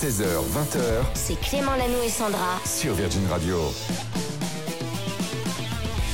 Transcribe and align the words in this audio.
16h, 0.00 0.24
20h 0.24 0.80
C'est 1.12 1.38
Clément 1.40 1.76
Lanou 1.76 2.02
et 2.02 2.08
Sandra. 2.08 2.58
sur 2.64 2.94
Virgin 2.94 3.26
Radio. 3.28 3.58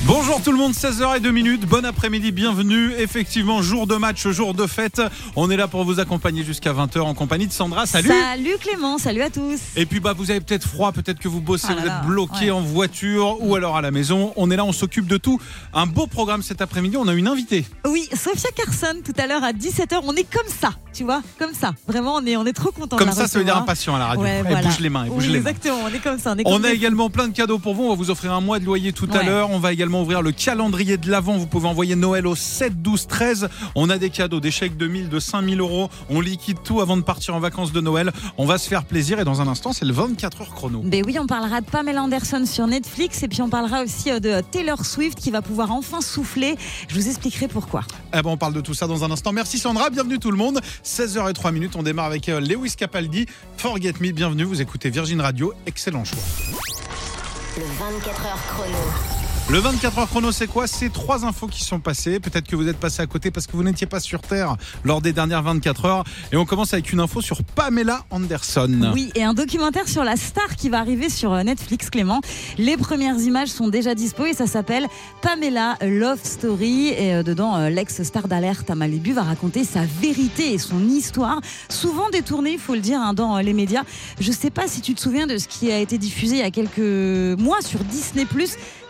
Bonjour 0.07 0.41
tout 0.41 0.53
le 0.53 0.57
monde, 0.57 0.71
16h02 0.71 1.31
minutes. 1.31 1.65
Bon 1.65 1.83
après-midi, 1.83 2.31
bienvenue. 2.31 2.93
Effectivement, 2.97 3.61
jour 3.61 3.87
de 3.87 3.95
match, 3.95 4.25
jour 4.29 4.53
de 4.53 4.65
fête. 4.65 5.01
On 5.35 5.51
est 5.51 5.57
là 5.57 5.67
pour 5.67 5.83
vous 5.83 5.99
accompagner 5.99 6.45
jusqu'à 6.45 6.71
20h 6.71 7.01
en 7.01 7.13
compagnie 7.13 7.45
de 7.45 7.51
Sandra. 7.51 7.85
Salut. 7.85 8.07
Salut 8.07 8.55
Clément, 8.57 8.97
salut 8.99 9.21
à 9.21 9.29
tous. 9.29 9.59
Et 9.75 9.85
puis 9.85 9.99
bah 9.99 10.13
vous 10.15 10.31
avez 10.31 10.39
peut-être 10.39 10.65
froid, 10.65 10.93
peut-être 10.93 11.19
que 11.19 11.27
vous 11.27 11.41
bossez, 11.41 11.67
Ah 11.71 11.75
là 11.75 11.81
vous 11.81 11.87
êtes 11.89 12.05
bloqué 12.07 12.45
ouais. 12.45 12.51
en 12.51 12.61
voiture 12.61 13.35
ou 13.41 13.55
alors 13.55 13.75
à 13.75 13.81
la 13.81 13.91
maison. 13.91 14.31
On 14.37 14.49
est 14.49 14.55
là, 14.55 14.63
on 14.63 14.71
s'occupe 14.71 15.07
de 15.07 15.17
tout. 15.17 15.41
Un 15.73 15.87
beau 15.87 16.07
programme 16.07 16.41
cet 16.41 16.61
après-midi. 16.61 16.95
On 16.95 17.09
a 17.09 17.13
une 17.13 17.27
invitée. 17.27 17.65
Oui, 17.85 18.07
Sophia 18.13 18.49
Carson 18.55 19.01
tout 19.03 19.13
à 19.21 19.27
l'heure 19.27 19.43
à 19.43 19.51
17h, 19.51 19.99
on 20.03 20.15
est 20.15 20.23
comme 20.31 20.47
ça, 20.47 20.69
tu 20.93 21.03
vois, 21.03 21.21
comme 21.37 21.53
ça. 21.53 21.73
Vraiment, 21.85 22.15
on 22.15 22.25
est, 22.25 22.37
on 22.37 22.45
est 22.45 22.53
trop 22.53 22.71
content. 22.71 22.95
Comme 22.95 23.11
ça, 23.11 23.27
ça 23.27 23.39
veut 23.39 23.45
dire 23.45 23.57
impatient 23.57 23.93
à 23.97 23.99
la 23.99 24.05
radio. 24.05 24.23
Ouais, 24.23 24.41
voilà. 24.41 24.61
bouge 24.61 24.79
les 24.79 24.89
mains, 24.89 25.03
elle 25.03 25.09
bouge 25.09 25.23
Oui, 25.23 25.33
les 25.33 25.39
mains. 25.41 25.49
Exactement, 25.49 25.79
on 25.83 25.93
est 25.93 25.99
comme 25.99 26.17
ça. 26.17 26.31
On, 26.31 26.37
est 26.37 26.43
On 26.45 26.53
comme 26.53 26.65
a 26.65 26.71
également 26.71 27.09
plein 27.09 27.27
de 27.27 27.33
cadeaux 27.33 27.59
pour 27.59 27.75
vous. 27.75 27.83
On 27.83 27.89
va 27.89 27.95
vous 27.95 28.09
offrir 28.09 28.31
un 28.31 28.39
mois 28.39 28.59
de 28.59 28.63
loyer 28.65 28.93
tout 28.93 29.09
à 29.11 29.21
l'heure. 29.23 29.49
On 29.51 29.59
va 29.59 29.73
également 29.73 29.96
ouvrir 30.01 30.21
le 30.21 30.31
calendrier 30.31 30.97
de 30.97 31.09
l'Avent. 31.09 31.37
Vous 31.37 31.47
pouvez 31.47 31.67
envoyer 31.67 31.95
Noël 31.95 32.27
au 32.27 32.35
7, 32.35 32.81
12, 32.81 33.07
13. 33.07 33.49
On 33.75 33.89
a 33.89 33.97
des 33.97 34.09
cadeaux, 34.09 34.39
des 34.39 34.51
chèques 34.51 34.77
de 34.77 34.87
1000, 34.87 35.09
de 35.09 35.19
5000 35.19 35.59
euros. 35.59 35.89
On 36.09 36.21
liquide 36.21 36.57
tout 36.63 36.81
avant 36.81 36.97
de 36.97 37.01
partir 37.01 37.35
en 37.35 37.39
vacances 37.39 37.71
de 37.71 37.81
Noël. 37.81 38.11
On 38.37 38.45
va 38.45 38.57
se 38.57 38.67
faire 38.67 38.85
plaisir. 38.85 39.19
Et 39.19 39.23
dans 39.23 39.41
un 39.41 39.47
instant, 39.47 39.73
c'est 39.73 39.85
le 39.85 39.93
24 39.93 40.41
heures 40.41 40.53
chrono. 40.55 40.81
Ben 40.83 41.03
oui, 41.05 41.17
on 41.19 41.27
parlera 41.27 41.61
de 41.61 41.65
Pamela 41.65 42.03
Anderson 42.03 42.45
sur 42.45 42.67
Netflix 42.67 43.23
et 43.23 43.27
puis 43.27 43.41
on 43.41 43.49
parlera 43.49 43.83
aussi 43.83 44.11
euh, 44.11 44.19
de 44.19 44.41
Taylor 44.41 44.85
Swift 44.85 45.19
qui 45.19 45.31
va 45.31 45.41
pouvoir 45.41 45.71
enfin 45.71 46.01
souffler. 46.01 46.55
Je 46.87 46.95
vous 46.95 47.07
expliquerai 47.07 47.47
pourquoi. 47.47 47.81
Eh 48.13 48.21
ben, 48.21 48.29
on 48.29 48.37
parle 48.37 48.53
de 48.53 48.61
tout 48.61 48.73
ça 48.73 48.87
dans 48.87 49.03
un 49.03 49.11
instant. 49.11 49.31
Merci 49.31 49.59
Sandra, 49.59 49.89
bienvenue 49.89 50.19
tout 50.19 50.31
le 50.31 50.37
monde. 50.37 50.61
16h03 50.83 51.51
minutes, 51.51 51.75
on 51.75 51.83
démarre 51.83 52.05
avec 52.05 52.29
euh, 52.29 52.39
Lewis 52.39 52.75
Capaldi. 52.77 53.25
Forget 53.57 53.93
Me, 53.99 54.11
bienvenue. 54.11 54.43
Vous 54.43 54.61
écoutez 54.61 54.89
Virgin 54.89 55.21
Radio. 55.21 55.53
Excellent 55.65 56.05
choix. 56.05 56.19
Le 57.57 57.63
24 57.63 58.25
heures 58.25 58.47
chrono. 58.47 59.26
Le 59.49 59.59
24 59.59 59.99
heures 59.99 60.09
chrono, 60.09 60.33
c'est 60.33 60.47
quoi? 60.47 60.67
C'est 60.67 60.89
trois 60.91 61.23
infos 61.23 61.47
qui 61.47 61.63
sont 61.63 61.79
passées. 61.79 62.19
Peut-être 62.19 62.45
que 62.47 62.57
vous 62.57 62.67
êtes 62.67 62.75
passé 62.75 63.01
à 63.01 63.07
côté 63.07 63.31
parce 63.31 63.47
que 63.47 63.53
vous 63.53 63.63
n'étiez 63.63 63.87
pas 63.87 64.01
sur 64.01 64.19
Terre 64.21 64.57
lors 64.83 64.99
des 64.99 65.13
dernières 65.13 65.41
24 65.41 65.85
heures. 65.85 66.03
Et 66.33 66.35
on 66.35 66.45
commence 66.45 66.73
avec 66.73 66.91
une 66.91 66.99
info 66.99 67.21
sur 67.21 67.41
Pamela 67.55 68.03
Anderson. 68.09 68.91
Oui, 68.93 69.09
et 69.15 69.23
un 69.23 69.33
documentaire 69.33 69.87
sur 69.87 70.03
la 70.03 70.17
star 70.17 70.57
qui 70.57 70.67
va 70.67 70.79
arriver 70.79 71.09
sur 71.09 71.31
euh, 71.31 71.43
Netflix, 71.43 71.89
Clément. 71.89 72.19
Les 72.57 72.75
premières 72.75 73.17
images 73.21 73.47
sont 73.47 73.69
déjà 73.69 73.95
dispo 73.95 74.25
et 74.25 74.33
ça 74.33 74.47
s'appelle 74.47 74.85
Pamela 75.21 75.77
A 75.79 75.85
Love 75.85 76.19
Story. 76.23 76.89
Et 76.89 77.13
euh, 77.15 77.23
dedans, 77.23 77.55
euh, 77.55 77.69
l'ex-star 77.69 78.27
d'alerte 78.27 78.69
à 78.69 78.75
Malibu 78.75 79.13
va 79.13 79.23
raconter 79.23 79.63
sa 79.63 79.85
vérité 80.01 80.51
et 80.51 80.57
son 80.57 80.85
histoire, 80.89 81.39
souvent 81.69 82.09
détournée, 82.09 82.51
il 82.51 82.59
faut 82.59 82.73
le 82.75 82.81
dire, 82.81 82.99
hein, 82.99 83.13
dans 83.13 83.37
euh, 83.37 83.41
les 83.41 83.53
médias. 83.53 83.83
Je 84.19 84.33
sais 84.33 84.49
pas 84.49 84.67
si 84.67 84.81
tu 84.81 84.93
te 84.93 84.99
souviens 84.99 85.25
de 85.25 85.37
ce 85.37 85.47
qui 85.47 85.71
a 85.71 85.79
été 85.79 85.97
diffusé 85.97 86.35
il 86.35 86.39
y 86.39 86.41
a 86.41 86.51
quelques 86.51 87.39
mois 87.39 87.61
sur 87.61 87.79
Disney+, 87.85 88.27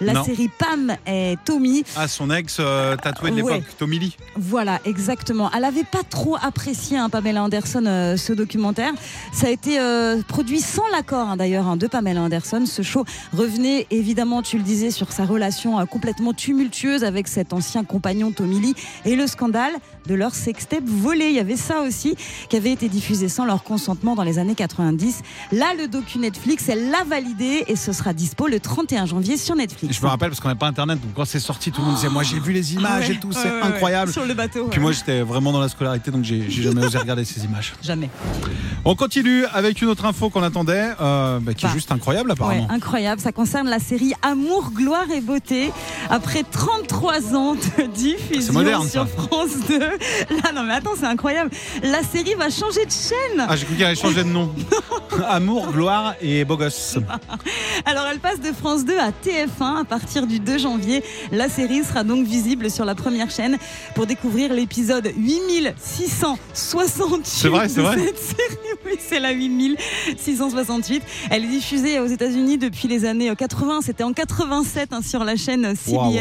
la 0.02 0.14
Non. 0.14 0.23
série 0.23 0.46
Pam 0.47 0.95
et 1.05 1.35
Tommy. 1.45 1.83
Ah, 1.95 2.07
son 2.07 2.29
ex 2.31 2.57
euh, 2.59 2.95
tatoué 2.95 3.31
de 3.31 3.35
l'époque, 3.37 3.51
Ouais. 3.51 3.63
Tommy 3.77 3.99
Lee. 3.99 4.17
Voilà, 4.35 4.79
exactement. 4.85 5.49
Elle 5.55 5.63
avait 5.65 5.83
pas 5.83 6.03
trop 6.09 6.37
apprécié, 6.41 6.97
hein, 6.97 7.09
Pamela 7.09 7.43
Anderson, 7.43 7.83
euh, 7.85 8.17
ce 8.17 8.33
documentaire. 8.33 8.91
Ça 9.31 9.47
a 9.47 9.49
été 9.49 9.79
euh, 9.79 10.21
produit 10.27 10.59
sans 10.59 10.87
l'accord, 10.91 11.27
hein, 11.27 11.37
d'ailleurs, 11.37 11.67
hein, 11.67 11.77
de 11.77 11.87
Pamela 11.87 12.21
Anderson. 12.21 12.65
Ce 12.65 12.81
show 12.81 13.05
revenait, 13.33 13.87
évidemment, 13.91 14.41
tu 14.41 14.57
le 14.57 14.63
disais, 14.63 14.91
sur 14.91 15.11
sa 15.11 15.25
relation 15.25 15.85
complètement 15.85 16.33
tumultueuse 16.33 17.03
avec 17.03 17.27
cet 17.27 17.53
ancien 17.53 17.83
compagnon 17.83 18.31
Tommy 18.31 18.59
Lee 18.59 18.75
et 19.05 19.15
le 19.15 19.27
scandale 19.27 19.73
de 20.08 20.16
leur 20.16 20.33
sextape 20.33 20.83
volé. 20.86 21.25
Il 21.27 21.36
y 21.36 21.39
avait 21.39 21.55
ça 21.58 21.81
aussi 21.81 22.16
qui 22.50 22.55
avait 22.55 22.72
été 22.72 22.89
diffusé 22.89 23.30
sans 23.30 23.45
leur 23.45 23.63
consentement 23.63 24.16
dans 24.16 24.23
les 24.23 24.39
années 24.39 24.55
90. 24.55 25.22
Là, 25.52 25.67
le 25.77 25.88
docu 25.88 26.17
Netflix, 26.19 26.69
elle 26.69 26.89
l'a 26.89 27.03
validé 27.03 27.66
et 27.67 27.75
ce 27.75 27.91
sera 27.94 28.14
dispo 28.14 28.47
le 28.47 28.59
31 28.59 29.05
janvier 29.05 29.38
sur 29.38 29.55
Netflix. 29.55 29.95
Je 29.97 30.02
me 30.02 30.08
rappelle 30.08 30.30
parce 30.30 30.39
qu'on 30.39 30.47
n'avait 30.47 30.58
pas 30.59 30.67
internet, 30.67 30.99
donc 31.02 31.11
quand 31.16 31.25
c'est 31.25 31.39
sorti, 31.39 31.72
tout 31.72 31.81
le 31.81 31.87
monde 31.87 31.95
disait 31.95 32.09
Moi 32.09 32.23
j'ai 32.23 32.39
vu 32.39 32.52
les 32.54 32.73
images 32.73 33.04
Ah 33.05 33.09
ouais, 33.09 33.15
et 33.15 33.20
tout, 33.20 33.31
c'est 33.31 33.43
ouais, 33.52 33.61
incroyable. 33.61 34.08
ouais. 34.08 34.14
Sur 34.14 34.26
le 34.26 34.33
bateau. 34.33 34.65
Puis 34.67 34.80
moi 34.80 34.92
j'étais 34.92 35.21
vraiment 35.21 35.52
dans 35.52 35.59
la 35.59 35.70
scolarité, 35.70 36.10
donc 36.11 36.23
j'ai 36.23 36.49
jamais 36.49 36.86
osé 36.86 36.98
regarder 36.98 37.26
ces 37.26 37.43
images. 37.43 37.73
Jamais. 37.83 38.10
On 38.86 38.95
continue 38.95 39.45
avec 39.54 39.81
une 39.81 39.89
autre 39.89 40.05
info 40.05 40.30
qu'on 40.30 40.43
attendait, 40.43 40.92
euh, 41.02 41.39
bah, 41.39 41.54
qui 41.54 41.65
est 41.65 41.70
Bah. 41.70 41.73
juste 41.73 41.92
incroyable 41.92 42.31
apparemment. 42.31 42.67
incroyable. 42.71 43.21
Ça 43.21 43.31
concerne 43.31 43.67
la 43.67 43.80
série 43.80 44.14
Amour, 44.21 44.71
gloire 44.73 45.10
et 45.14 45.21
beauté. 45.21 45.71
Après 46.10 46.43
33 46.43 47.36
ans 47.36 47.55
de 47.55 47.86
diffusion 47.95 48.54
moderne, 48.54 48.87
sur. 48.87 49.08
France 49.08 49.49
2. 49.67 49.80
Là, 50.30 50.52
non, 50.53 50.63
mais 50.63 50.73
attends, 50.73 50.95
c'est 50.97 51.05
incroyable. 51.05 51.52
La 51.83 52.03
série 52.03 52.33
va 52.35 52.49
changer 52.49 52.85
de 52.85 52.91
chaîne. 52.91 53.45
Ah, 53.47 53.55
j'ai 53.55 53.65
cru 53.65 53.75
qu'elle 53.75 53.87
allait 53.87 53.95
changer 53.95 54.23
de 54.23 54.30
nom. 54.30 54.53
Amour, 55.27 55.71
gloire 55.71 56.15
et 56.21 56.45
beau 56.45 56.58
gosse. 56.58 56.97
Alors, 57.85 58.05
elle 58.11 58.19
passe 58.19 58.39
de 58.39 58.52
France 58.52 58.86
2 58.86 58.97
à 58.97 59.09
TF1 59.09 59.81
à 59.81 59.86
partir 59.86 60.27
du 60.27 60.39
2 60.39 60.57
janvier. 60.57 61.03
La 61.31 61.49
série 61.49 61.83
sera 61.83 62.03
donc 62.03 62.25
visible 62.25 62.69
sur 62.69 62.86
la 62.86 62.95
première 62.95 63.31
chaîne 63.31 63.57
pour 63.95 64.05
découvrir 64.05 64.53
l'épisode 64.53 65.11
8668 65.17 67.25
C'est 67.25 67.49
vrai, 67.49 67.69
c'est 67.69 67.77
de 67.77 67.81
vrai 67.81 67.97
cette 67.97 68.19
série. 68.19 68.57
Oui, 68.86 68.93
c'est 68.99 69.19
la 69.19 69.33
8668. 69.33 71.03
Elle 71.30 71.45
est 71.45 71.49
diffusée 71.49 71.99
aux 71.99 72.05
États-Unis 72.05 72.57
depuis 72.57 72.87
les 72.87 73.05
années 73.05 73.33
80. 73.36 73.81
C'était 73.81 74.03
en 74.03 74.13
87 74.13 74.93
hein, 74.93 75.02
sur 75.02 75.23
la 75.23 75.36
chaîne 75.36 75.75
CBS. 75.75 75.93
Waouh. 75.93 76.13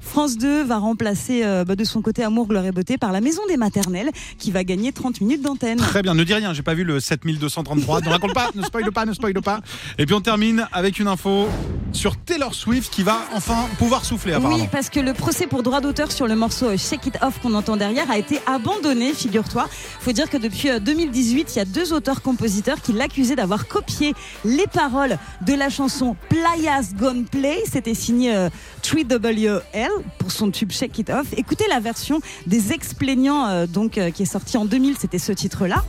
France 0.00 0.36
2 0.36 0.64
va 0.64 0.78
remplacer 0.78 1.42
euh, 1.44 1.64
bah, 1.64 1.76
de 1.76 1.84
son 1.84 2.02
côté 2.02 2.22
Amour, 2.22 2.46
gloire 2.46 2.66
et 2.66 2.72
beauté 2.72 2.98
par 2.98 3.12
la 3.12 3.17
Maison 3.20 3.42
des 3.48 3.56
maternelles 3.56 4.10
qui 4.38 4.50
va 4.50 4.64
gagner 4.64 4.92
30 4.92 5.20
minutes 5.20 5.42
d'antenne. 5.42 5.78
Très 5.78 6.02
bien, 6.02 6.14
ne 6.14 6.24
dis 6.24 6.34
rien, 6.34 6.52
j'ai 6.52 6.62
pas 6.62 6.74
vu 6.74 6.84
le 6.84 7.00
7233. 7.00 8.00
Ne 8.02 8.08
raconte 8.08 8.34
pas, 8.34 8.50
ne 8.54 8.62
spoil 8.62 8.90
pas, 8.92 9.06
ne 9.06 9.12
spoil 9.12 9.34
pas. 9.34 9.60
Et 9.98 10.06
puis 10.06 10.14
on 10.14 10.20
termine 10.20 10.66
avec 10.72 10.98
une 10.98 11.08
info 11.08 11.48
sur 11.92 12.16
Taylor 12.16 12.54
Swift 12.54 12.92
qui 12.92 13.02
va 13.02 13.20
enfin 13.34 13.66
pouvoir 13.78 14.04
souffler 14.04 14.34
apparemment. 14.34 14.56
Oui, 14.56 14.68
parce 14.70 14.90
que 14.90 15.00
le 15.00 15.14
procès 15.14 15.46
pour 15.46 15.62
droit 15.62 15.80
d'auteur 15.80 16.12
sur 16.12 16.26
le 16.26 16.36
morceau 16.36 16.66
euh, 16.66 16.76
Shake 16.76 17.06
It 17.06 17.18
Off 17.22 17.40
qu'on 17.40 17.54
entend 17.54 17.76
derrière 17.76 18.10
a 18.10 18.18
été 18.18 18.40
abandonné, 18.46 19.14
figure-toi. 19.14 19.68
Faut 20.00 20.12
dire 20.12 20.28
que 20.28 20.36
depuis 20.36 20.70
euh, 20.70 20.78
2018, 20.78 21.54
il 21.54 21.58
y 21.58 21.62
a 21.62 21.64
deux 21.64 21.92
auteurs-compositeurs 21.92 22.80
qui 22.82 22.92
l'accusaient 22.92 23.36
d'avoir 23.36 23.68
copié 23.68 24.14
les 24.44 24.66
paroles 24.66 25.18
de 25.46 25.54
la 25.54 25.70
chanson 25.70 26.16
Playas 26.28 26.92
Gone 26.94 27.24
Play. 27.24 27.62
C'était 27.70 27.94
signé 27.94 28.34
euh, 28.34 28.50
3WL 28.82 29.88
pour 30.18 30.30
son 30.30 30.50
tube 30.50 30.72
Shake 30.72 30.98
It 30.98 31.10
Off. 31.10 31.26
Écoutez 31.36 31.64
la 31.68 31.80
version 31.80 32.20
des 32.46 32.72
ex-plaignants 32.72 32.97
euh, 33.02 33.66
donc, 33.66 33.98
euh, 33.98 34.10
qui 34.10 34.22
est 34.22 34.26
sortie 34.26 34.56
en 34.56 34.64
2000, 34.64 34.96
c'était 34.98 35.18
ce 35.18 35.32
titre-là. 35.32 35.84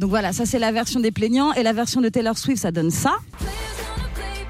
Donc 0.00 0.10
voilà, 0.10 0.32
ça 0.32 0.46
c'est 0.46 0.60
la 0.60 0.70
version 0.70 1.00
des 1.00 1.10
plaignants 1.10 1.52
et 1.54 1.64
la 1.64 1.72
version 1.72 2.00
de 2.00 2.08
Taylor 2.08 2.38
Swift, 2.38 2.62
ça 2.62 2.70
donne 2.70 2.90
ça. 2.92 3.16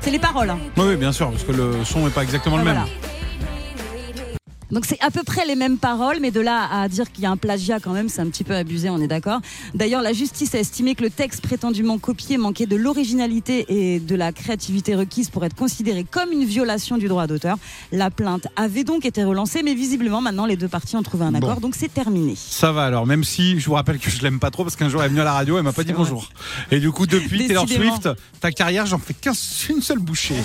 C'est 0.00 0.10
les 0.10 0.18
paroles. 0.18 0.50
hein. 0.50 0.58
Oui, 0.76 0.84
oui, 0.88 0.96
bien 0.96 1.10
sûr, 1.10 1.30
parce 1.30 1.42
que 1.42 1.52
le 1.52 1.84
son 1.84 2.04
n'est 2.04 2.10
pas 2.10 2.22
exactement 2.22 2.58
le 2.58 2.64
Voilà. 2.64 2.84
Donc 4.70 4.84
c'est 4.84 5.00
à 5.00 5.10
peu 5.10 5.22
près 5.22 5.46
les 5.46 5.54
mêmes 5.56 5.78
paroles, 5.78 6.18
mais 6.20 6.30
de 6.30 6.40
là 6.40 6.68
à 6.70 6.88
dire 6.88 7.10
qu'il 7.10 7.24
y 7.24 7.26
a 7.26 7.30
un 7.30 7.36
plagiat 7.38 7.80
quand 7.80 7.92
même, 7.92 8.08
c'est 8.10 8.20
un 8.20 8.26
petit 8.28 8.44
peu 8.44 8.54
abusé, 8.54 8.90
on 8.90 9.00
est 9.00 9.06
d'accord. 9.06 9.40
D'ailleurs, 9.74 10.02
la 10.02 10.12
justice 10.12 10.54
a 10.54 10.58
estimé 10.58 10.94
que 10.94 11.02
le 11.02 11.10
texte 11.10 11.40
prétendument 11.40 11.98
copié 11.98 12.36
manquait 12.36 12.66
de 12.66 12.76
l'originalité 12.76 13.64
et 13.94 13.98
de 14.00 14.14
la 14.14 14.30
créativité 14.32 14.94
requise 14.94 15.30
pour 15.30 15.44
être 15.44 15.54
considéré 15.56 16.04
comme 16.04 16.32
une 16.32 16.44
violation 16.44 16.98
du 16.98 17.08
droit 17.08 17.26
d'auteur. 17.26 17.56
La 17.92 18.10
plainte 18.10 18.46
avait 18.56 18.84
donc 18.84 19.06
été 19.06 19.24
relancée, 19.24 19.62
mais 19.62 19.74
visiblement 19.74 20.20
maintenant 20.20 20.44
les 20.44 20.56
deux 20.56 20.68
parties 20.68 20.96
ont 20.96 21.02
trouvé 21.02 21.24
un 21.24 21.34
accord, 21.34 21.54
Bon. 21.54 21.60
donc 21.60 21.74
c'est 21.74 21.92
terminé. 21.92 22.34
Ça 22.36 22.70
va 22.72 22.84
alors, 22.84 23.06
même 23.06 23.24
si 23.24 23.58
je 23.58 23.66
vous 23.66 23.74
rappelle 23.74 23.98
que 23.98 24.10
je 24.10 24.20
l'aime 24.22 24.38
pas 24.38 24.50
trop 24.50 24.64
parce 24.64 24.76
qu'un 24.76 24.88
jour 24.90 25.00
elle 25.02 25.06
est 25.06 25.10
venue 25.10 25.20
à 25.22 25.24
la 25.24 25.32
radio, 25.32 25.56
elle 25.56 25.64
m'a 25.64 25.72
pas 25.72 25.84
dit 25.84 25.92
vrai. 25.92 26.02
bonjour. 26.04 26.28
Et 26.70 26.78
du 26.80 26.90
coup, 26.92 27.06
depuis 27.06 27.46
Taylor. 27.46 27.66
Swift, 27.68 28.08
ta 28.40 28.50
carrière, 28.52 28.84
j'en 28.86 28.98
fais 28.98 29.14
qu'une 29.14 29.80
seule 29.82 29.98
bouchée. 29.98 30.36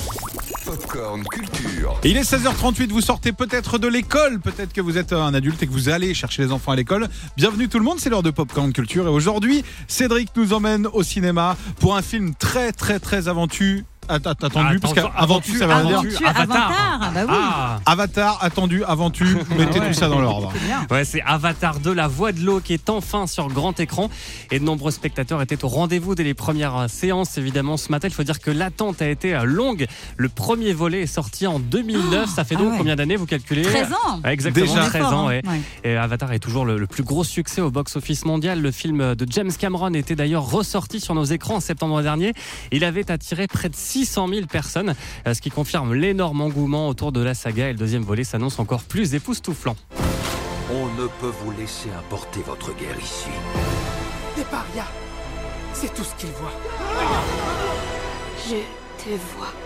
Popcorn 0.66 1.23
Culture. 1.25 2.00
Et 2.03 2.11
il 2.11 2.17
est 2.17 2.22
16h38, 2.22 2.88
vous 2.90 3.01
sortez 3.01 3.31
peut-être 3.34 3.78
de 3.78 3.88
l'école, 3.88 4.12
peut-être 4.44 4.74
que 4.74 4.81
vous 4.81 5.00
êtes 5.00 5.12
un 5.12 5.34
adulte 5.34 5.63
et 5.63 5.68
que 5.68 5.72
vous 5.72 5.90
allez 5.90 6.13
chercher 6.13 6.44
les 6.44 6.51
enfants 6.51 6.72
à 6.72 6.75
l'école. 6.75 7.08
Bienvenue 7.35 7.67
tout 7.67 7.79
le 7.79 7.84
monde, 7.84 7.99
c'est 7.99 8.11
l'heure 8.11 8.22
de 8.22 8.29
Popcorn 8.29 8.72
Culture 8.72 9.08
et 9.08 9.09
aujourd'hui, 9.09 9.64
Cédric 9.88 10.29
nous 10.35 10.53
emmène 10.53 10.85
au 10.85 11.02
cinéma 11.02 11.58
pour 11.79 11.96
un 11.96 12.03
film 12.03 12.35
très 12.35 12.72
très 12.72 12.99
très 12.99 13.28
aventu. 13.28 13.85
Att- 14.09 14.28
att- 14.28 14.44
Attendu, 14.44 14.79
parce 14.79 14.94
qu'aventu, 14.94 15.58
ça 15.58 15.67
veut 15.67 15.73
rien 15.73 16.02
dire. 16.03 16.20
Avatar. 16.28 16.72
Avatar, 16.72 17.11
bah 17.14 17.22
oui. 17.28 17.34
Ah 17.38 17.79
Avatar, 17.85 18.38
attendu, 18.41 18.84
aventu, 18.84 19.26
mettez 19.58 19.79
ouais. 19.79 19.88
tout 19.88 19.94
ça 19.94 20.08
dans 20.09 20.20
l'ordre. 20.22 20.52
Ouais, 20.91 21.05
c'est 21.05 21.22
Avatar 21.22 21.79
2, 21.79 21.94
la 21.94 22.08
voix 22.08 22.32
de 22.32 22.41
l'eau 22.41 22.59
qui 22.59 22.73
est 22.73 22.90
enfin 22.90 23.28
sur 23.28 23.47
grand 23.50 23.79
écran. 23.79 24.09
Et 24.52 24.59
de 24.59 24.64
nombreux 24.66 24.91
spectateurs 24.91 25.41
étaient 25.41 25.64
au 25.64 25.67
rendez-vous 25.67 26.16
dès 26.16 26.23
les 26.23 26.34
premières 26.34 26.76
euh, 26.78 26.88
séances, 26.88 27.38
évidemment, 27.38 27.78
ce 27.78 27.90
matin. 27.91 28.08
Il 28.08 28.14
faut 28.14 28.23
dire 28.23 28.40
que 28.40 28.52
l'attente 28.52 29.02
a 29.02 29.08
été 29.09 29.34
euh, 29.35 29.44
longue. 29.44 29.88
Le 30.17 30.29
premier 30.29 30.73
volet 30.73 31.02
est 31.03 31.08
sorti 31.08 31.47
en 31.47 31.59
2009. 31.59 32.29
Ça 32.29 32.44
fait 32.44 32.55
ah 32.55 32.59
donc 32.61 32.72
ouais. 32.73 32.78
combien 32.78 32.96
d'années, 32.96 33.16
vous 33.16 33.26
calculez? 33.26 33.61
13 33.64 33.94
ans. 33.94 34.22
Exactement, 34.26 34.66
Déjà. 34.66 34.85
13 34.85 35.02
Fort, 35.02 35.14
ans. 35.14 35.29
hein. 35.29 35.40
Et 35.84 35.96
Avatar 35.96 36.32
est 36.34 36.40
toujours 36.40 36.66
le, 36.66 36.78
le 36.78 36.88
plus 36.88 37.03
gros 37.03 37.23
succès 37.23 37.61
au 37.61 37.72
box-office 37.72 38.26
mondial. 38.26 38.61
Le 38.61 38.72
film 38.72 39.16
de 39.16 39.26
James 39.29 39.52
Cameron 39.58 39.94
était 39.94 40.16
d'ailleurs 40.16 40.50
ressorti 40.50 41.00
sur 41.00 41.16
nos 41.16 41.23
écrans 41.26 41.55
en 41.55 41.59
septembre 41.59 42.02
dernier. 42.02 42.34
Il 42.72 42.84
avait 42.84 43.09
attiré 43.11 43.47
près 43.47 43.70
de 43.70 43.76
600 43.93 44.28
000 44.28 44.47
personnes, 44.47 44.95
euh, 45.28 45.35
ce 45.35 45.41
qui 45.41 45.51
confirme 45.51 45.93
l'énorme 45.93 46.41
engouement 46.41 46.90
autour 46.90 47.11
de 47.11 47.22
la 47.22 47.35
saga. 47.35 47.69
Et 47.69 47.73
le 47.73 47.78
deuxième 47.78 48.01
volet 48.01 48.23
s'annonce 48.23 48.57
encore 48.57 48.81
plus 48.81 49.13
époustouflant. 49.13 49.75
On 50.72 50.87
ne 50.99 51.05
peut 51.05 51.31
vous 51.43 51.51
laisser 51.51 51.90
importer 51.91 52.41
votre 52.41 52.75
guerre 52.75 52.97
ici. 52.99 53.29
Des 54.35 54.45
parias 54.45 54.90
C'est 55.73 55.93
tout 55.93 56.03
ce 56.03 56.16
qu'il 56.16 56.31
voit. 56.31 56.53
Je 58.47 59.03
te 59.03 59.09
vois. 59.37 59.63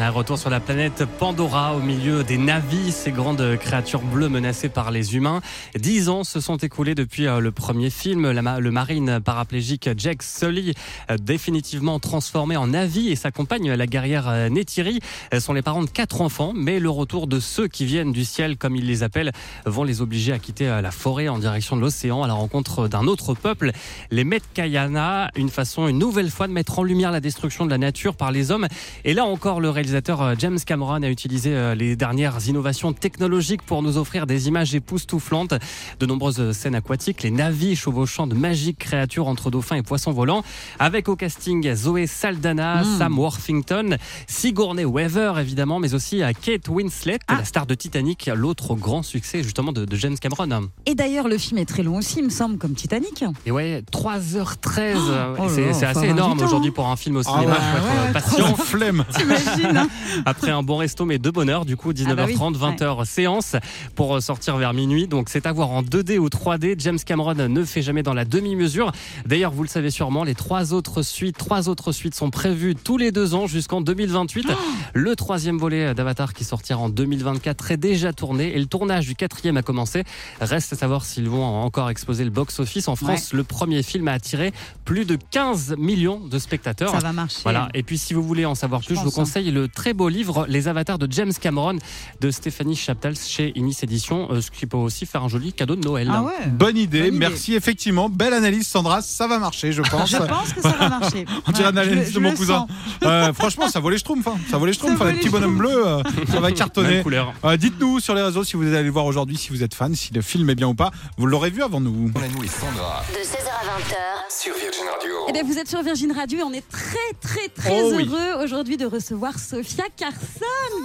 Un 0.00 0.10
retour 0.10 0.38
sur 0.38 0.48
la 0.48 0.60
planète 0.60 1.04
Pandora 1.18 1.74
au 1.74 1.80
milieu 1.80 2.22
des 2.22 2.38
navis, 2.38 2.92
ces 2.92 3.10
grandes 3.10 3.56
créatures 3.58 4.00
bleues 4.00 4.28
menacées 4.28 4.68
par 4.68 4.92
les 4.92 5.16
humains. 5.16 5.40
Dix 5.76 6.08
ans 6.08 6.22
se 6.22 6.40
sont 6.40 6.56
écoulés 6.56 6.94
depuis 6.94 7.26
euh, 7.26 7.40
le 7.40 7.50
premier 7.50 7.90
film. 7.90 8.30
Le 8.30 8.70
marine 8.70 9.20
paraplégique 9.20 9.90
Jack 9.96 10.22
Sully, 10.22 10.74
euh, 11.10 11.16
définitivement 11.18 11.98
transformé 11.98 12.56
en 12.56 12.68
navi, 12.68 13.08
et 13.08 13.16
sa 13.16 13.32
compagne, 13.32 13.72
la 13.72 13.86
guerrière 13.86 14.28
euh, 14.28 14.48
Neytiri, 14.48 15.00
euh, 15.34 15.40
sont 15.40 15.52
les 15.52 15.62
parents 15.62 15.82
de 15.82 15.90
quatre 15.90 16.20
enfants. 16.20 16.52
Mais 16.54 16.78
le 16.78 16.90
retour 16.90 17.26
de 17.26 17.40
ceux 17.40 17.66
qui 17.66 17.84
viennent 17.84 18.12
du 18.12 18.24
ciel, 18.24 18.56
comme 18.56 18.76
ils 18.76 18.86
les 18.86 19.02
appellent, 19.02 19.32
vont 19.66 19.84
les 19.84 20.00
obliger 20.00 20.32
à 20.32 20.38
quitter 20.38 20.66
la 20.80 20.90
forêt 20.92 21.28
en 21.28 21.38
direction 21.38 21.76
de 21.76 21.80
l'océan 21.80 22.22
à 22.22 22.28
la 22.28 22.34
rencontre 22.34 22.88
d'un 22.88 23.06
autre 23.08 23.34
peuple, 23.34 23.72
les 24.10 24.24
Metkayana. 24.24 25.30
Une 25.34 25.50
façon, 25.50 25.88
une 25.88 25.98
nouvelle 25.98 26.30
fois, 26.30 26.46
de 26.46 26.52
mettre 26.52 26.78
en 26.78 26.84
lumière 26.84 27.10
la 27.10 27.20
destruction 27.20 27.66
de 27.66 27.70
la 27.70 27.78
nature 27.78 28.14
par 28.14 28.30
les 28.30 28.52
hommes. 28.52 28.68
Et 29.04 29.12
là 29.12 29.24
encore, 29.24 29.60
le 29.60 29.68
réalisateur 29.68 29.87
euh, 29.94 30.34
James 30.38 30.58
Cameron 30.64 31.02
a 31.02 31.08
utilisé 31.08 31.54
euh, 31.54 31.74
les 31.74 31.96
dernières 31.96 32.46
innovations 32.48 32.92
technologiques 32.92 33.62
pour 33.62 33.82
nous 33.82 33.96
offrir 33.98 34.26
des 34.26 34.48
images 34.48 34.74
époustouflantes, 34.74 35.54
de 36.00 36.06
nombreuses 36.06 36.52
scènes 36.52 36.74
aquatiques, 36.74 37.22
les 37.22 37.30
navis 37.30 37.76
chevauchant 37.76 38.26
de 38.26 38.34
magiques 38.34 38.78
créatures 38.78 39.28
entre 39.28 39.50
dauphins 39.50 39.76
et 39.76 39.82
poissons 39.82 40.12
volants, 40.12 40.42
avec 40.78 41.08
au 41.08 41.16
casting 41.16 41.74
Zoé 41.74 42.06
Saldana, 42.06 42.82
Sam 42.98 43.18
Worthington, 43.18 43.96
Sigourney 44.26 44.84
Weaver 44.84 45.34
évidemment, 45.38 45.78
mais 45.78 45.94
aussi 45.94 46.22
euh, 46.22 46.32
Kate 46.40 46.68
Winslet, 46.68 47.18
la 47.28 47.44
star 47.44 47.66
de 47.66 47.74
Titanic, 47.74 48.30
l'autre 48.34 48.74
grand 48.74 49.02
succès 49.02 49.42
justement 49.42 49.72
de, 49.72 49.84
de 49.84 49.96
James 49.96 50.16
Cameron. 50.18 50.68
Et 50.86 50.94
d'ailleurs, 50.94 51.28
le 51.28 51.38
film 51.38 51.58
est 51.58 51.64
très 51.66 51.82
long 51.82 51.96
aussi, 51.98 52.18
il 52.18 52.24
me 52.24 52.30
semble, 52.30 52.58
comme 52.58 52.74
Titanic. 52.74 53.24
Et 53.46 53.50
ouais, 53.50 53.82
3h13, 53.92 54.96
Oh 55.38 55.42
là 55.42 55.48
c'est 55.72 55.86
assez 55.86 56.06
énorme 56.06 56.40
aujourd'hui 56.40 56.70
pour 56.70 56.86
un 56.88 56.96
film 56.96 57.16
au 57.16 57.20
Ah 57.20 57.22
cinéma, 57.24 57.52
ouais, 57.52 57.58
faut 57.58 57.76
être 57.76 58.06
ouais, 58.06 58.12
patient. 58.12 58.54
Flemme. 58.56 59.04
T'imagines 59.16 59.67
hein 59.76 59.88
Après 60.26 60.50
un 60.50 60.62
bon 60.62 60.76
resto, 60.76 61.04
mais 61.04 61.18
de 61.18 61.30
bonne 61.30 61.48
heure, 61.48 61.64
du 61.64 61.76
coup, 61.76 61.92
19h30, 61.92 62.10
Ah 62.10 62.14
bah 62.14 62.26
oui, 62.26 62.34
20h 62.34 63.04
séance 63.04 63.56
pour 63.94 64.16
euh, 64.16 64.20
sortir 64.20 64.56
vers 64.56 64.74
minuit. 64.74 65.06
Donc 65.06 65.28
c'est 65.28 65.46
à 65.46 65.52
voir 65.52 65.70
en 65.70 65.82
2D 65.82 66.18
ou 66.18 66.28
3D. 66.28 66.76
James 66.78 66.98
Cameron 67.04 67.34
ne 67.34 67.64
fait 67.64 67.82
jamais 67.82 68.02
dans 68.02 68.14
la 68.14 68.24
demi-mesure. 68.24 68.92
D'ailleurs, 69.26 69.52
vous 69.52 69.62
le 69.62 69.68
savez 69.68 69.90
sûrement, 69.90 70.24
les 70.24 70.34
trois 70.34 70.72
autres 70.72 71.02
suites, 71.02 71.36
trois 71.36 71.68
autres 71.68 71.92
suites 71.92 72.14
sont 72.14 72.30
prévues 72.30 72.74
tous 72.74 72.96
les 72.96 73.12
deux 73.12 73.34
ans 73.34 73.46
jusqu'en 73.46 73.80
2028. 73.80 74.48
Le 74.94 75.16
troisième 75.16 75.58
volet 75.58 75.94
d'Avatar 75.94 76.32
qui 76.32 76.44
sortira 76.44 76.80
en 76.80 76.88
2024 76.88 77.72
est 77.72 77.76
déjà 77.76 78.12
tourné 78.12 78.54
et 78.54 78.58
le 78.58 78.66
tournage 78.66 79.06
du 79.06 79.14
quatrième 79.14 79.56
a 79.56 79.62
commencé. 79.62 80.04
Reste 80.40 80.72
à 80.72 80.76
savoir 80.76 81.04
s'ils 81.04 81.28
vont 81.28 81.44
encore 81.44 81.90
exposer 81.90 82.24
le 82.24 82.30
box-office. 82.30 82.88
En 82.88 82.96
France, 82.96 83.32
le 83.32 83.44
premier 83.44 83.82
film 83.82 84.08
a 84.08 84.12
attiré 84.12 84.52
plus 84.84 85.04
de 85.04 85.16
15 85.30 85.76
millions 85.78 86.20
de 86.20 86.38
spectateurs. 86.38 86.90
Ça 86.92 86.98
va 86.98 87.12
marcher. 87.12 87.40
Voilà. 87.42 87.68
Et 87.74 87.82
puis, 87.82 87.98
si 87.98 88.14
vous 88.14 88.22
voulez 88.22 88.44
en 88.44 88.54
savoir 88.54 88.82
plus, 88.82 88.94
je, 88.94 89.00
vous 89.00 89.10
pense, 89.10 89.36
hein. 89.36 89.40
Le 89.58 89.66
très 89.68 89.92
beau 89.92 90.08
livre 90.08 90.46
Les 90.48 90.68
Avatars 90.68 90.98
de 90.98 91.10
James 91.10 91.32
Cameron 91.32 91.78
de 92.20 92.30
Stéphanie 92.30 92.76
Chaptals 92.76 93.16
chez 93.16 93.52
Inis 93.56 93.76
Éditions, 93.82 94.28
euh, 94.30 94.40
ce 94.40 94.50
qui 94.52 94.66
peut 94.66 94.76
aussi 94.76 95.04
faire 95.04 95.24
un 95.24 95.28
joli 95.28 95.52
cadeau 95.52 95.74
de 95.74 95.84
Noël. 95.84 96.08
Ah 96.12 96.22
ouais 96.22 96.32
Bonne 96.46 96.76
idée, 96.76 96.98
Bonne 97.00 97.08
idée. 97.08 97.18
merci 97.18 97.54
effectivement. 97.54 98.08
Belle 98.08 98.34
analyse 98.34 98.68
Sandra, 98.68 99.02
ça 99.02 99.26
va 99.26 99.38
marcher 99.38 99.72
je 99.72 99.82
pense. 99.90 100.10
Je 100.10 100.16
pense 100.18 100.52
que 100.52 100.60
ça 100.62 100.68
va 100.78 100.88
marcher. 100.88 101.24
On 101.48 101.52
dirait 101.52 101.64
Ouais, 101.64 101.70
une 101.70 101.74
je 101.74 101.80
analyse 101.80 101.98
le- 101.98 102.04
de 102.06 102.10
je 102.12 102.18
mon 102.20 102.34
cousin. 102.34 102.66
Euh, 103.02 103.32
franchement, 103.32 103.68
ça 103.68 103.80
vaut 103.80 103.90
les 103.90 103.98
schtroumpfs. 103.98 104.26
hein. 104.28 104.36
Ça 104.50 104.58
vaut 104.58 104.66
les 104.66 104.72
schtroumpfs. 104.74 105.02
Les 105.04 105.14
petits 105.14 105.28
bonhommes 105.28 105.58
bleus, 105.58 105.86
euh, 105.86 106.02
ça 106.30 106.38
va 106.40 106.52
cartonner. 106.52 107.02
Euh, 107.44 107.56
Dites-nous 107.56 107.98
sur 108.00 108.14
les 108.14 108.22
réseaux 108.22 108.44
si 108.44 108.56
vous 108.56 108.62
allez 108.72 108.84
le 108.84 108.90
voir 108.90 109.06
aujourd'hui, 109.06 109.36
si 109.36 109.50
vous 109.50 109.62
êtes 109.64 109.74
fan, 109.74 109.94
si 109.94 110.12
le 110.14 110.22
film 110.22 110.48
est 110.50 110.54
bien 110.54 110.68
ou 110.68 110.74
pas. 110.74 110.90
Vous 111.16 111.26
l'aurez 111.26 111.50
vu 111.50 111.62
avant 111.62 111.80
nous. 111.80 112.10
Manu 112.14 112.44
et 112.44 112.48
Sandra 112.48 113.02
De 113.10 113.18
16h 113.18 113.48
à 113.48 113.78
20h, 113.80 113.96
sur 114.30 114.54
Virgin 114.54 114.84
Radio. 114.92 114.97
Eh 115.28 115.32
bien, 115.32 115.42
vous 115.42 115.58
êtes 115.58 115.68
sur 115.68 115.82
Virgin 115.82 116.10
Radio 116.12 116.38
et 116.38 116.42
on 116.42 116.52
est 116.52 116.66
très, 116.66 116.96
très, 117.20 117.48
très 117.48 117.82
Oh 117.82 117.92
oui. 117.94 118.08
heureux 118.08 118.42
aujourd'hui 118.44 118.78
de 118.78 118.86
recevoir 118.86 119.38
Sophia 119.38 119.84
Carson. 119.94 120.16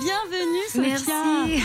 Bienvenue, 0.04 0.60
Sophia. 0.98 1.14
merci. 1.48 1.64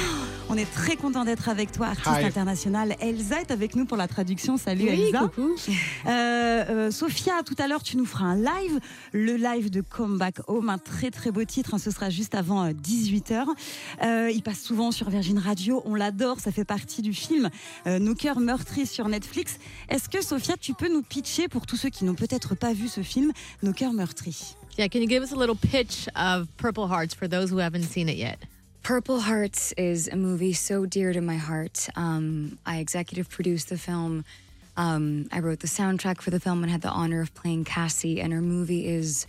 On 0.50 0.56
est 0.56 0.70
très 0.72 0.94
content 0.96 1.24
d'être 1.24 1.48
avec 1.48 1.72
toi, 1.72 1.88
artiste 1.88 2.06
Hi. 2.22 2.24
internationale. 2.24 2.94
Elsa 3.00 3.40
est 3.40 3.50
avec 3.50 3.74
nous 3.74 3.84
pour 3.84 3.96
la 3.96 4.06
traduction. 4.06 4.56
Salut, 4.56 4.84
Oui, 4.84 5.02
Elsa. 5.08 5.18
coucou. 5.34 5.56
Euh, 6.06 6.08
euh, 6.08 6.90
Sophia, 6.92 7.42
tout 7.44 7.56
à 7.58 7.66
l'heure, 7.66 7.82
tu 7.82 7.96
nous 7.96 8.06
feras 8.06 8.26
un 8.26 8.36
live, 8.36 8.78
le 9.12 9.34
live 9.36 9.70
de 9.70 9.80
Come 9.80 10.16
Back 10.16 10.36
Home, 10.46 10.70
un 10.70 10.78
très 10.78 11.10
très 11.10 11.32
beau 11.32 11.44
titre. 11.44 11.74
hein, 11.74 11.78
ce 11.78 11.90
sera 11.90 12.10
juste 12.10 12.34
avant 12.36 12.70
18h. 12.70 13.44
il 14.32 14.42
passe 14.44 14.60
souvent 14.60 14.92
sur 14.92 15.10
Virgin 15.10 15.38
Radio. 15.38 15.82
On 15.84 15.94
l'adore, 15.96 16.38
ça 16.38 16.52
fait 16.52 16.64
partie 16.64 17.02
du 17.02 17.12
film 17.12 17.50
euh, 17.88 17.98
Nos 17.98 18.14
cœurs 18.14 18.38
meurtris 18.40 18.86
sur 18.86 19.08
Netflix. 19.08 19.58
Est-ce 19.88 20.08
que 20.08 20.22
Sophia, 20.24 20.54
tu 20.58 20.74
peux 20.74 20.88
nous 20.88 21.02
pitcher 21.02 21.48
pour 21.48 21.66
tous 21.66 21.76
ceux 21.76 21.90
qui 21.90 22.04
n'ont 22.04 22.14
peut-être 22.14 22.54
pas 22.54 22.67
vu 22.74 22.88
ce 22.88 23.02
film, 23.02 23.32
Nos 23.62 23.72
cœurs 23.72 23.92
meurtris 23.92 24.54
Yeah, 24.76 24.88
can 24.88 25.02
you 25.02 25.08
give 25.08 25.22
us 25.22 25.32
a 25.32 25.36
little 25.36 25.56
pitch 25.56 26.08
of 26.14 26.48
Purple 26.56 26.86
Hearts 26.86 27.14
for 27.14 27.26
those 27.26 27.50
who 27.50 27.58
haven't 27.58 27.84
seen 27.84 28.08
it 28.08 28.16
yet? 28.16 28.38
Purple 28.82 29.20
Hearts 29.20 29.72
is 29.72 30.08
a 30.08 30.16
movie 30.16 30.52
so 30.52 30.86
dear 30.86 31.12
to 31.12 31.20
my 31.20 31.36
heart. 31.36 31.88
Um, 31.96 32.58
I 32.64 32.78
executive 32.78 33.28
produced 33.28 33.68
the 33.68 33.76
film. 33.76 34.24
Um, 34.76 35.28
I 35.32 35.40
wrote 35.40 35.60
the 35.60 35.66
soundtrack 35.66 36.20
for 36.20 36.30
the 36.30 36.40
film 36.40 36.62
and 36.62 36.70
had 36.70 36.82
the 36.82 36.90
honor 36.90 37.20
of 37.20 37.34
playing 37.34 37.64
Cassie. 37.64 38.20
And 38.20 38.32
her 38.32 38.40
movie 38.40 38.86
is 38.86 39.26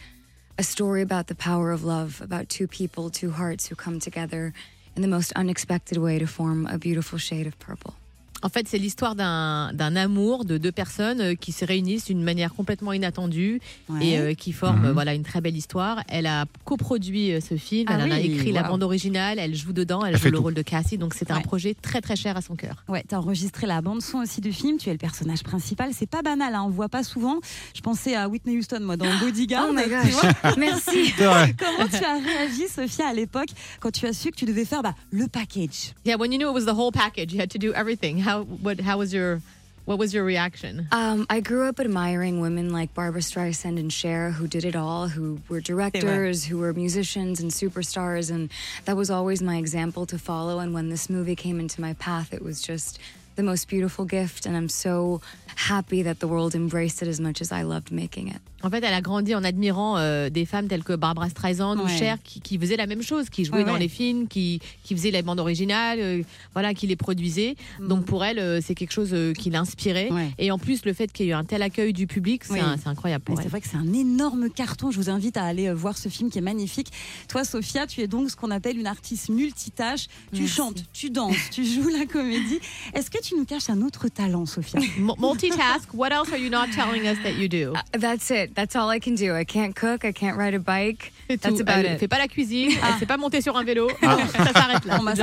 a 0.58 0.64
story 0.64 1.02
about 1.02 1.28
the 1.28 1.36
power 1.36 1.72
of 1.72 1.84
love, 1.84 2.22
about 2.22 2.48
two 2.48 2.68
people, 2.68 3.10
two 3.10 3.32
hearts 3.32 3.68
who 3.68 3.76
come 3.76 4.00
together 4.00 4.54
in 4.96 5.02
the 5.02 5.08
most 5.08 5.34
unexpected 5.34 5.98
way 5.98 6.20
to 6.20 6.28
form 6.28 6.68
a 6.68 6.78
beautiful 6.78 7.18
shade 7.18 7.48
of 7.48 7.58
purple. 7.60 7.96
En 8.42 8.50
fait, 8.50 8.68
c'est 8.68 8.78
l'histoire 8.78 9.16
d'un 9.16 9.72
d'un 9.74 9.96
amour 9.96 10.46
de 10.46 10.58
deux 10.58 10.72
personnes 10.72 11.22
euh, 11.22 11.36
qui 11.36 11.52
se 11.52 11.66
réunissent 11.66 12.06
d'une 12.06 12.24
manière 12.24 12.54
complètement 12.54 12.94
inattendue 12.94 13.60
Ouais. 13.90 14.06
et 14.06 14.20
euh, 14.20 14.34
qui 14.34 14.52
forment 14.54 14.86
euh, 14.86 14.94
voilà 14.94 15.14
une 15.14 15.24
très 15.24 15.42
belle 15.42 15.56
histoire. 15.58 16.04
Elle 16.08 16.26
a 16.26 16.46
coproduit 16.66 17.32
euh, 17.34 17.40
ce 17.42 17.56
film, 17.58 17.86
Ah 17.90 17.96
elle 18.00 18.12
en 18.12 18.16
a 18.16 18.20
écrit 18.20 18.52
la 18.52 18.64
bande 18.64 18.84
originale, 18.84 19.40
elle 19.40 19.56
joue 19.56 19.74
dedans, 19.74 20.06
elle, 20.06 20.18
joue 20.18 20.26
le 20.26 20.38
tout. 20.38 20.44
rôle 20.44 20.54
de 20.54 20.62
Cassie, 20.62 20.98
donc 20.98 21.14
c'est 21.14 21.32
un 21.32 21.42
projet 21.42 21.74
très 21.74 22.02
très 22.02 22.16
cher 22.16 22.38
à 22.38 22.42
son 22.42 22.56
cœur. 22.56 22.84
Ouais, 22.88 23.04
t'as 23.08 23.18
enregistré 23.18 23.68
la 23.68 23.82
bande 23.82 24.02
son 24.02 24.20
aussi 24.20 24.42
du 24.42 24.54
film. 24.54 24.78
Tu 24.78 24.90
es 24.90 24.92
le 24.92 24.98
personnage 24.98 25.44
principal. 25.44 25.92
C'est 25.94 26.10
pas 26.10 26.22
banal, 26.22 26.56
hein, 26.56 26.64
on 26.66 26.70
voit 26.70 26.90
pas 26.90 27.04
souvent. 27.04 27.40
Je 27.76 27.82
pensais 27.82 28.16
à 28.16 28.28
Whitney 28.30 28.58
Houston, 28.58 28.80
moi, 28.82 28.96
dans 28.98 29.06
Bodyguard. 29.20 29.68
Oh 29.70 29.74
my 29.74 29.84
tu 29.84 29.90
vois. 30.12 30.32
Merci. 30.58 31.14
Comment 31.18 31.88
tu 31.90 32.04
as 32.04 32.20
réagi, 32.20 32.68
Sophia, 32.74 33.08
à 33.08 33.14
l'époque, 33.14 33.50
quand 33.80 33.92
tu 33.92 34.06
as 34.06 34.14
su 34.14 34.32
que 34.32 34.36
tu 34.36 34.46
devais 34.46 34.66
faire 34.66 34.82
bah, 34.84 34.96
le 35.12 35.28
package? 35.28 35.94
Yeah, 36.06 36.18
when 36.18 36.32
you 36.32 36.38
knew 36.38 36.50
it 36.50 36.54
was 36.54 36.66
the 36.66 36.78
whole 36.78 36.92
package, 36.92 37.34
you 37.34 37.40
had 37.42 37.50
to 37.50 37.58
do 37.58 37.74
everything. 37.74 38.24
How 38.30 38.44
what 38.44 38.80
how 38.80 39.00
was 39.00 39.12
your 39.12 39.42
what 39.86 39.98
was 39.98 40.14
your 40.14 40.24
reaction? 40.24 40.88
Um, 40.92 41.26
I 41.32 41.40
grew 41.40 41.68
up 41.68 41.80
admiring 41.80 42.42
women 42.42 42.72
like 42.72 42.94
Barbara 42.94 43.22
Streisand 43.22 43.80
and 43.80 43.92
Cher 43.92 44.30
who 44.30 44.46
did 44.46 44.66
it 44.66 44.76
all, 44.76 45.08
who 45.08 45.42
were 45.50 45.62
directors, 45.62 46.46
who 46.46 46.60
were 46.60 46.72
musicians 46.72 47.40
and 47.40 47.50
superstars, 47.50 48.30
and 48.30 48.52
that 48.86 48.96
was 48.96 49.10
always 49.10 49.42
my 49.42 49.58
example 49.58 50.06
to 50.06 50.20
follow. 50.20 50.60
And 50.60 50.76
when 50.76 50.90
this 50.90 51.10
movie 51.10 51.36
came 51.36 51.60
into 51.60 51.82
my 51.82 51.94
path, 51.94 52.32
it 52.32 52.44
was 52.44 52.62
just 52.62 53.00
the 53.40 53.44
most 53.46 53.68
beautiful 53.70 54.06
gift, 54.06 54.46
and 54.46 54.56
I'm 54.56 54.70
so 54.70 55.22
happy 55.70 56.04
that 56.04 56.16
the 56.20 56.26
world 56.28 56.56
embraced 56.56 57.02
it 57.02 57.08
as 57.08 57.20
much 57.20 57.42
as 57.42 57.52
I 57.52 57.64
loved 57.64 57.92
making 57.92 58.28
it. 58.30 58.40
En 58.62 58.70
fait, 58.70 58.84
elle 58.84 58.94
a 58.94 59.00
grandi 59.00 59.34
en 59.36 59.46
admirant 59.46 59.96
euh, 59.98 60.30
des 60.30 60.46
femmes 60.46 60.68
telles 60.68 60.84
que 60.84 60.92
Barbara 60.94 61.30
Streisand 61.30 61.78
ou 61.78 61.86
Ouais. 61.86 61.98
Cher 61.98 62.18
qui, 62.22 62.42
qui 62.42 62.58
faisaient 62.60 62.76
la 62.76 62.88
même 62.88 63.02
chose, 63.02 63.30
qui 63.30 63.46
jouaient 63.46 63.60
Ouais, 63.60 63.64
dans 63.64 63.78
les 63.78 63.88
films, 63.88 64.28
qui, 64.28 64.60
qui 64.84 64.96
faisaient 64.96 65.12
les 65.12 65.22
bandes 65.22 65.40
originales, 65.40 66.00
euh, 66.02 66.24
voilà, 66.52 66.74
qui 66.74 66.86
les 66.86 66.98
produisaient. 66.98 67.56
Donc 67.80 68.04
pour 68.06 68.26
elle, 68.26 68.38
euh, 68.38 68.60
c'est 68.62 68.76
quelque 68.76 68.92
chose 68.92 69.12
euh, 69.14 69.32
qui 69.32 69.50
l'inspirait. 69.50 70.10
Mm. 70.12 70.16
Ouais. 70.16 70.32
Et 70.40 70.52
en 70.52 70.58
plus, 70.60 70.84
le 70.84 70.92
fait 70.92 71.10
qu'il 71.10 71.28
y 71.28 71.30
ait 71.30 71.32
eu 71.32 71.36
un 71.36 71.46
tel 71.46 71.62
accueil 71.62 71.94
du 71.94 72.06
public, 72.06 72.44
c'est 72.44 72.54
Oui. 72.54 72.60
c'est 72.84 72.90
incroyable 72.90 73.24
Mais 73.30 73.34
pour 73.34 73.38
C'est 73.38 73.46
elle. 73.46 73.50
vrai 73.52 73.62
que 73.62 73.68
c'est 73.70 73.78
un 73.78 73.94
énorme 73.94 74.50
carton. 74.50 74.92
Je 74.92 74.98
vous 74.98 75.10
invite 75.10 75.38
à 75.38 75.46
aller 75.46 75.70
euh, 75.70 75.74
voir 75.74 75.98
ce 75.98 76.10
film 76.10 76.30
qui 76.30 76.38
est 76.40 76.42
magnifique. 76.42 76.92
Toi, 77.30 77.46
Sophia, 77.46 77.88
tu 77.88 78.02
es 78.02 78.08
donc 78.08 78.30
ce 78.30 78.36
qu'on 78.36 78.52
appelle 78.52 78.78
une 78.78 78.88
artiste 78.88 79.30
multitâche. 79.30 80.08
Tu 80.34 80.42
Merci. 80.42 80.54
chantes, 80.54 80.84
tu 80.92 81.10
danses, 81.10 81.38
tu 81.52 81.64
joues 81.64 81.88
la 81.98 82.06
comédie. 82.06 82.60
Est-ce 82.94 83.10
que 83.10 83.22
tu 83.22 83.29
nous 83.38 83.46
caches 83.46 83.70
un 83.70 83.82
autre 83.82 84.08
talent, 84.10 84.46
Sophia? 84.46 84.80
Multitask. 85.18 85.94
What 85.94 86.12
else 86.12 86.32
are 86.32 86.38
you 86.38 86.50
not 86.50 86.68
telling 86.76 87.08
us 87.08 87.18
that 87.24 87.34
you 87.36 87.48
do? 87.48 87.74
Uh, 87.76 87.82
That's 87.98 88.30
it. 88.32 88.56
That's 88.56 88.76
all 88.76 88.90
I 88.90 89.00
can 89.00 89.16
do. 89.16 89.36
I 89.36 89.44
can't 89.46 89.76
cook. 89.76 90.04
I 90.06 90.12
can't 90.12 90.38
ride 90.38 90.54
a 90.56 90.60
bike. 90.60 91.12
That's 91.30 91.60
about 91.60 91.86
Elle 91.86 91.94
it. 91.96 92.00
fait 92.00 92.08
pas 92.08 92.18
la 92.18 92.28
cuisine, 92.28 92.72
elle 92.72 93.00
sait 93.00 93.06
pas 93.06 93.18
monter 93.18 93.42
sur 93.42 93.56
un 93.56 93.64
vélo. 93.64 93.88
Ça 94.02 94.52
s'arrête 94.54 94.86
là. 94.86 94.98
Bon, 94.98 95.04
bah, 95.04 95.14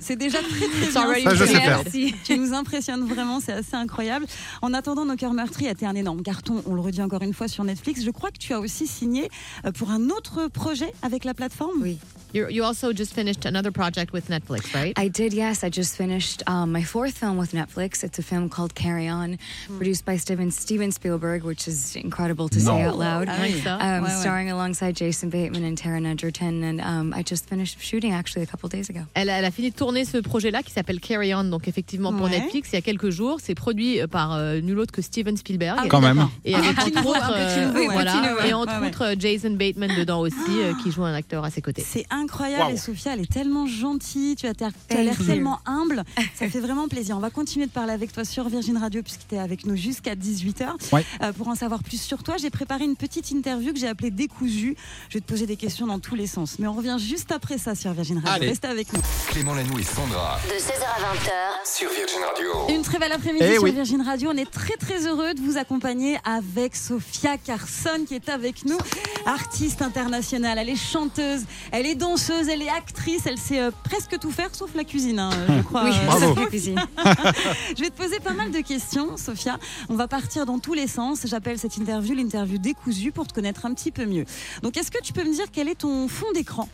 C'est 0.00 0.16
déjà 0.16 0.38
très 0.40 0.48
très 0.66 0.84
It's 0.86 0.92
bien. 0.92 1.02
already 1.02 1.24
Ça. 1.24 1.44
Merci. 1.52 2.14
Tu 2.24 2.36
nous 2.36 2.52
impressionnes 2.52 3.04
vraiment, 3.06 3.38
c'est 3.38 3.52
assez 3.52 3.76
incroyable. 3.76 4.26
En 4.60 4.74
attendant, 4.74 5.04
Nos 5.04 5.14
cœurs 5.16 5.34
meurtris 5.34 5.68
a 5.68 5.70
été 5.70 5.86
un 5.86 5.94
énorme 5.94 6.22
carton, 6.22 6.62
on 6.66 6.74
le 6.74 6.80
redit 6.80 7.00
encore 7.02 7.22
une 7.22 7.32
fois 7.34 7.46
sur 7.48 7.62
Netflix. 7.64 8.02
Je 8.02 8.10
crois 8.10 8.30
que 8.30 8.38
tu 8.38 8.52
as 8.54 8.58
aussi 8.60 8.86
signé 8.88 9.28
euh, 9.64 9.70
pour 9.72 9.90
un 9.90 10.10
autre 10.10 10.48
projet 10.48 10.92
avec 11.02 11.24
la 11.24 11.34
plateforme. 11.34 11.80
Oui. 11.82 11.98
You 12.34 12.48
you 12.48 12.64
also 12.64 12.92
just 12.94 13.12
finished 13.12 13.44
another 13.44 13.70
project 13.70 14.12
with 14.14 14.30
Netflix, 14.30 14.72
right? 14.74 14.98
I 14.98 15.08
did, 15.10 15.34
yes. 15.34 15.62
I 15.62 15.68
just 15.70 15.94
finished 15.96 16.42
um, 16.48 16.72
my 16.72 16.82
fourth 16.82 17.18
film 17.18 17.38
with 17.42 17.52
Netflix. 17.52 18.02
It's 18.04 18.18
a 18.18 18.22
film 18.22 18.48
called 18.48 18.74
Carry 18.74 19.08
On, 19.08 19.38
produced 19.76 20.04
by 20.04 20.16
Steven 20.16 20.50
Steven 20.50 20.92
Spielberg, 20.92 21.42
which 21.42 21.68
is 21.68 21.96
incredible 21.96 22.48
to 22.48 22.60
say 22.60 22.82
out 22.82 22.96
loud. 22.96 23.28
Ah 23.28 23.38
oui. 23.42 23.60
ça. 23.62 23.78
Um. 23.80 24.06
Starring 24.22 24.50
alongside 24.50 24.96
Jason 24.96 25.28
Bateman 25.28 25.64
and 25.64 25.76
Taron 25.76 26.06
Egerton, 26.06 26.62
and 26.62 26.80
um, 26.80 27.12
I 27.12 27.22
just 27.22 27.48
finished 27.48 27.80
shooting 27.80 28.12
actually 28.12 28.42
a 28.42 28.46
couple 28.46 28.68
days 28.68 28.88
ago. 28.88 29.00
Elle 29.14 29.28
a, 29.28 29.38
elle 29.38 29.44
a 29.44 29.50
fini 29.50 29.70
de 29.70 29.76
tourner 29.76 30.04
ce 30.04 30.18
projet-là 30.18 30.62
qui 30.62 30.72
s'appelle 30.72 31.00
Carry 31.00 31.34
On, 31.34 31.44
donc 31.44 31.68
effectivement 31.68 32.12
pour 32.12 32.22
Ouais. 32.22 32.38
Netflix 32.38 32.70
il 32.72 32.76
y 32.76 32.78
a 32.78 32.82
quelques 32.82 33.10
jours. 33.10 33.38
C'est 33.42 33.56
produit 33.56 34.00
euh, 34.00 34.06
par 34.06 34.32
euh, 34.32 34.60
nul 34.60 34.78
autre 34.78 34.92
que 34.92 35.02
Steven 35.02 35.36
Spielberg. 35.36 35.78
Ah 35.82 35.86
Quand 35.88 36.00
même. 36.00 36.28
Et 36.44 36.54
avec 36.54 36.78
entre 36.78 37.06
autres, 37.06 37.32
euh, 37.34 37.88
voilà, 37.90 38.46
et 38.46 38.52
entre 38.52 39.14
Jason 39.18 39.50
Bateman 39.50 39.90
dedans 39.96 40.20
aussi, 40.20 40.36
euh, 40.50 40.72
qui 40.82 40.90
joue 40.90 41.04
un 41.04 41.14
acteur 41.14 41.44
à 41.44 41.50
ses 41.50 41.62
côtés. 41.62 41.84
C'est 41.86 42.06
incroyable 42.10 42.72
et 42.72 42.76
Sophia, 42.76 43.14
elle 43.14 43.20
est 43.20 43.32
tellement 43.32 43.66
gentille, 43.66 44.36
tu 44.36 44.46
as, 44.46 44.52
l'air 44.90 45.16
tellement 45.26 45.60
humble, 45.66 46.04
ça 46.34 46.48
fait 46.48 46.60
vraiment 46.60 46.88
plaisir. 46.88 47.16
On 47.16 47.20
va 47.20 47.30
continuer 47.32 47.66
de 47.66 47.70
parler 47.70 47.92
avec 47.92 48.12
toi 48.12 48.24
sur 48.24 48.48
Virgin 48.48 48.76
Radio 48.76 49.02
puisque 49.02 49.26
tu 49.28 49.34
es 49.34 49.38
avec 49.38 49.66
nous 49.66 49.76
jusqu'à 49.76 50.14
18h. 50.14 50.92
Ouais. 50.92 51.04
Euh, 51.22 51.32
pour 51.32 51.48
en 51.48 51.54
savoir 51.54 51.82
plus 51.82 52.00
sur 52.00 52.22
toi, 52.22 52.36
j'ai 52.40 52.50
préparé 52.50 52.84
une 52.84 52.96
petite 52.96 53.30
interview 53.30 53.72
que 53.72 53.78
j'ai 53.78 53.88
appelée 53.88 54.10
Décousu. 54.10 54.76
Je 55.08 55.14
vais 55.14 55.20
te 55.20 55.26
poser 55.26 55.46
des 55.46 55.56
questions 55.56 55.86
dans 55.86 55.98
tous 55.98 56.14
les 56.14 56.26
sens. 56.26 56.58
Mais 56.58 56.66
on 56.66 56.72
revient 56.74 56.96
juste 56.98 57.32
après 57.32 57.58
ça 57.58 57.74
sur 57.74 57.92
Virgin 57.92 58.18
Radio. 58.18 58.32
Allez. 58.32 58.48
Reste 58.48 58.64
avec 58.64 58.92
nous. 58.92 59.00
Clément 59.28 59.54
Lanoux 59.54 59.78
et 59.78 59.82
Sandra 59.84 60.38
De 60.46 60.52
16h 60.54 60.82
à 60.84 61.14
20h, 61.14 61.76
sur 61.76 61.90
Virgin 61.90 62.20
Radio. 62.28 62.76
Une 62.76 62.82
très 62.82 62.98
belle 62.98 63.12
après-midi 63.12 63.44
Eh 63.48 63.54
sur 63.54 63.62
oui. 63.64 63.72
Virgin 63.72 64.02
Radio. 64.02 64.30
On 64.32 64.36
est 64.36 64.50
très 64.50 64.76
très 64.76 65.06
heureux 65.06 65.34
de 65.34 65.40
vous 65.40 65.56
accompagner 65.56 66.18
avec 66.24 66.76
Sophia 66.76 67.38
Carson 67.38 68.04
qui 68.06 68.14
est 68.14 68.28
avec 68.28 68.64
nous, 68.66 68.78
artiste 69.26 69.82
internationale. 69.82 70.58
Elle 70.58 70.68
est 70.68 70.76
chanteuse, 70.76 71.42
elle 71.70 71.86
est 71.86 71.94
danseuse, 71.94 72.48
elle 72.48 72.62
est 72.62 72.68
actrice, 72.68 73.22
elle 73.26 73.38
sait 73.38 73.60
euh, 73.60 73.70
presque 73.84 74.18
tout 74.18 74.30
faire 74.30 74.54
sauf 74.54 74.74
la 74.74 74.84
cuisine, 74.84 75.18
hein, 75.18 75.30
je 75.48 75.62
crois. 75.62 75.84
Oui, 75.84 75.90
Euh, 75.92 76.06
Bravo. 76.06 76.26
sauf 76.28 76.38
la 76.38 76.46
cuisine. 76.46 76.80
je 77.76 77.80
vais 77.82 77.90
te 77.90 77.96
poser 77.96 78.20
pas 78.20 78.32
mal 78.32 78.50
de 78.50 78.60
questions, 78.60 79.16
Sophia. 79.16 79.58
On 79.88 79.94
va 79.94 80.08
partir 80.08 80.46
dans 80.46 80.58
tous 80.58 80.74
les 80.74 80.86
sens. 80.86 81.26
J'appelle 81.26 81.58
cette 81.58 81.76
interview 81.76 82.14
l'interview 82.14 82.58
décousue 82.58 83.12
pour 83.12 83.26
te 83.26 83.32
connaître 83.32 83.66
un 83.66 83.74
petit 83.74 83.90
peu 83.90 84.04
mieux. 84.06 84.24
Donc, 84.62 84.76
est-ce 84.76 84.90
que 84.90 85.02
tu 85.02 85.12
peux 85.12 85.24
me 85.24 85.32
dire 85.34 85.46
quel 85.52 85.68
est 85.68 85.80
ton 85.80 86.08
fond 86.08 86.30
d'écran? 86.34 86.68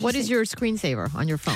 What 0.00 0.12
is 0.12 0.28
your 0.30 0.46
screensaver 0.46 1.06
on 1.16 1.26
your 1.26 1.38
phone? 1.38 1.54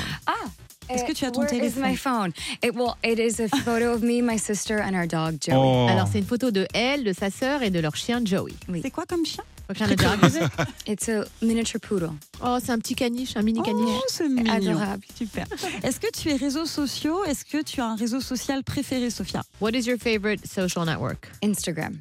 Est-ce 0.89 1.05
que 1.05 1.13
tu 1.13 1.25
as 1.25 1.31
ton 1.31 1.43
Where 1.43 1.55
is 1.55 1.59
téléphone? 1.75 1.91
my 1.91 1.97
phone? 1.97 2.33
It 2.63 2.75
well, 2.75 2.97
it 3.05 3.19
is 3.19 3.41
a 3.41 3.49
photo 3.49 3.93
of 3.95 4.03
me, 4.03 4.21
my 4.21 4.37
sister, 4.37 4.79
and 4.79 4.95
our 4.95 5.07
dog 5.07 5.39
Joey. 5.41 5.57
Oh. 5.57 5.87
Alors 5.89 6.09
c'est 6.11 6.19
une 6.19 6.27
photo 6.27 6.51
de 6.51 6.67
elle, 6.75 7.05
de 7.05 7.13
sa 7.13 7.31
sœur 7.31 7.63
et 7.63 7.71
de 7.71 7.79
leur 7.81 7.97
chien 7.97 8.21
Joey. 8.25 8.53
C'est 8.83 8.91
quoi 8.91 9.05
comme 9.07 9.25
chien? 9.25 9.45
What 9.73 9.79
kind 9.79 9.93
of 9.93 9.97
dog 9.97 10.23
is 10.23 10.37
it? 10.37 10.51
It's 10.87 11.09
a 11.09 11.25
miniature 11.41 11.81
poodle. 11.81 12.11
Oh, 12.43 12.59
c'est 12.63 12.73
un 12.73 12.79
petit 12.79 12.95
caniche, 12.95 13.37
un 13.37 13.43
mini 13.43 13.63
caniche. 13.63 13.89
Oh, 13.89 14.05
c'est 14.07 14.29
mignon. 14.29 14.53
Adorable. 14.53 15.03
Super. 15.17 15.47
Est-ce 15.83 15.99
que 15.99 16.11
tu 16.13 16.29
es 16.29 16.37
réseaux 16.37 16.67
sociaux? 16.67 17.25
Est-ce 17.25 17.47
que 17.47 17.63
tu 17.63 17.81
as 17.81 17.87
un 17.87 17.97
réseau 17.97 18.21
social 18.21 18.63
préféré, 18.65 19.09
Sophia? 19.09 19.43
What 19.63 19.71
is 19.71 19.87
your 19.87 19.97
favorite 19.97 20.47
social 20.47 20.85
network? 20.85 21.31
Instagram. 21.43 22.01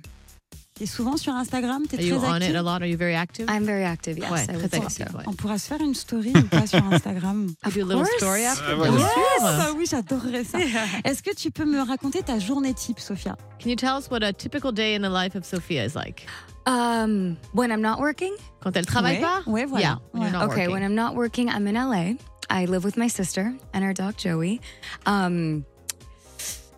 Tu 0.81 0.85
es 0.85 0.87
souvent 0.89 1.15
sur 1.15 1.35
Instagram? 1.35 1.83
Tu 1.87 1.95
Are 1.95 2.01
es 2.01 2.07
you 2.07 2.17
très 2.17 2.27
on 2.27 2.35
it 2.37 2.41
active? 2.41 2.55
a 2.55 2.61
lot? 2.63 2.81
Are 2.81 2.87
you 2.87 2.97
very 2.97 3.13
active? 3.13 3.45
I'm 3.47 3.63
very 3.63 3.83
active. 3.83 4.17
Yes, 4.17 4.31
Ouais, 4.31 4.41
I 4.41 4.47
très 4.47 4.69
say 4.71 4.77
active. 4.81 5.07
so. 5.11 5.17
ouais. 5.19 5.23
On 5.27 5.33
pourra 5.33 5.59
se 5.59 5.67
faire 5.67 5.79
une 5.79 5.93
story 5.93 6.33
ou 6.35 6.41
pas 6.47 6.65
sur 6.65 6.83
Instagram? 6.91 7.53
You 7.67 7.71
do 7.71 7.81
a 7.81 7.85
little 7.85 8.03
course. 8.03 8.17
story 8.17 8.45
after? 8.45 8.63
Ah. 8.67 8.89
Bien 8.89 8.97
sûr. 8.97 9.07
Ah 9.43 9.67
oui, 9.77 9.85
j'adorerais 9.85 10.43
ça. 10.43 10.57
Est-ce 11.05 11.21
que 11.21 11.35
tu 11.35 11.51
peux 11.51 11.65
me 11.65 11.81
raconter 11.85 12.23
ta 12.23 12.39
journée 12.39 12.73
type, 12.73 12.99
Sophia? 12.99 13.37
Can 13.61 13.69
you 13.69 13.75
tell 13.75 13.95
us 13.95 14.09
what 14.09 14.23
a 14.23 14.33
typical 14.33 14.71
day 14.71 14.95
in 14.95 15.01
the 15.03 15.09
life 15.11 15.35
of 15.35 15.45
Sophia 15.45 15.85
is 15.85 15.93
like? 15.93 16.25
Um, 16.65 17.37
when 17.53 17.71
I'm 17.71 17.81
not 17.81 17.99
working, 17.99 18.33
Quand 18.63 18.75
elle 18.75 18.87
travaille 18.87 19.17
Ouais, 19.17 19.21
pas? 19.21 19.43
ouais, 19.45 19.65
voilà. 19.67 19.81
Yeah, 19.83 19.95
when 20.13 20.23
you're 20.23 20.31
Ouais. 20.31 20.39
not 20.39 20.49
okay, 20.49 20.67
working. 20.67 20.71
when 20.73 20.83
I'm 20.83 20.95
not 20.95 21.13
working, 21.15 21.47
I'm 21.47 21.67
in 21.67 21.75
LA. 21.75 22.15
I 22.49 22.65
live 22.65 22.83
with 22.83 22.97
my 22.97 23.07
sister 23.07 23.53
and 23.75 23.83
our 23.83 23.93
dog 23.93 24.17
Joey. 24.17 24.59
Um, 25.05 25.63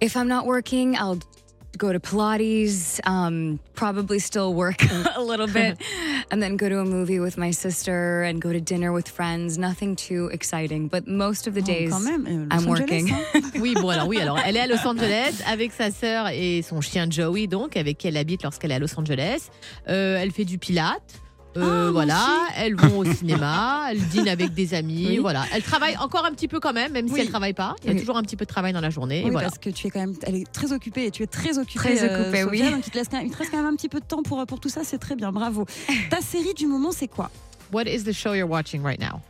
if 0.02 0.18
I'm 0.18 0.28
not 0.28 0.46
working, 0.46 0.98
I'll 0.98 1.20
go 1.84 1.92
to 1.92 2.00
Pilates, 2.00 3.00
um, 3.06 3.60
probably 3.76 4.18
still 4.20 4.54
work 4.54 4.82
a 5.18 5.22
little 5.22 5.48
bit, 5.48 5.78
and 6.32 6.42
then 6.42 6.56
go 6.56 6.70
to 6.70 6.80
a 6.80 6.86
movie 6.86 7.20
with 7.20 7.38
my 7.38 7.52
sister 7.52 8.24
and 8.24 8.42
go 8.42 8.54
to 8.54 8.62
dinner 8.62 8.94
with 8.94 9.10
friends. 9.10 9.58
Nothing 9.58 9.96
too 9.98 10.30
exciting, 10.32 10.88
but 10.88 11.08
most 11.08 11.46
of 11.46 11.54
the 11.56 11.62
Oh, 11.62 11.66
days 11.74 11.92
quand 11.92 12.00
même, 12.06 12.26
euh, 12.26 12.48
Los 12.50 12.64
I'm 12.64 12.70
Angeles, 12.70 12.80
working. 12.80 13.10
hein. 13.12 13.42
Oui, 13.60 13.74
bon 13.76 13.90
alors 13.90 14.08
oui, 14.08 14.20
alors 14.22 14.40
elle 14.46 14.56
est 14.56 14.62
à 14.62 14.68
Los 14.68 14.86
Angeles 14.88 15.42
avec 15.46 15.72
sa 15.74 15.92
sœur 15.92 16.30
et 16.30 16.62
son 16.62 16.80
chien 16.80 17.06
Joey, 17.10 17.48
donc 17.48 17.76
avec 17.76 17.98
qui 17.98 18.08
elle 18.08 18.18
habite 18.18 18.44
lorsqu'elle 18.44 18.72
est 18.72 18.76
à 18.76 18.80
Los 18.80 18.98
Angeles. 18.98 19.50
Euh, 19.90 20.18
elle 20.18 20.32
fait 20.32 20.46
du 20.46 20.58
pilate. 20.58 21.02
Euh, 21.56 21.88
Ah, 21.90 21.92
voilà, 21.92 22.48
elles 22.56 22.76
vont 22.76 22.98
au 23.00 23.06
cinéma, 23.06 23.86
elles 23.92 24.02
dînent 24.08 24.28
avec 24.28 24.54
des 24.56 24.74
amis, 24.74 25.06
Oui. 25.10 25.18
voilà. 25.20 25.46
Elle 25.54 25.62
travaille 25.62 25.96
encore 25.98 26.26
un 26.26 26.32
petit 26.32 26.48
peu 26.48 26.60
quand 26.60 26.74
même, 26.74 26.92
même 26.94 27.08
si 27.08 27.14
Oui. 27.14 27.20
elle 27.22 27.30
travaille 27.30 27.54
pas. 27.54 27.76
Il 27.84 27.88
y 27.88 27.90
a 27.92 27.94
Oui. 27.94 28.00
toujours 28.00 28.18
un 28.18 28.24
petit 28.24 28.36
peu 28.36 28.46
de 28.46 28.50
travail 28.50 28.74
dans 28.74 28.82
la 28.82 28.90
journée. 28.90 29.20
et 29.26 29.30
voilà. 29.30 29.48
parce 29.50 29.60
que 29.60 29.70
tu 29.70 29.86
es 29.86 29.90
quand 29.92 30.00
même, 30.00 30.16
elle 30.24 30.36
est 30.36 30.52
très 30.52 30.72
occupée 30.72 31.06
et 31.06 31.12
tu 31.12 31.22
es 31.22 31.28
très 31.28 31.60
occupée. 31.60 31.96
Très 31.96 32.04
occupée, 32.12 32.42
Sophia, 32.44 32.66
oui. 32.66 32.72
Donc 32.72 32.88
il 32.88 32.92
te, 32.92 32.98
laisse 32.98 33.08
il 33.24 33.30
te 33.32 33.38
reste 33.38 33.52
quand 33.52 33.58
même 33.58 33.68
un 33.72 33.76
petit 33.76 33.90
peu 33.90 34.00
de 34.00 34.06
temps 34.06 34.24
pour, 34.24 34.44
pour 34.48 34.60
tout 34.60 34.70
ça, 34.70 34.84
c'est 34.84 34.98
très 34.98 35.16
bien, 35.16 35.32
bravo. 35.32 35.66
Ta 36.10 36.22
série 36.22 36.54
du 36.56 36.66
moment, 36.66 36.92
c'est 36.92 37.08
quoi? 37.08 37.30
What 37.72 37.84
is 37.84 38.04
the 38.04 38.14
show 38.14 38.34
you're 38.34 38.50
watching 38.50 38.82
right 38.84 39.00
now? 39.00 39.22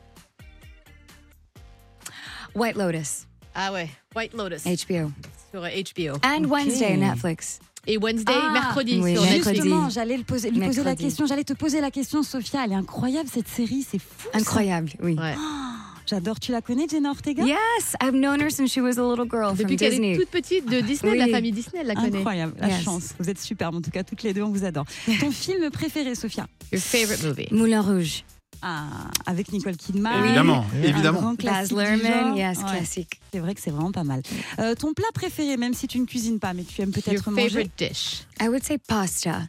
White 2.55 2.75
Lotus, 2.77 3.25
Ah 3.55 3.71
ouais, 3.73 3.89
White 4.15 4.33
Lotus 4.33 4.63
HBO, 4.63 5.11
sur 5.51 5.61
HBO. 5.63 6.19
and. 6.23 6.45
Wednesday 6.45 6.95
Netflix. 6.97 7.59
Et 7.85 7.97
Wednesday, 7.97 8.31
Ah, 8.33 8.51
mercredi 8.53 8.99
oui, 9.01 9.13
sur. 9.13 9.23
Justement, 9.25 9.89
j'allais 9.89 10.15
le 10.17 10.23
poser, 10.23 10.49
lui 10.51 10.65
poser 10.65 10.83
la 10.83 10.95
question. 10.95 11.25
J'allais 11.25 11.43
te 11.43 11.53
poser 11.53 11.81
la 11.81 11.91
question, 11.91 12.23
Sophia. 12.23 12.61
Elle 12.65 12.71
est 12.71 12.75
incroyable 12.75 13.27
cette 13.31 13.47
série, 13.49 13.85
c'est 13.89 13.99
fou. 13.99 14.29
ça. 14.31 14.39
Incroyable, 14.39 14.89
oui. 15.01 15.15
Ouais. 15.19 15.35
J'adore. 16.05 16.39
Tu 16.39 16.51
la 16.51 16.61
connais, 16.61 16.85
Jenna 16.89 17.09
Ortega? 17.11 17.43
Yes, 17.43 17.95
I've 18.01 18.13
known 18.13 18.39
her 18.41 18.49
since 18.51 18.71
she 18.71 18.77
was 18.79 18.97
a 18.99 19.03
little 19.09 19.25
girl 19.29 19.55
Depuis 19.55 19.75
qu'elle 19.77 20.01
est 20.03 20.17
toute 20.17 20.29
petite 20.29 20.65
de 20.69 20.81
Disney, 20.81 21.13
de 21.13 21.17
la 21.17 21.25
Oui. 21.25 21.31
famille 21.31 21.51
Disney, 21.53 21.79
elle 21.81 21.87
la 21.87 21.95
connaît. 21.95 22.17
Incroyable, 22.17 22.53
la 22.59 22.67
Yes. 22.69 22.83
chance. 22.83 23.13
Vous 23.19 23.29
êtes 23.29 23.39
superbes, 23.39 23.75
en 23.75 23.81
tout 23.81 23.91
cas, 23.91 24.03
toutes 24.03 24.21
les 24.23 24.33
deux, 24.33 24.43
on 24.43 24.49
vous 24.51 24.63
adore. 24.65 24.85
Ton 25.19 25.31
film 25.31 25.69
préféré, 25.71 26.13
Sophia? 26.15 26.47
Your 26.71 26.81
favorite 26.81 27.23
movie? 27.23 27.47
Moulin 27.51 27.81
Rouge. 27.81 28.23
Ah, 28.61 28.87
Avec 29.25 29.51
Nicole 29.51 29.75
Kidman. 29.75 30.23
Évidemment, 30.23 30.65
Un 30.79 30.83
évidemment. 30.83 31.19
grand 31.21 31.33
Baz 31.43 31.71
Luhrmann, 31.71 32.35
yes, 32.35 32.59
Ouais, 32.59 32.63
classique. 32.63 33.19
C'est 33.31 33.39
vrai 33.39 33.53
que 33.55 33.61
c'est 33.61 33.71
vraiment 33.71 33.91
pas 33.91 34.03
mal. 34.03 34.21
Euh, 34.59 34.75
ton 34.75 34.93
plat 34.93 35.07
préféré, 35.13 35.57
même 35.57 35.73
si 35.73 35.87
tu 35.87 35.99
ne 35.99 36.05
cuisines 36.05 36.39
pas, 36.39 36.53
mais 36.53 36.63
tu 36.63 36.81
aimes 36.81 36.91
peut-être 36.91 37.29
manger 37.29 37.49
favorite 37.49 37.71
dish? 37.77 38.25
I 38.41 38.47
would 38.47 38.63
say 38.63 38.77
pasta. 38.77 39.41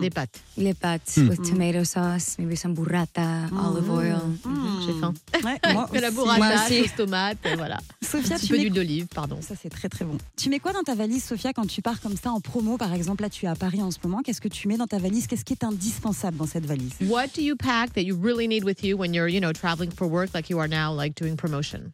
Des 0.00 0.10
pâtes. 0.10 0.40
Les 0.56 0.74
pâtes 0.74 1.16
Mm. 1.16 1.28
with 1.28 1.42
tomato 1.48 1.84
sauce, 1.84 2.36
maybe 2.38 2.56
some 2.56 2.74
burrata, 2.74 3.46
olive 3.52 3.90
oil. 3.90 4.20
Mm. 4.44 4.86
J'ai 4.86 4.92
faim. 5.00 5.14
Ouais, 5.44 5.58
moi 5.72 5.88
la 6.00 6.10
burrata, 6.10 6.68
sauce 6.68 6.94
tomate, 6.96 7.38
euh, 7.46 7.56
voilà. 7.56 7.78
Sophia, 8.02 8.36
Un 8.36 8.38
petit 8.38 8.46
tu 8.46 8.52
peu 8.52 8.58
mets 8.58 8.60
d'huile 8.64 8.72
d'olive, 8.72 9.06
pardon. 9.06 9.40
Ça, 9.40 9.54
c'est 9.60 9.68
très 9.70 9.88
très 9.88 10.04
bon. 10.04 10.16
Tu 10.36 10.48
mets 10.50 10.58
quoi 10.60 10.72
dans 10.72 10.82
ta 10.82 10.94
valise, 10.94 11.24
Sophia, 11.24 11.52
quand 11.52 11.66
tu 11.66 11.82
pars 11.82 12.00
comme 12.00 12.16
ça 12.16 12.30
en 12.30 12.40
promo? 12.40 12.76
Par 12.76 12.92
exemple, 12.92 13.22
là, 13.22 13.30
tu 13.30 13.46
es 13.46 13.48
à 13.48 13.54
Paris 13.54 13.82
en 13.82 13.90
ce 13.90 13.98
moment. 14.04 14.20
Qu'est-ce 14.22 14.40
que 14.40 14.48
tu 14.48 14.68
mets 14.68 14.76
dans 14.76 14.86
ta 14.86 14.98
valise? 14.98 15.26
Qu'est-ce 15.26 15.44
qui 15.44 15.52
est 15.54 15.64
indispensable 15.64 16.36
dans 16.36 16.46
cette 16.46 16.66
valise? 16.66 16.92
What 17.02 17.28
do 17.36 17.42
you 17.42 17.56
pack 17.56 17.92
that 17.94 18.02
you 18.02 18.16
really 18.20 18.46
need 18.48 18.64
with 18.64 18.82
you 18.84 18.96
when 18.96 19.12
you're, 19.14 19.28
you 19.28 19.40
know, 19.40 19.52
traveling 19.52 19.90
for 19.90 20.06
work 20.08 20.30
like 20.34 20.48
you 20.50 20.58
are 20.60 20.68
now, 20.68 20.92
like 20.94 21.14
doing 21.20 21.36
promotion? 21.36 21.92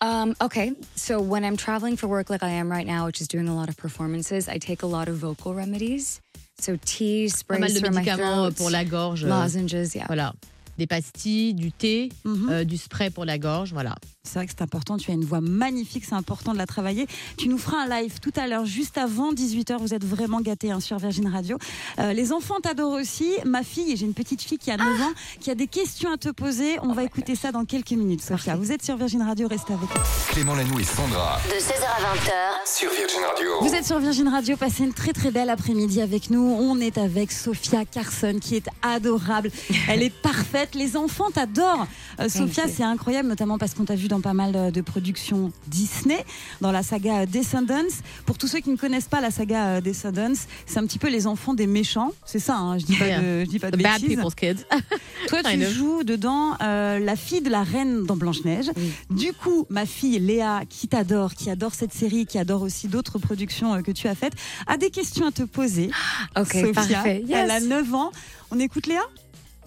Um, 0.00 0.34
okay, 0.42 0.72
so 0.96 1.20
when 1.20 1.44
I'm 1.44 1.56
traveling 1.56 1.96
for 1.96 2.08
work 2.08 2.28
like 2.28 2.42
I 2.42 2.50
am 2.50 2.70
right 2.70 2.86
now, 2.86 3.06
which 3.06 3.20
is 3.22 3.28
doing 3.28 3.48
a 3.48 3.54
lot 3.54 3.68
of 3.70 3.76
performances, 3.76 4.48
I 4.48 4.58
take 4.58 4.82
a 4.82 4.86
lot 4.86 5.08
of 5.08 5.16
vocal 5.16 5.54
remedies. 5.54 6.20
So 6.60 6.76
tea, 6.76 7.28
Pas 7.48 7.58
mal 7.58 7.70
sprays 7.70 7.80
de 7.80 7.86
for 7.86 7.90
médicaments 7.94 8.44
euh, 8.44 8.50
throat, 8.50 8.54
pour 8.56 8.70
la 8.70 8.84
gorge. 8.84 9.24
euh, 9.24 9.28
lozenges, 9.28 9.94
yeah. 9.94 10.04
Voilà. 10.06 10.32
Des 10.78 10.86
pastilles, 10.86 11.54
du 11.54 11.70
thé, 11.72 12.10
Mhm. 12.24 12.48
euh, 12.50 12.64
du 12.64 12.76
spray 12.76 13.10
pour 13.10 13.24
la 13.24 13.38
gorge, 13.38 13.72
voilà. 13.72 13.94
C'est 14.26 14.38
vrai 14.38 14.46
que 14.46 14.52
c'est 14.56 14.62
important. 14.62 14.96
Tu 14.96 15.10
as 15.10 15.14
une 15.14 15.24
voix 15.24 15.42
magnifique. 15.42 16.04
C'est 16.08 16.14
important 16.14 16.52
de 16.54 16.58
la 16.58 16.66
travailler. 16.66 17.06
Tu 17.36 17.46
nous 17.48 17.58
feras 17.58 17.82
un 17.82 18.00
live 18.00 18.20
tout 18.20 18.32
à 18.36 18.46
l'heure, 18.46 18.64
juste 18.64 18.96
avant 18.96 19.34
18h. 19.34 19.76
Vous 19.78 19.92
êtes 19.92 20.04
vraiment 20.04 20.40
gâtés 20.40 20.70
hein, 20.70 20.80
sur 20.80 20.96
Virgin 20.98 21.28
Radio. 21.28 21.58
Euh, 21.98 22.14
les 22.14 22.32
enfants 22.32 22.58
t'adorent 22.62 22.94
aussi. 22.94 23.30
Ma 23.44 23.62
fille, 23.62 23.92
et 23.92 23.96
j'ai 23.96 24.06
une 24.06 24.14
petite 24.14 24.40
fille 24.40 24.56
qui 24.56 24.70
a 24.70 24.78
9 24.78 24.86
ans, 25.02 25.12
qui 25.40 25.50
a 25.50 25.54
des 25.54 25.66
questions 25.66 26.10
à 26.10 26.16
te 26.16 26.30
poser. 26.30 26.78
On 26.82 26.94
va 26.94 27.04
écouter 27.04 27.34
ça 27.34 27.52
dans 27.52 27.66
quelques 27.66 27.90
minutes, 27.90 28.22
Sophia. 28.22 28.56
Vous 28.56 28.72
êtes 28.72 28.82
sur 28.82 28.96
Virgin 28.96 29.20
Radio. 29.20 29.46
Restez 29.46 29.74
avec 29.74 29.90
nous. 29.94 30.00
Clément 30.32 30.54
Lanoux 30.54 30.80
et 30.80 30.84
Sandra 30.84 31.38
de 31.44 31.60
16h 31.60 31.84
à 31.84 32.14
20h, 32.16 32.78
sur 32.78 32.90
Virgin 32.92 33.20
Radio. 33.30 33.50
Vous 33.60 33.74
êtes 33.74 33.84
sur 33.84 33.98
Virgin 33.98 34.28
Radio, 34.28 34.56
passez 34.56 34.84
une 34.84 34.94
très 34.94 35.12
très 35.12 35.32
belle 35.32 35.50
après-midi 35.50 36.00
avec 36.00 36.30
nous. 36.30 36.56
On 36.58 36.80
est 36.80 36.96
avec 36.96 37.30
Sophia 37.30 37.84
Carson 37.84 38.38
qui 38.40 38.56
est 38.56 38.68
adorable. 38.80 39.50
Elle 39.88 40.02
est 40.02 40.12
parfaite. 40.22 40.74
Les 40.74 40.96
enfants 40.96 41.30
t'adorent. 41.30 41.86
Euh, 42.20 42.30
Sophia, 42.30 42.68
c'est 42.68 42.82
incroyable, 42.84 43.28
notamment 43.28 43.58
parce 43.58 43.74
qu'on 43.74 43.84
t'a 43.84 43.96
vu 43.96 44.08
dans 44.08 44.13
pas 44.20 44.32
mal 44.34 44.52
euh, 44.56 44.70
de 44.70 44.80
productions 44.80 45.52
Disney, 45.66 46.24
dans 46.60 46.72
la 46.72 46.82
saga 46.82 47.20
euh, 47.22 47.26
Descendants. 47.26 47.74
Pour 48.26 48.38
tous 48.38 48.46
ceux 48.48 48.60
qui 48.60 48.70
ne 48.70 48.76
connaissent 48.76 49.08
pas 49.08 49.20
la 49.20 49.30
saga 49.30 49.66
euh, 49.66 49.80
Descendants, 49.80 50.34
c'est 50.66 50.78
un 50.78 50.86
petit 50.86 50.98
peu 50.98 51.08
les 51.08 51.26
enfants 51.26 51.54
des 51.54 51.66
méchants. 51.66 52.12
C'est 52.24 52.38
ça, 52.38 52.56
hein, 52.56 52.78
je 52.78 52.84
dis 52.86 52.96
pas 52.96 53.18
de, 53.20 53.40
je 53.44 53.48
dis 53.48 53.58
pas 53.58 53.70
de 53.70 53.76
The 53.76 53.82
bad 53.82 54.00
people's 54.02 54.34
kids. 54.34 54.64
Toi, 55.28 55.42
tu 55.42 55.62
joues 55.64 56.02
dedans 56.04 56.56
euh, 56.62 56.98
la 56.98 57.16
fille 57.16 57.40
de 57.40 57.50
la 57.50 57.62
reine 57.62 58.04
dans 58.04 58.16
Blanche-Neige. 58.16 58.70
Du 59.10 59.32
coup, 59.32 59.66
ma 59.70 59.86
fille 59.86 60.18
Léa, 60.18 60.62
qui 60.68 60.88
t'adore, 60.88 61.34
qui 61.34 61.50
adore 61.50 61.74
cette 61.74 61.92
série, 61.92 62.26
qui 62.26 62.38
adore 62.38 62.62
aussi 62.62 62.88
d'autres 62.88 63.18
productions 63.18 63.82
que 63.82 63.92
tu 63.92 64.08
as 64.08 64.14
faites, 64.14 64.34
a 64.66 64.76
des 64.76 64.90
questions 64.90 65.26
à 65.26 65.32
te 65.32 65.42
poser. 65.42 65.90
Ok, 66.38 66.52
Sophia, 66.52 66.72
parfait. 66.72 67.24
elle 67.30 67.50
a 67.50 67.58
Yes. 67.60 67.68
9 67.68 67.94
ans. 67.94 68.10
On 68.50 68.58
écoute 68.58 68.86
Léa? 68.86 69.00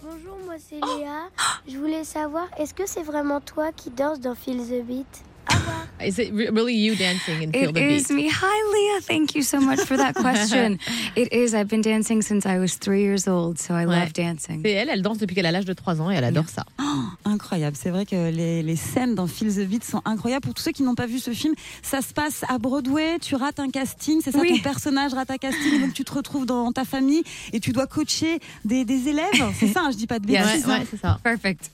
Bonjour, 0.00 0.38
moi 0.44 0.54
c'est 0.58 0.76
Léa. 0.76 1.28
Je 1.66 1.76
voulais 1.76 2.04
savoir, 2.04 2.46
est-ce 2.56 2.72
que 2.72 2.86
c'est 2.86 3.02
vraiment 3.02 3.40
toi 3.40 3.72
qui 3.72 3.90
danses 3.90 4.20
dans 4.20 4.36
Feel 4.36 4.58
the 4.58 4.84
Beat? 4.86 5.24
Au 5.50 5.56
revoir. 5.56 5.86
Is 6.04 6.18
it 6.18 6.32
re- 6.32 6.48
really 6.50 6.74
you 6.74 6.94
dancing 6.96 7.42
and 7.42 7.52
feel 7.52 7.70
It 7.70 7.74
the 7.74 7.80
is 7.96 8.08
beat? 8.08 8.14
me. 8.16 8.28
Hi, 8.30 8.72
Leah. 8.72 9.00
Thank 9.02 9.34
you 9.34 9.42
so 9.42 9.60
much 9.60 9.80
for 9.80 9.96
that 9.96 10.14
question. 10.14 10.78
it 11.16 11.32
is. 11.32 11.54
I've 11.54 11.68
been 11.68 11.82
dancing 11.82 12.22
since 12.22 12.46
I 12.46 12.58
was 12.58 12.76
three 12.78 13.02
years 13.02 13.26
old, 13.26 13.58
so 13.58 13.74
I 13.74 13.84
Ouais. 13.86 13.98
love 14.00 14.12
dancing. 14.12 14.60
C'est 14.62 14.70
elle, 14.72 14.88
elle 14.90 15.02
danse 15.02 15.18
depuis 15.18 15.34
qu'elle 15.34 15.46
a 15.46 15.52
l'âge 15.52 15.64
de 15.64 15.72
3 15.72 16.00
ans 16.00 16.10
et 16.10 16.14
elle 16.14 16.24
adore 16.24 16.48
ça. 16.48 16.64
Incroyable, 17.24 17.76
c'est 17.80 17.90
vrai 17.90 18.06
que 18.06 18.30
les, 18.30 18.62
les 18.62 18.76
scènes 18.76 19.14
dans 19.14 19.26
Feel 19.26 19.52
the 19.54 19.66
Beat 19.68 19.84
sont 19.84 20.02
incroyables. 20.04 20.42
Pour 20.44 20.54
tous 20.54 20.62
ceux 20.62 20.72
qui 20.72 20.82
n'ont 20.82 20.94
pas 20.94 21.06
vu 21.06 21.18
ce 21.18 21.32
film, 21.32 21.54
ça 21.82 22.00
se 22.00 22.12
passe 22.12 22.42
à 22.48 22.58
Broadway, 22.58 23.18
tu 23.20 23.34
rates 23.34 23.60
un 23.60 23.70
casting, 23.70 24.20
c'est 24.22 24.30
ça, 24.32 24.38
Oui. 24.40 24.48
ton 24.56 24.58
personnage 24.62 25.14
rate 25.14 25.30
un 25.30 25.36
casting, 25.38 25.80
donc 25.80 25.94
tu 25.94 26.04
te 26.04 26.12
retrouves 26.12 26.46
dans 26.46 26.72
ta 26.72 26.84
famille 26.84 27.22
et 27.52 27.60
tu 27.60 27.72
dois 27.72 27.86
coacher 27.86 28.38
des, 28.64 28.84
des 28.84 29.08
élèves. 29.08 29.26
C'est 29.58 29.68
ça, 29.68 29.82
hein, 29.84 29.90
je 29.90 29.96
dis 29.96 30.06
pas 30.06 30.18
de 30.18 30.26
Ouais, 30.30 30.38
bêtises. 30.40 30.64
hein. 30.68 30.78
ouais, 30.80 30.86
c'est 30.90 31.00
ça. 31.00 31.18
Perfect. 31.22 31.70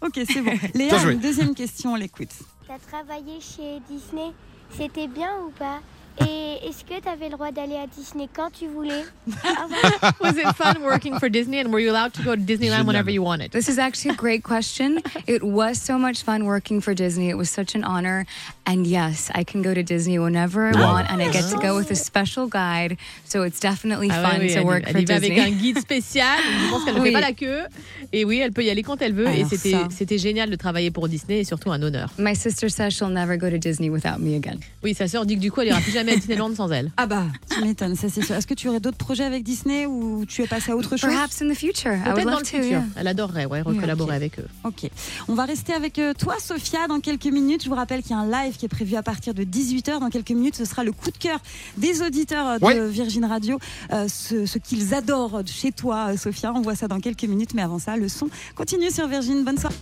Ok, 0.00 0.14
c'est 0.26 0.40
bon. 0.40 0.52
Léa, 0.74 1.10
une 1.10 1.18
deuxième 1.20 1.54
question, 1.54 1.92
on 1.92 1.96
l'écoute. 1.96 2.30
T'as 2.74 2.80
travaillé 2.88 3.40
chez 3.40 3.78
Disney, 3.88 4.32
c'était 4.72 5.06
bien 5.06 5.38
ou 5.46 5.50
pas? 5.50 5.78
Et 6.20 6.68
est-ce 6.68 6.84
que 6.84 7.00
t'avais 7.02 7.26
le 7.28 7.32
droit 7.32 7.50
d'aller 7.50 7.74
à 7.76 7.86
Disney 7.86 8.28
quand 8.32 8.50
tu 8.52 8.66
voulais. 8.68 9.04
Was 10.20 10.36
it 10.36 10.54
fun 10.56 10.80
working 10.82 11.18
for 11.18 11.28
Disney 11.28 11.58
and 11.60 11.70
were 11.72 11.80
you 11.80 11.90
allowed 11.90 12.12
to 12.14 12.22
go 12.22 12.34
to 12.36 12.40
Disneyland 12.40 12.82
Génial. 12.82 12.86
whenever 12.86 13.10
you 13.10 13.22
wanted? 13.22 13.50
This 13.50 13.68
is 13.68 13.78
actually 13.78 14.12
a 14.14 14.16
great 14.16 14.42
question. 14.44 15.00
it 15.26 15.42
was 15.42 15.80
so 15.80 15.98
much 15.98 16.22
fun 16.22 16.44
working 16.44 16.80
for 16.80 16.94
Disney. 16.94 17.28
It 17.30 17.36
was 17.36 17.50
such 17.50 17.74
an 17.74 17.84
honor. 17.84 18.26
And 18.66 18.86
yes, 18.86 19.30
I 19.34 19.44
can 19.44 19.60
go 19.62 19.74
to 19.74 19.82
Disney 19.82 20.18
whenever 20.18 20.68
I 20.68 20.72
Wow. 20.72 20.92
want, 20.94 21.10
and 21.10 21.20
I 21.20 21.28
get 21.30 21.50
to 21.50 21.58
go 21.58 21.76
with 21.76 21.90
a 21.90 21.96
special 21.96 22.46
guide. 22.46 22.96
So 23.24 23.42
it's 23.42 23.60
definitely 23.60 24.08
Ah 24.10 24.22
ouais, 24.22 24.30
fun 24.30 24.40
oui, 24.40 24.54
to 24.54 24.62
work 24.62 24.84
elle 24.86 24.92
for 24.92 25.00
y 25.00 25.04
va 25.04 25.16
avec 25.16 25.34
Disney. 25.34 25.46
un 25.46 25.50
guide 25.50 25.78
spécial. 25.80 26.38
Je 26.64 26.70
pense 26.70 26.84
qu'elle 26.84 26.94
ne 26.94 27.00
Oui. 27.00 27.08
fait 27.08 27.12
pas 27.12 27.20
la 27.20 27.32
queue. 27.32 27.64
Et 28.12 28.24
oui, 28.24 28.38
elle 28.38 28.52
peut 28.52 28.62
y 28.64 28.70
aller 28.70 28.82
quand 28.82 29.02
elle 29.02 29.12
veut. 29.14 29.26
et 29.26 29.38
Alors 29.40 29.48
c'était 29.50 29.72
ça. 29.72 29.88
c'était 29.90 30.18
génial 30.18 30.48
de 30.48 30.56
travailler 30.56 30.90
pour 30.90 31.08
Disney 31.08 31.40
et 31.40 31.44
surtout 31.44 31.72
un 31.72 31.82
honneur. 31.82 32.10
My 32.18 32.34
sister 32.36 32.68
says 32.70 32.90
she'll 32.92 33.08
never 33.10 33.36
go 33.36 33.50
to 33.50 33.58
Disney 33.58 33.90
without 33.90 34.18
me 34.20 34.36
again. 34.36 34.58
Oui, 34.82 34.94
sa 34.94 35.08
sœur 35.08 35.26
dit 35.26 35.34
que 35.36 35.40
du 35.40 35.50
coup, 35.50 35.60
elle 35.60 35.68
ira 35.68 35.80
plus 35.80 35.92
jamais 35.92 36.03
à 36.12 36.16
Disneyland 36.16 36.54
sans 36.54 36.70
elle. 36.70 36.90
Ah 36.96 37.06
bah, 37.06 37.24
tu 37.50 37.60
m'étonnes, 37.64 37.96
ça 37.96 38.08
c'est 38.08 38.22
sûr. 38.22 38.34
Est-ce 38.34 38.46
que 38.46 38.54
tu 38.54 38.68
aurais 38.68 38.80
d'autres 38.80 38.96
projets 38.96 39.24
avec 39.24 39.42
Disney 39.42 39.86
ou 39.86 40.24
tu 40.26 40.42
es 40.42 40.46
passé 40.46 40.72
à 40.72 40.76
autre 40.76 40.96
chose? 40.96 41.10
Perhaps 41.10 41.42
in 41.42 41.48
the 41.50 41.54
future. 41.56 41.92
I 41.92 41.96
would 41.96 42.14
Peut-être 42.14 42.24
dans 42.30 42.38
le 42.38 42.42
to. 42.42 42.44
futur. 42.46 42.64
yeah. 42.64 42.84
Elle 42.96 43.08
adorerait 43.08 43.46
ouais, 43.46 43.62
recollaborer 43.62 44.16
avec 44.16 44.38
eux. 44.38 44.46
Ok. 44.64 44.88
On 45.28 45.34
va 45.34 45.44
rester 45.44 45.72
avec 45.72 45.98
euh, 45.98 46.12
toi, 46.14 46.36
Sophia, 46.40 46.86
dans 46.88 47.00
quelques 47.00 47.26
minutes. 47.26 47.64
Je 47.64 47.68
vous 47.68 47.74
rappelle 47.74 48.02
qu'il 48.02 48.12
y 48.12 48.14
a 48.14 48.18
un 48.18 48.30
live 48.44 48.56
qui 48.56 48.64
est 48.66 48.68
prévu 48.68 48.96
à 48.96 49.02
partir 49.02 49.34
de 49.34 49.42
18h. 49.44 50.00
Dans 50.00 50.10
quelques 50.10 50.30
minutes, 50.30 50.56
ce 50.56 50.64
sera 50.64 50.84
le 50.84 50.92
coup 50.92 51.10
de 51.10 51.18
cœur 51.18 51.38
des 51.76 52.02
auditeurs 52.02 52.46
euh, 52.48 52.58
de 52.58 52.64
Ouais. 52.64 52.88
Virgin 52.88 53.24
Radio. 53.24 53.58
Euh, 53.92 54.08
ce 54.08 54.46
ce 54.46 54.58
qu'ils 54.58 54.94
adorent 54.94 55.42
chez 55.46 55.72
toi, 55.72 56.16
Sophia. 56.16 56.52
On 56.54 56.60
voit 56.62 56.74
ça 56.76 56.88
dans 56.88 57.00
quelques 57.00 57.24
minutes. 57.24 57.54
Mais 57.54 57.62
avant 57.62 57.78
ça, 57.78 57.96
le 57.96 58.08
son 58.08 58.28
continue 58.54 58.90
sur 58.90 59.06
Virgin. 59.08 59.44
Bonne 59.44 59.58
soirée. 59.58 59.74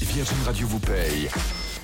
Virgin 0.00 0.36
Radio 0.46 0.66
vous 0.66 0.78
paye 0.80 1.28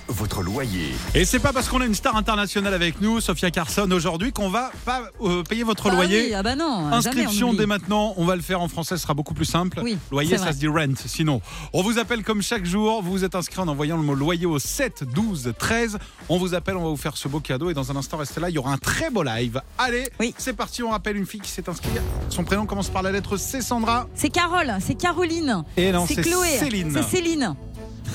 votre 0.08 0.42
loyer. 0.42 0.92
Et 1.14 1.24
c'est 1.24 1.38
pas 1.38 1.52
parce 1.52 1.68
qu'on 1.68 1.80
a 1.80 1.86
une 1.86 1.94
star 1.94 2.16
internationale 2.16 2.74
avec 2.74 3.00
nous, 3.00 3.20
Sophia 3.20 3.50
Carson, 3.50 3.90
aujourd'hui, 3.90 4.32
qu'on 4.32 4.48
va 4.50 4.70
pas 4.84 5.02
euh, 5.22 5.42
payer 5.42 5.62
votre 5.62 5.88
Bah 5.88 5.94
loyer. 5.94 6.26
oui, 6.28 6.34
ah 6.34 6.42
bah 6.42 6.54
non. 6.56 6.88
Inscription 6.92 7.54
dès 7.54 7.66
maintenant, 7.66 8.14
on 8.16 8.24
va 8.24 8.36
le 8.36 8.42
faire 8.42 8.60
en 8.60 8.68
français, 8.68 8.96
ce 8.96 9.02
sera 9.02 9.14
beaucoup 9.14 9.34
plus 9.34 9.44
simple. 9.46 9.80
Oui, 9.82 9.96
loyer, 10.10 10.36
ça 10.36 10.44
vrai. 10.44 10.52
se 10.52 10.58
dit 10.58 10.68
rent. 10.68 10.94
Sinon, 11.06 11.40
on 11.72 11.82
vous 11.82 11.98
appelle 11.98 12.22
comme 12.22 12.42
chaque 12.42 12.64
jour. 12.64 13.02
Vous 13.02 13.12
vous 13.12 13.24
êtes 13.24 13.34
inscrit 13.34 13.60
en 13.60 13.68
envoyant 13.68 13.96
le 13.96 14.02
mot 14.02 14.14
loyer 14.14 14.46
au 14.46 14.58
7 14.58 15.04
12 15.14 15.52
13. 15.58 15.98
On 16.28 16.38
vous 16.38 16.54
appelle, 16.54 16.76
on 16.76 16.82
va 16.84 16.88
vous 16.90 16.96
faire 16.96 17.16
ce 17.16 17.28
beau 17.28 17.40
cadeau. 17.40 17.70
Et 17.70 17.74
dans 17.74 17.90
un 17.90 17.96
instant, 17.96 18.16
restez 18.18 18.40
là, 18.40 18.50
il 18.50 18.54
y 18.54 18.58
aura 18.58 18.72
un 18.72 18.78
très 18.78 19.10
beau 19.10 19.22
live. 19.22 19.60
Allez, 19.78 20.08
Oui. 20.20 20.34
c'est 20.38 20.52
parti. 20.54 20.82
On 20.82 20.90
rappelle 20.90 21.16
une 21.16 21.26
fille 21.26 21.40
qui 21.40 21.50
s'est 21.50 21.68
inscrite. 21.68 21.92
Son 22.28 22.44
prénom 22.44 22.66
commence 22.66 22.88
par 22.90 23.02
la 23.02 23.10
lettre 23.12 23.36
C, 23.36 23.62
Sandra. 23.62 24.06
C'est 24.14 24.28
Carole, 24.30 24.74
c'est 24.80 24.94
Caroline. 24.94 25.64
Et 25.76 25.92
non, 25.92 26.06
c'est 26.06 26.22
Chloé. 26.22 26.58
Céline. 26.58 26.92
C'est 26.92 27.16
Céline. 27.16 27.54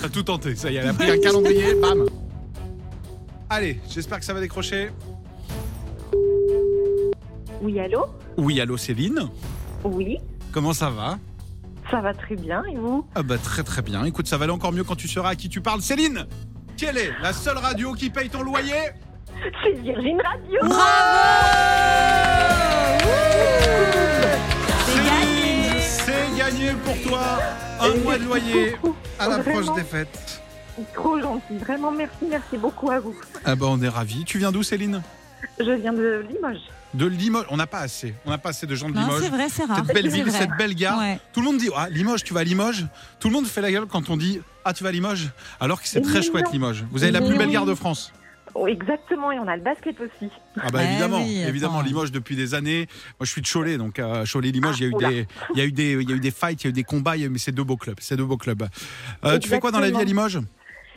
T'as 0.01 0.09
tout 0.09 0.23
tenté. 0.23 0.55
Ça 0.55 0.71
y 0.71 0.77
est, 0.77 0.79
elle 0.79 0.89
a 0.89 0.93
pris 0.93 1.11
un 1.11 1.19
calendrier. 1.19 1.73
Bam. 1.81 2.05
Allez, 3.49 3.79
j'espère 3.89 4.19
que 4.19 4.25
ça 4.25 4.33
va 4.33 4.39
décrocher. 4.41 4.89
Oui, 7.61 7.79
allô? 7.79 8.05
Oui, 8.37 8.61
allô 8.61 8.77
Céline? 8.77 9.29
Oui, 9.83 10.17
Comment 10.51 10.73
ça 10.73 10.89
va? 10.89 11.19
Ça 11.91 12.01
va 12.01 12.13
très 12.13 12.35
bien, 12.35 12.63
et 12.65 12.75
vous? 12.75 13.05
Ah 13.15 13.23
bah 13.23 13.37
très 13.37 13.63
très 13.63 13.81
bien. 13.81 14.03
Écoute, 14.05 14.27
ça 14.27 14.37
va 14.37 14.43
aller 14.45 14.53
encore 14.53 14.71
mieux 14.71 14.83
quand 14.83 14.95
tu 14.95 15.07
sauras 15.07 15.29
à 15.29 15.35
qui 15.35 15.49
tu 15.49 15.61
parles. 15.61 15.81
Céline 15.81 16.25
Quelle 16.77 16.97
est 16.97 17.11
la 17.21 17.33
seule 17.33 17.57
radio 17.57 17.93
qui 17.93 18.09
paye 18.09 18.29
ton 18.29 18.41
loyer? 18.43 18.91
C'est 19.63 19.73
Virgin 19.81 20.17
Radio 20.21 20.59
Céline, 24.85 25.79
c'est 25.79 26.37
gagné 26.37 26.71
pour 26.83 26.95
toi. 27.09 27.39
Un 27.79 27.95
mois 28.03 28.17
de 28.17 28.23
loyer 28.25 28.75
à 29.17 29.27
l'approche 29.27 29.73
des 29.75 29.83
fêtes. 29.83 30.41
Trop 30.93 31.19
gentil, 31.19 31.57
vraiment 31.57 31.91
merci, 31.91 32.25
merci 32.29 32.57
beaucoup 32.57 32.89
à 32.89 32.99
vous. 32.99 33.15
Ah 33.43 33.55
bah 33.55 33.67
on 33.69 33.81
est 33.81 33.89
ravis. 33.89 34.23
Tu 34.25 34.37
viens 34.37 34.51
d'où 34.51 34.63
Céline? 34.63 35.01
Je 35.59 35.71
viens 35.71 35.93
de 35.93 36.25
Limoges. 36.29 36.61
De 36.93 37.05
Limoges. 37.05 37.45
On 37.49 37.57
n'a 37.57 37.67
pas 37.67 37.79
assez. 37.79 38.13
On 38.25 38.29
n'a 38.29 38.37
pas 38.37 38.49
assez 38.49 38.65
de 38.65 38.75
gens 38.75 38.89
de 38.89 38.95
Non, 38.95 39.01
Limoges. 39.01 39.21
c'est 39.23 39.29
vrai, 39.29 39.47
c'est 39.49 39.65
rare. 39.65 39.83
Cette 39.85 39.93
belle 39.93 40.09
ville, 40.09 40.23
vrai. 40.29 40.39
cette 40.39 40.57
belle 40.57 40.73
gare. 40.75 40.97
Ouais. 40.99 41.19
Tout 41.33 41.41
le 41.41 41.45
monde 41.47 41.57
dit 41.57 41.69
ah 41.75 41.89
Limoges, 41.89 42.23
tu 42.23 42.33
vas 42.33 42.39
à 42.41 42.43
Limoges. 42.43 42.85
Tout 43.19 43.27
le 43.27 43.33
monde 43.33 43.45
fait 43.45 43.61
la 43.61 43.71
gueule 43.71 43.85
quand 43.87 44.09
on 44.09 44.17
dit 44.17 44.39
ah 44.63 44.73
tu 44.73 44.83
vas 44.83 44.89
à 44.89 44.91
Limoges, 44.93 45.29
alors 45.59 45.81
que 45.81 45.87
c'est 45.87 46.01
très 46.01 46.21
chouette. 46.21 46.51
Limoges. 46.51 46.85
Vous 46.91 47.03
avez 47.03 47.11
la 47.11 47.21
plus 47.21 47.37
belle 47.37 47.51
gare 47.51 47.65
de 47.65 47.75
France. 47.75 48.13
Oh, 48.55 48.67
exactement, 48.67 49.31
et 49.31 49.39
on 49.39 49.47
a 49.47 49.55
le 49.55 49.61
basket 49.63 49.95
aussi. 50.01 50.31
Ah 50.59 50.69
bah 50.71 50.79
Eh 50.83 50.87
évidemment, 50.89 51.17
oui, 51.21 51.41
évidemment. 51.47 51.81
Limoges 51.81 52.11
depuis 52.11 52.35
des 52.35 52.53
années. 52.55 52.87
Moi 53.19 53.25
je 53.25 53.31
suis 53.31 53.41
de 53.41 53.47
Cholet, 53.47 53.77
donc 53.77 53.99
euh, 53.99 54.25
Cholet 54.31 54.51
Limoges, 54.51 54.79
il 54.79 54.83
y 54.83 54.85
a 54.85 54.89
eu 54.89 54.93
oula. 54.93 55.09
des, 55.09 55.27
il 55.53 55.59
y 55.59 55.61
a 55.61 55.65
eu 55.65 55.71
des, 55.71 55.91
il 55.93 56.09
y 56.09 56.13
a 56.13 56.15
eu 56.15 56.19
des 56.19 56.31
fights, 56.31 56.63
il 56.63 56.65
y 56.65 56.67
a 56.67 56.69
eu 56.71 56.73
des 56.73 56.83
combats, 56.83 57.15
il 57.15 57.21
y 57.21 57.23
a 57.23 57.27
eu- 57.27 57.29
mais 57.29 57.37
c'est 57.39 57.51
deux 57.51 57.63
beaux 57.63 57.77
clubs, 57.77 57.97
c'est 57.99 58.17
deux 58.17 58.25
beaux 58.25 58.37
clubs. 58.37 58.67
Euh, 59.23 59.37
tu 59.39 59.47
fais 59.49 59.59
quoi 59.59 59.71
dans 59.71 59.79
la 59.79 59.89
vie 59.91 59.97
à 59.97 60.03
Limoges? 60.03 60.39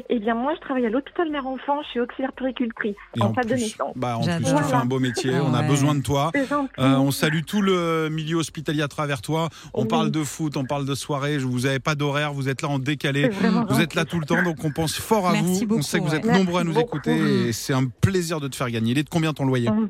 Eh 0.09 0.19
bien, 0.19 0.35
moi, 0.35 0.53
je 0.55 0.61
travaille 0.61 0.87
à 0.87 0.91
l'hôpital 0.91 1.31
mère-enfant, 1.31 1.83
je 1.83 1.89
suis 1.89 2.01
auxiliaire 2.01 2.33
péricultrice, 2.33 2.97
en 3.21 3.27
en 3.27 3.35
salle 3.35 3.45
de 3.45 3.51
plus, 3.55 3.63
naissance. 3.63 3.93
bah 3.97 4.17
en 4.19 4.23
plus 4.23 4.45
tu 4.45 4.51
fais 4.65 4.75
un 4.75 4.85
beau 4.85 4.99
métier, 4.99 5.33
on 5.41 5.55
a 5.55 5.61
Ouais. 5.63 5.69
besoin 5.69 5.95
de 5.95 6.03
toi. 6.03 6.31
Euh, 6.79 6.97
on 6.97 7.11
salue 7.11 7.41
tout 7.47 7.63
le 7.63 8.09
milieu 8.11 8.37
hospitalier 8.37 8.83
à 8.83 8.89
travers 8.89 9.23
toi. 9.23 9.49
On 9.75 9.83
Oui. 9.83 9.89
parle 9.89 10.11
de 10.11 10.23
foot, 10.23 10.57
on 10.57 10.65
parle 10.65 10.87
de 10.87 10.95
soirée. 10.95 11.39
Vous 11.39 11.61
n'avez 11.61 11.79
pas 11.81 11.95
d'horaire, 11.95 12.33
vous 12.33 12.49
êtes 12.49 12.63
là 12.63 12.69
en 12.69 12.79
décalé. 12.79 13.31
Vous 13.69 13.81
êtes 13.81 13.95
là 13.95 14.05
tout 14.05 14.19
le 14.21 14.27
temps, 14.27 14.43
donc 14.43 14.65
on 14.65 14.71
pense 14.71 14.95
fort 14.97 15.27
à 15.29 15.33
Merci 15.33 15.65
vous. 15.67 15.77
on 15.79 15.83
sait 15.83 15.99
que 16.01 16.05
vous 16.05 16.15
êtes 16.15 16.25
ouais. 16.25 16.33
nombreux 16.39 16.61
à 16.61 16.65
nous 16.65 16.73
beaucoup. 16.75 16.97
écouter 16.99 17.49
et 17.49 17.53
c'est 17.53 17.73
un 17.73 17.87
plaisir 17.87 18.41
de 18.41 18.49
te 18.49 18.57
faire 18.57 18.71
gagner. 18.71 18.93
Il 18.93 18.99
est 18.99 19.05
de 19.05 19.09
combien 19.11 19.33
ton 19.33 19.45
loyer? 19.47 19.69
Hum. 19.69 19.89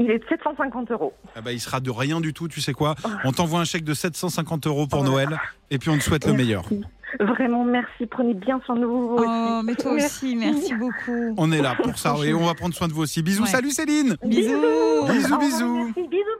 Il 0.00 0.10
est 0.12 0.18
de 0.18 0.24
750 0.28 0.92
euros. 0.92 1.12
Ah 1.34 1.40
bah, 1.40 1.50
Il 1.52 1.58
sera 1.60 1.80
de 1.80 1.90
rien 1.90 2.20
du 2.20 2.32
tout, 2.32 2.46
tu 2.46 2.60
sais 2.60 2.72
quoi? 2.72 2.94
On 3.24 3.32
t'envoie 3.32 3.58
un 3.60 3.64
chèque 3.64 3.82
de 3.84 3.94
750 3.94 4.66
euros 4.68 4.86
pour 4.86 5.00
Oh. 5.00 5.04
Noël 5.04 5.40
et 5.72 5.78
puis 5.78 5.90
on 5.90 5.98
te 5.98 6.02
souhaite 6.04 6.24
le 6.26 6.34
meilleur. 6.34 6.64
Vraiment, 7.20 7.64
merci. 7.64 8.06
Prenez 8.06 8.34
bien 8.34 8.60
soin 8.66 8.76
de 8.76 8.84
vous 8.84 9.16
Oh, 9.18 9.20
aussi. 9.20 9.64
mais 9.66 9.74
toi 9.74 9.92
aussi, 9.92 10.36
merci 10.36 10.74
beaucoup. 10.74 11.34
On 11.36 11.50
est 11.52 11.62
là 11.62 11.74
pour 11.82 11.98
ça 11.98 12.14
et 12.24 12.34
on 12.34 12.44
va 12.46 12.54
prendre 12.54 12.74
soin 12.74 12.88
de 12.88 12.92
vous 12.92 13.02
aussi. 13.02 13.22
Bisous, 13.22 13.42
Ouais. 13.44 13.48
salut 13.48 13.70
Céline 13.70 14.16
Bisous. 14.24 14.52
Bisous, 15.08 15.38
bisous. 15.38 15.74
Merci, 15.74 15.92
bisous, 15.94 16.08
bisous. 16.08 16.37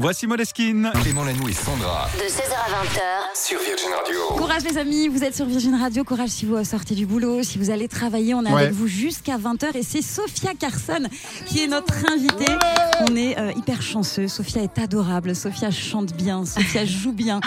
Voici 0.00 0.28
Moleskine. 0.28 0.92
Clément 1.02 1.24
Lanoux 1.24 1.48
et 1.48 1.52
Sandra 1.52 2.08
De 2.14 2.22
16h 2.22 2.52
à 2.54 2.84
20h, 2.84 3.34
sur 3.34 3.58
Virgin 3.58 3.88
Radio. 3.92 4.20
Courage 4.36 4.62
les 4.62 4.78
amis, 4.78 5.08
vous 5.08 5.24
êtes 5.24 5.34
sur 5.34 5.44
Virgin 5.44 5.74
Radio, 5.74 6.04
courage 6.04 6.28
si 6.28 6.46
vous 6.46 6.62
sortez 6.62 6.94
du 6.94 7.04
boulot, 7.04 7.42
si 7.42 7.58
vous 7.58 7.70
allez 7.70 7.88
travailler, 7.88 8.32
on 8.32 8.44
est 8.44 8.52
Ouais. 8.52 8.62
avec 8.62 8.74
vous 8.74 8.86
jusqu'à 8.86 9.38
20h 9.38 9.76
et 9.76 9.82
c'est 9.82 10.00
Sophia 10.02 10.52
Carson 10.54 11.02
qui 11.46 11.64
est 11.64 11.66
notre 11.66 11.94
invitée. 12.12 12.52
On 13.10 13.16
est 13.16 13.36
euh, 13.40 13.50
hyper 13.56 13.82
chanceux, 13.82 14.28
Sophia 14.28 14.62
est 14.62 14.78
adorable, 14.78 15.34
Sophia 15.34 15.72
chante 15.72 16.12
bien, 16.14 16.44
Sophia 16.44 16.84
joue 16.86 17.12
bien, 17.12 17.40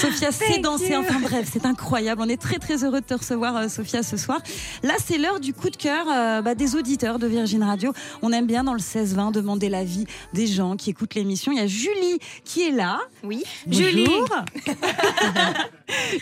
Sophia 0.00 0.30
sait 0.30 0.44
Thank 0.54 0.60
danser, 0.62 0.90
you. 0.92 1.00
enfin 1.00 1.18
bref, 1.20 1.48
c'est 1.52 1.66
incroyable. 1.66 2.22
On 2.24 2.28
est 2.28 2.40
très 2.40 2.58
très 2.60 2.84
heureux 2.84 3.00
de 3.00 3.06
te 3.06 3.14
recevoir 3.14 3.56
euh, 3.56 3.68
Sophia 3.68 4.04
ce 4.04 4.16
soir. 4.16 4.38
Là 4.84 4.94
c'est 5.04 5.18
l'heure 5.18 5.40
du 5.40 5.52
coup 5.52 5.70
de 5.70 5.76
cœur 5.76 6.06
euh, 6.08 6.40
bah, 6.40 6.54
des 6.54 6.76
auditeurs 6.76 7.18
de 7.18 7.26
Virgin 7.26 7.64
Radio. 7.64 7.92
On 8.22 8.30
aime 8.32 8.46
bien 8.46 8.62
dans 8.62 8.74
le 8.74 8.78
16-20 8.80 9.32
demander 9.32 9.68
l'avis 9.68 10.06
des 10.34 10.46
gens 10.46 10.76
qui 10.76 10.90
écoutent 10.90 11.16
l'émission. 11.16 11.50
Il 11.50 11.58
y 11.58 11.62
a 11.62 11.66
Julie 11.66 11.95
qui 12.44 12.68
est 12.68 12.70
là. 12.70 13.00
Oui. 13.22 13.42
Julie 13.68 14.06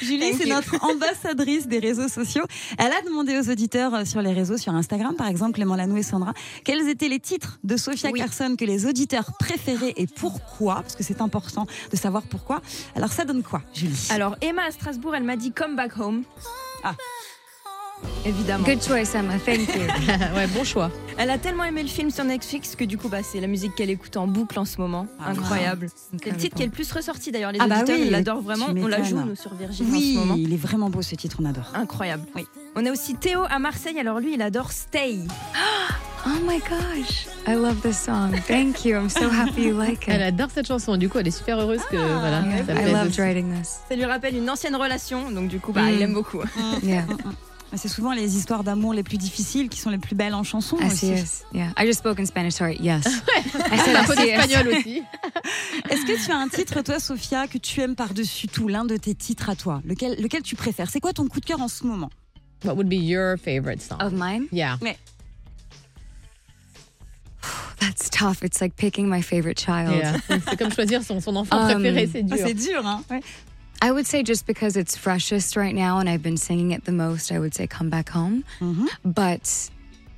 Julie, 0.02 0.34
c'est 0.34 0.46
notre 0.46 0.82
ambassadrice 0.84 1.66
des 1.66 1.78
réseaux 1.78 2.08
sociaux. 2.08 2.44
Elle 2.78 2.92
a 2.92 3.00
demandé 3.02 3.38
aux 3.38 3.50
auditeurs 3.50 3.94
euh, 3.94 4.04
sur 4.04 4.20
les 4.22 4.32
réseaux, 4.32 4.56
sur 4.56 4.74
Instagram 4.74 5.14
par 5.16 5.28
exemple, 5.28 5.52
Clément 5.54 5.76
Lanou 5.76 5.96
et 5.96 6.02
Sandra, 6.02 6.34
quels 6.64 6.88
étaient 6.88 7.08
les 7.08 7.20
titres 7.20 7.58
de 7.64 7.76
Sophia 7.76 8.10
Oui. 8.10 8.20
Carson 8.20 8.56
que 8.58 8.64
les 8.64 8.87
auditeurs 8.87 9.32
préféraient 9.38 9.94
et 9.96 10.06
pourquoi, 10.06 10.76
parce 10.76 10.96
que 10.96 11.02
c'est 11.02 11.20
important 11.20 11.66
de 11.90 11.96
savoir 11.96 12.22
pourquoi. 12.24 12.60
Alors 12.94 13.12
ça 13.12 13.24
donne 13.24 13.42
quoi, 13.42 13.62
Julie? 13.72 14.08
Alors 14.10 14.37
Emma 14.40 14.64
à 14.64 14.70
Strasbourg, 14.70 15.14
elle 15.14 15.24
m'a 15.24 15.37
dit 15.37 15.52
Come 15.52 15.76
Back 15.76 15.98
Home. 15.98 16.24
Ah. 16.82 16.94
Évidemment. 18.26 18.64
Good 18.64 18.83
choice, 18.83 19.14
Emma. 19.14 19.35
Thank 19.38 19.68
you. 19.74 19.83
ouais, 20.37 20.46
bon 20.48 20.64
choix. 20.64 20.90
Elle 21.18 21.30
a 21.30 21.38
tellement 21.38 21.64
aimé 21.64 21.83
le 21.83 21.88
film 21.88 22.11
sur 22.11 22.24
Netflix 22.24 22.74
que 22.74 22.85
du 22.85 22.96
coup, 22.98 23.09
bah, 23.09 23.18
c'est 23.22 23.40
la 23.40 23.46
musique 23.46 23.74
qu'elle 23.74 23.90
écoute 23.90 24.16
en 24.16 24.26
boucle 24.26 24.59
en 24.59 24.64
ce 24.64 24.80
moment. 24.80 25.07
Ah, 25.20 25.30
Incroyable. 25.30 25.88
C'est 26.22 26.30
le 26.30 26.37
titre 26.37 26.57
qui 26.57 26.62
est 26.62 26.66
le 26.66 26.72
plus 26.72 26.90
ressorti 26.90 27.30
d'ailleurs. 27.33 27.52
Les 27.52 27.59
Ah 27.61 27.66
bah 27.66 27.76
auditeurs 27.76 27.96
oui, 27.98 28.04
ils 28.07 28.11
l'adorent 28.11 28.40
vraiment. 28.42 28.66
On 28.74 28.87
la 28.87 29.02
joue 29.02 29.18
nous 29.20 29.37
sur 29.37 29.54
Virgin 29.54 29.87
en 29.87 29.90
Oui, 29.92 30.14
ce 30.14 30.18
moment. 30.20 30.35
il 30.37 30.52
est 30.52 30.57
vraiment 30.59 30.90
beau 30.90 31.02
ce 31.02 31.14
titre, 31.14 31.37
on 31.40 31.44
adore. 31.44 31.70
Incroyable. 31.74 32.24
Oui. 32.35 32.46
On 32.76 32.85
a 32.87 32.90
aussi 32.90 33.14
Théo 33.14 33.42
à 33.48 33.59
Marseille. 33.59 33.98
Alors 33.98 34.18
lui, 34.20 34.35
il 34.35 34.42
adore 34.42 34.72
Stay. 34.72 35.18
Oh 36.26 36.30
my 36.48 36.59
gosh. 36.59 37.26
I 37.46 37.52
love 37.54 37.83
this 37.83 37.98
song. 37.98 38.30
Thank 38.48 38.87
you. 38.87 38.96
I'm 38.96 39.11
so 39.11 39.28
happy 39.28 39.64
you 39.64 39.78
like 39.78 40.09
Elle 40.09 40.22
it. 40.22 40.28
adore 40.28 40.48
cette 40.50 40.66
chanson. 40.66 40.96
Du 40.96 41.11
coup, 41.11 41.18
elle 41.18 41.28
est 41.28 41.30
super 41.30 41.59
heureuse 41.61 41.83
que 41.90 41.96
voilà, 41.96 42.40
Yeah, 42.46 42.64
ça 42.64 42.72
I 42.83 42.90
loved 42.92 43.09
aussi. 43.09 43.20
writing 43.20 43.52
this. 43.61 43.80
Ça 43.90 43.94
lui 43.94 44.07
rappelle 44.07 44.35
une 44.35 44.48
ancienne 44.48 44.74
relation, 44.74 45.30
donc 45.30 45.48
du 45.48 45.61
coup, 45.61 45.72
bah, 45.74 45.83
Mm. 45.83 45.90
il 45.96 46.00
aime 46.02 46.14
beaucoup. 46.14 46.40
Yeah. 46.83 47.04
Mais 47.74 47.80
C'est 47.80 47.88
souvent 47.88 48.12
les 48.12 48.37
histoires 48.37 48.62
d'amour 48.62 48.94
les 48.94 49.02
plus 49.02 49.18
difficiles 49.18 49.68
qui 49.68 49.80
sont 49.80 49.90
les 49.90 49.98
plus 49.98 50.14
belles 50.14 50.34
en 50.34 50.44
chanson 50.44 50.76
Así 50.80 51.12
aussi. 51.12 51.42
es. 51.52 51.56
Yeah. 51.58 51.72
I 51.76 51.84
just 51.84 51.98
spoke 51.98 52.20
in 52.20 52.24
Spanish. 52.26 52.54
Sorry. 52.54 52.76
Yes. 52.80 53.04
I 53.34 53.78
said 53.78 53.96
Un 53.96 54.04
peu 54.04 54.14
d'espagnol 54.14 54.68
aussi. 54.68 55.02
Est-ce 55.90 56.06
que 56.06 56.24
tu 56.24 56.30
as 56.30 56.37
un 56.38 56.46
titre, 56.46 56.82
toi, 56.82 57.00
Sophia, 57.00 57.48
que 57.48 57.58
tu 57.58 57.80
aimes 57.80 57.96
par-dessus 57.96 58.46
tout, 58.46 58.68
l'un 58.68 58.84
de 58.84 58.96
tes 58.96 59.16
titres 59.16 59.50
à 59.50 59.56
toi, 59.56 59.82
lequel, 59.84 60.14
lequel 60.22 60.42
tu 60.42 60.54
préfères? 60.54 60.88
C'est 60.88 61.00
quoi 61.00 61.12
ton 61.12 61.26
coup 61.26 61.40
de 61.40 61.46
cœur 61.46 61.60
en 61.60 61.66
ce 61.66 61.84
moment? 61.84 62.10
What 62.64 62.74
would 62.74 62.88
be 62.88 62.92
your 62.94 63.37
favorite 63.38 63.82
song? 63.82 63.98
Of 64.00 64.12
mine? 64.12 64.46
Yeah. 64.52 64.76
That's 67.80 68.08
tough. 68.08 68.44
It's 68.44 68.60
like 68.60 68.76
picking 68.76 69.08
my 69.08 69.20
favorite 69.20 69.58
child. 69.58 69.96
Yeah. 69.96 70.18
C'est 70.48 70.56
comme 70.56 70.70
choisir 70.72 71.02
son, 71.02 71.20
son 71.20 71.34
enfant 71.34 71.56
Um, 71.58 71.80
préféré, 71.82 72.08
c'est 72.10 72.22
dur. 72.22 72.37
Ah, 72.38 72.42
C'est 72.46 72.54
dur, 72.54 72.87
hein 72.87 73.02
Ouais. 73.10 73.20
I 73.86 73.90
would 73.90 74.06
say 74.06 74.22
just 74.22 74.46
because 74.46 74.78
it's 74.78 74.96
freshest 74.96 75.56
right 75.56 75.74
now 75.74 75.98
and 75.98 76.08
I've 76.08 76.22
been 76.22 76.38
singing 76.38 76.70
it 76.72 76.84
the 76.86 76.92
most, 76.92 77.30
I 77.30 77.38
would 77.38 77.54
say 77.54 77.66
Come 77.66 77.90
Back 77.90 78.08
Home. 78.14 78.42
Mhm. 78.62 78.86
But 79.04 79.70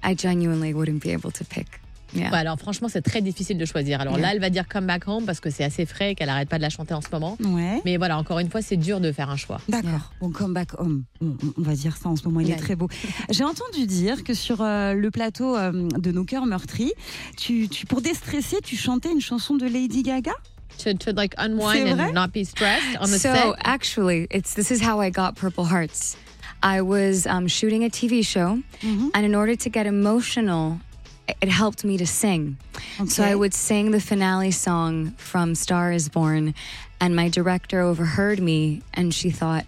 I 0.05 0.14
genuinely 0.14 0.72
wouldn't 0.72 1.02
be 1.02 1.11
able 1.11 1.33
to 1.33 1.44
pick. 1.44 1.66
Yeah. 2.14 2.31
Ouais, 2.31 2.38
alors 2.38 2.57
franchement, 2.61 2.88
c'est 2.88 3.02
très 3.02 3.20
difficile 3.20 3.59
de 3.59 3.64
choisir. 3.64 4.00
Alors 4.00 4.14
là, 4.18 4.29
Yeah. 4.29 4.35
elle 4.35 4.40
va 4.40 4.50
dire 4.50 4.68
Come 4.68 4.87
Back 4.87 5.09
Home 5.09 5.24
parce 5.26 5.40
que 5.40 5.50
c'est 5.50 5.64
assez 5.64 5.85
frais 5.85 6.12
et 6.12 6.14
qu'elle 6.14 6.29
arrête 6.29 6.48
pas 6.48 6.59
de 6.59 6.62
la 6.62 6.70
chanter 6.70 6.94
en 6.94 7.00
ce 7.00 7.09
moment. 7.11 7.37
Ouais. 7.40 7.83
Mais 7.85 7.96
voilà, 7.96 8.16
encore 8.18 8.38
une 8.38 8.48
fois, 8.48 8.62
c'est 8.62 8.76
dur 8.76 9.00
de 9.00 9.11
faire 9.11 9.31
un 9.31 9.37
choix. 9.37 9.61
D'accord. 9.68 10.12
Bon, 10.20 10.31
Come 10.31 10.55
Back 10.55 10.79
Home. 10.79 11.02
On, 11.20 11.35
va 11.59 11.74
dire 11.74 11.96
ça 11.96 12.09
en 12.09 12.14
ce 12.14 12.22
moment, 12.24 12.38
il 12.38 12.46
est 12.46 12.50
Yeah. 12.50 12.59
très 12.59 12.76
beau. 12.76 12.88
J'ai 13.31 13.42
entendu 13.42 13.85
dire 13.87 14.22
que 14.22 14.33
sur 14.33 14.61
euh, 14.62 14.94
le 14.94 15.11
plateau 15.11 15.57
euh, 15.57 15.72
de 15.98 16.12
Nos 16.12 16.22
Cœurs 16.24 16.46
Meurtris, 16.46 16.92
tu, 17.37 17.68
tu, 17.68 17.85
pour 17.87 18.00
déstresser, 18.00 18.59
tu 18.62 18.76
chantais 18.76 19.11
une 19.11 19.20
chanson 19.20 19.57
de 19.57 19.66
Lady 19.66 20.05
Gaga? 20.05 20.33
To, 20.79 20.95
to 20.95 21.12
like 21.12 21.35
unwind 21.39 21.89
vrai? 21.89 22.05
and 22.07 22.15
not 22.15 22.33
be 22.33 22.45
stressed 22.45 22.97
on 22.99 23.11
the 23.11 23.19
so 23.19 23.35
set. 23.35 23.55
actually, 23.65 24.27
it's 24.31 24.55
this 24.55 24.71
is 24.71 24.81
how 24.81 25.01
I 25.01 25.11
got 25.11 25.35
Purple 25.37 25.65
Hearts. 25.65 26.17
I 26.62 26.83
was 26.83 27.27
um, 27.27 27.49
shooting 27.49 27.85
a 27.85 27.89
TV 27.91 28.25
show, 28.25 28.62
Mhm. 28.81 29.11
and 29.15 29.27
in 29.27 29.35
order 29.35 29.57
to 29.57 29.69
get 29.69 29.87
emotional, 29.87 30.81
it- 31.29 31.37
it 31.41 31.49
helped 31.49 31.85
me 31.85 31.97
to 31.99 32.07
sing. 32.07 32.57
So 33.09 33.25
I 33.25 33.35
would 33.35 33.53
sing 33.55 33.91
the 33.91 34.01
finale 34.01 34.51
song 34.53 35.12
from 35.19 35.55
Star 35.55 35.93
Is 35.93 36.09
Born, 36.09 36.55
and 37.01 37.17
my 37.17 37.29
director 37.29 37.81
overheard 37.81 38.41
me, 38.41 38.83
and 38.95 39.12
she 39.15 39.31
thought, 39.31 39.67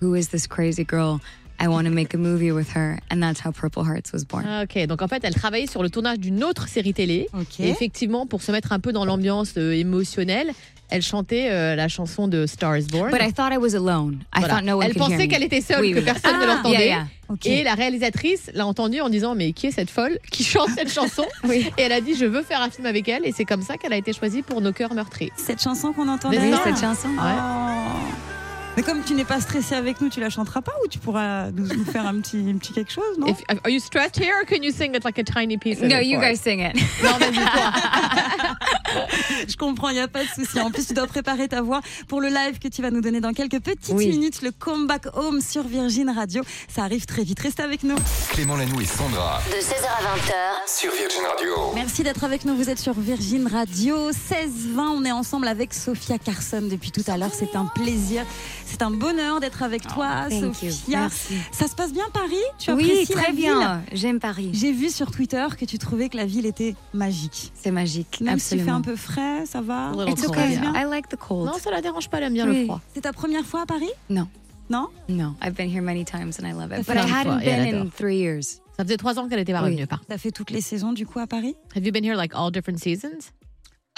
"Who 0.00 0.14
is 0.14 0.28
this 0.28 0.46
crazy 0.46 0.84
girl? 0.84 1.20
I 1.60 1.66
want 1.68 1.84
to 1.84 1.90
make 1.90 2.14
a 2.14 2.18
movie 2.18 2.52
with 2.52 2.74
her." 2.76 2.96
And 3.12 3.20
that's 3.20 3.40
how 3.44 3.52
Purple 3.52 3.84
Hearts 3.84 4.12
was 4.12 4.24
born. 4.28 4.44
Ah, 4.46 4.62
Ok, 4.64 4.86
donc 4.86 5.02
en 5.02 5.08
fait, 5.08 5.20
elle 5.24 5.34
travaillait 5.34 5.66
sur 5.66 5.82
le 5.82 5.90
tournage 5.90 6.18
d'une 6.18 6.42
autre 6.44 6.68
série 6.68 6.94
télé. 6.94 7.28
Ok. 7.32 7.60
Et 7.60 7.68
effectivement, 7.68 8.26
pour 8.26 8.42
se 8.42 8.52
mettre 8.52 8.72
un 8.72 8.80
peu 8.80 8.92
dans 8.92 9.04
l'ambiance 9.04 9.54
euh, 9.56 9.72
émotionnelle, 9.72 10.52
elle 10.88 11.02
chantait 11.02 11.48
euh, 11.50 11.74
la 11.74 11.88
chanson 11.88 12.28
de 12.28 12.46
Star 12.46 12.76
is 12.76 12.84
Born. 12.86 13.10
But 13.10 13.20
I 13.20 13.32
thought 13.32 13.52
I 13.52 13.56
was 13.56 13.74
alone. 13.74 14.18
I 14.36 14.38
Voilà. 14.40 14.54
thought 14.54 14.64
no 14.64 14.76
one 14.76 14.84
elle 14.86 14.92
could 14.94 15.02
pensait 15.10 15.26
qu'elle 15.26 15.42
était 15.42 15.60
seule, 15.60 15.80
Oui, 15.80 15.92
que 15.92 15.98
oui. 15.98 16.04
personne 16.04 16.38
ne 16.38 16.44
Ah, 16.44 16.46
l'entendait. 16.46 16.76
yeah, 16.76 16.84
yeah. 16.86 17.06
Ok. 17.28 17.44
Et 17.46 17.64
la 17.64 17.74
réalisatrice 17.74 18.50
l'a 18.54 18.64
entendue 18.66 19.00
en 19.00 19.08
disant 19.08 19.34
Mais 19.34 19.52
qui 19.52 19.66
est 19.66 19.72
cette 19.72 19.90
folle 19.90 20.16
qui 20.30 20.44
chante 20.44 20.68
cette 20.76 20.92
chanson 20.92 21.24
Oui. 21.44 21.68
Et 21.76 21.82
elle 21.82 21.92
a 21.92 22.00
dit 22.00 22.14
Je 22.14 22.24
veux 22.24 22.42
faire 22.42 22.62
un 22.62 22.70
film 22.70 22.86
avec 22.86 23.08
elle. 23.08 23.26
Et 23.26 23.32
c'est 23.32 23.44
comme 23.44 23.62
ça 23.62 23.76
qu'elle 23.78 23.92
a 23.92 23.96
été 23.96 24.12
choisie 24.12 24.42
pour 24.42 24.60
Nos 24.60 24.72
cœurs 24.72 24.94
meurtris. 24.94 25.30
Cette 25.36 25.60
chanson 25.60 25.92
qu'on 25.92 26.06
entendait 26.08 26.38
Oui, 26.38 26.54
cette 26.64 26.78
chanson. 26.78 27.08
Oh. 27.18 28.35
Mais 28.76 28.82
comme 28.82 29.02
tu 29.02 29.14
n'es 29.14 29.24
pas 29.24 29.40
stressé 29.40 29.74
avec 29.74 30.00
nous, 30.00 30.08
tu 30.10 30.20
la 30.20 30.28
chanteras 30.30 30.60
pas 30.60 30.72
ou 30.84 30.88
tu 30.88 30.98
pourras 30.98 31.50
nous, 31.50 31.66
nous 31.66 31.84
faire 31.84 32.06
un 32.06 32.20
petit, 32.20 32.44
un 32.54 32.58
petit 32.58 32.72
quelque 32.74 32.92
chose, 32.92 33.18
non 33.18 33.26
If- 33.28 33.42
are 33.64 33.70
you 33.70 33.80
stressed 33.80 34.18
here 34.20 34.34
or 34.40 34.46
can 34.46 34.62
you 34.62 34.70
sing 34.72 34.94
it 34.94 35.04
like 35.04 35.18
a 35.18 35.24
tiny 35.24 35.56
piece 35.56 35.78
of 35.80 35.88
No, 35.88 35.96
it 35.96 36.06
you 36.06 36.20
guys 36.20 36.36
sing 36.40 36.60
it. 36.60 36.76
Non, 37.02 37.18
toi. 37.18 37.26
Je 39.48 39.56
comprends, 39.56 39.88
il 39.90 39.94
n'y 39.94 40.00
a 40.00 40.08
pas 40.08 40.24
de 40.24 40.28
souci. 40.28 40.60
En 40.60 40.70
plus, 40.70 40.86
tu 40.86 40.94
dois 40.94 41.06
préparer 41.06 41.48
ta 41.48 41.62
voix 41.62 41.80
pour 42.08 42.20
le 42.20 42.28
live 42.28 42.58
que 42.58 42.68
tu 42.68 42.82
vas 42.82 42.90
nous 42.90 43.00
donner 43.00 43.20
dans 43.20 43.32
quelques 43.32 43.60
petites 43.60 43.94
Oui. 43.94 44.08
minutes, 44.08 44.42
le 44.42 44.50
Comeback 44.50 45.06
Home 45.16 45.40
sur 45.40 45.62
Virgin 45.66 46.10
Radio. 46.10 46.42
Ça 46.68 46.82
arrive 46.82 47.06
très 47.06 47.22
vite. 47.22 47.40
Reste 47.40 47.60
avec 47.60 47.82
nous. 47.82 47.96
Clément 48.30 48.56
Lanoux 48.56 48.80
et 48.80 48.86
Sandra 48.86 49.40
De 49.50 49.56
16h 49.56 49.86
à 49.86 50.16
20h, 50.16 50.78
sur 50.78 50.92
Virgin 50.92 51.22
Radio. 51.30 51.72
Merci 51.74 52.02
d'être 52.02 52.24
avec 52.24 52.44
nous. 52.44 52.56
Vous 52.56 52.70
êtes 52.70 52.78
sur 52.78 52.94
Virgin 52.94 53.46
Radio 53.46 54.10
16-20. 54.10 54.78
On 54.78 55.04
est 55.04 55.12
ensemble 55.12 55.48
avec 55.48 55.74
Sophia 55.74 56.18
Carson 56.18 56.62
depuis 56.62 56.90
tout 56.90 57.04
à 57.06 57.16
l'heure. 57.16 57.30
C'est 57.32 57.54
un 57.56 57.66
plaisir. 57.66 58.24
C'est 58.68 58.82
un 58.82 58.90
bonheur 58.90 59.38
d'être 59.40 59.62
avec 59.62 59.86
toi, 59.86 60.26
Thank 60.28 60.62
you. 60.62 60.70
Sophia. 60.70 60.98
Merci. 61.00 61.36
Ça 61.52 61.68
se 61.68 61.74
passe 61.74 61.92
bien 61.92 62.04
Paris? 62.12 62.34
Tu 62.58 62.72
Oui, 62.72 62.82
apprécies 62.90 63.12
très 63.12 63.22
la 63.22 63.28
ville? 63.30 63.36
bien. 63.36 63.82
J'aime 63.92 64.18
Paris. 64.20 64.50
J'ai 64.52 64.72
vu 64.72 64.90
sur 64.90 65.10
Twitter 65.10 65.46
que 65.58 65.64
tu 65.64 65.78
trouvais 65.78 66.08
que 66.08 66.16
la 66.16 66.26
ville 66.26 66.46
était 66.46 66.74
magique. 66.92 67.52
C'est 67.54 67.70
magique. 67.70 68.20
Même 68.20 68.38
s'il 68.40 68.58
fait 68.58 68.62
absolument. 68.64 68.76
un 68.78 68.80
peu 68.82 68.96
frais, 68.96 69.46
ça 69.46 69.60
va? 69.60 69.92
It's 70.08 70.26
okay. 70.26 70.54
yeah. 70.54 70.72
I 70.74 70.84
like 70.84 71.08
the 71.08 71.16
cold. 71.16 71.46
Non, 71.46 71.54
ça 71.58 71.70
la 71.70 71.80
dérange 71.80 72.08
pas, 72.10 72.18
elle 72.18 72.24
aime 72.24 72.32
bien 72.34 72.48
Oui. 72.48 72.58
le 72.60 72.64
froid. 72.64 72.80
C'est 72.92 73.02
ta 73.02 73.12
première 73.12 73.44
fois 73.46 73.62
à 73.62 73.66
Paris? 73.66 73.90
No. 74.10 74.24
Non? 74.68 74.88
No, 75.08 75.34
I've 75.42 75.54
been 75.54 75.70
here 75.70 75.80
many 75.80 76.04
times 76.04 76.40
and 76.42 76.46
I 76.46 76.52
love 76.52 76.72
it. 76.76 76.84
But 76.86 76.96
I 76.96 77.08
hadn't 77.08 77.38
been 77.44 77.72
in 77.72 77.88
three 77.88 78.18
years. 78.18 78.60
Ça 78.76 78.82
faisait 78.84 78.96
trois 78.96 79.16
ans 79.18 79.28
qu'elle 79.28 79.38
était 79.38 79.52
pas 79.52 79.60
Oui. 79.62 79.70
revenue. 79.70 79.86
Par. 79.86 80.02
T'as 80.08 80.18
fait 80.18 80.32
toutes 80.32 80.50
les 80.50 80.60
saisons 80.60 80.92
du 80.92 81.06
coup 81.06 81.20
à 81.20 81.28
Paris? 81.28 81.54
Have 81.76 81.86
you 81.86 81.92
been 81.92 82.04
here 82.04 82.16
like 82.16 82.32
all 82.34 82.50
different 82.50 82.78
seasons? 82.78 83.30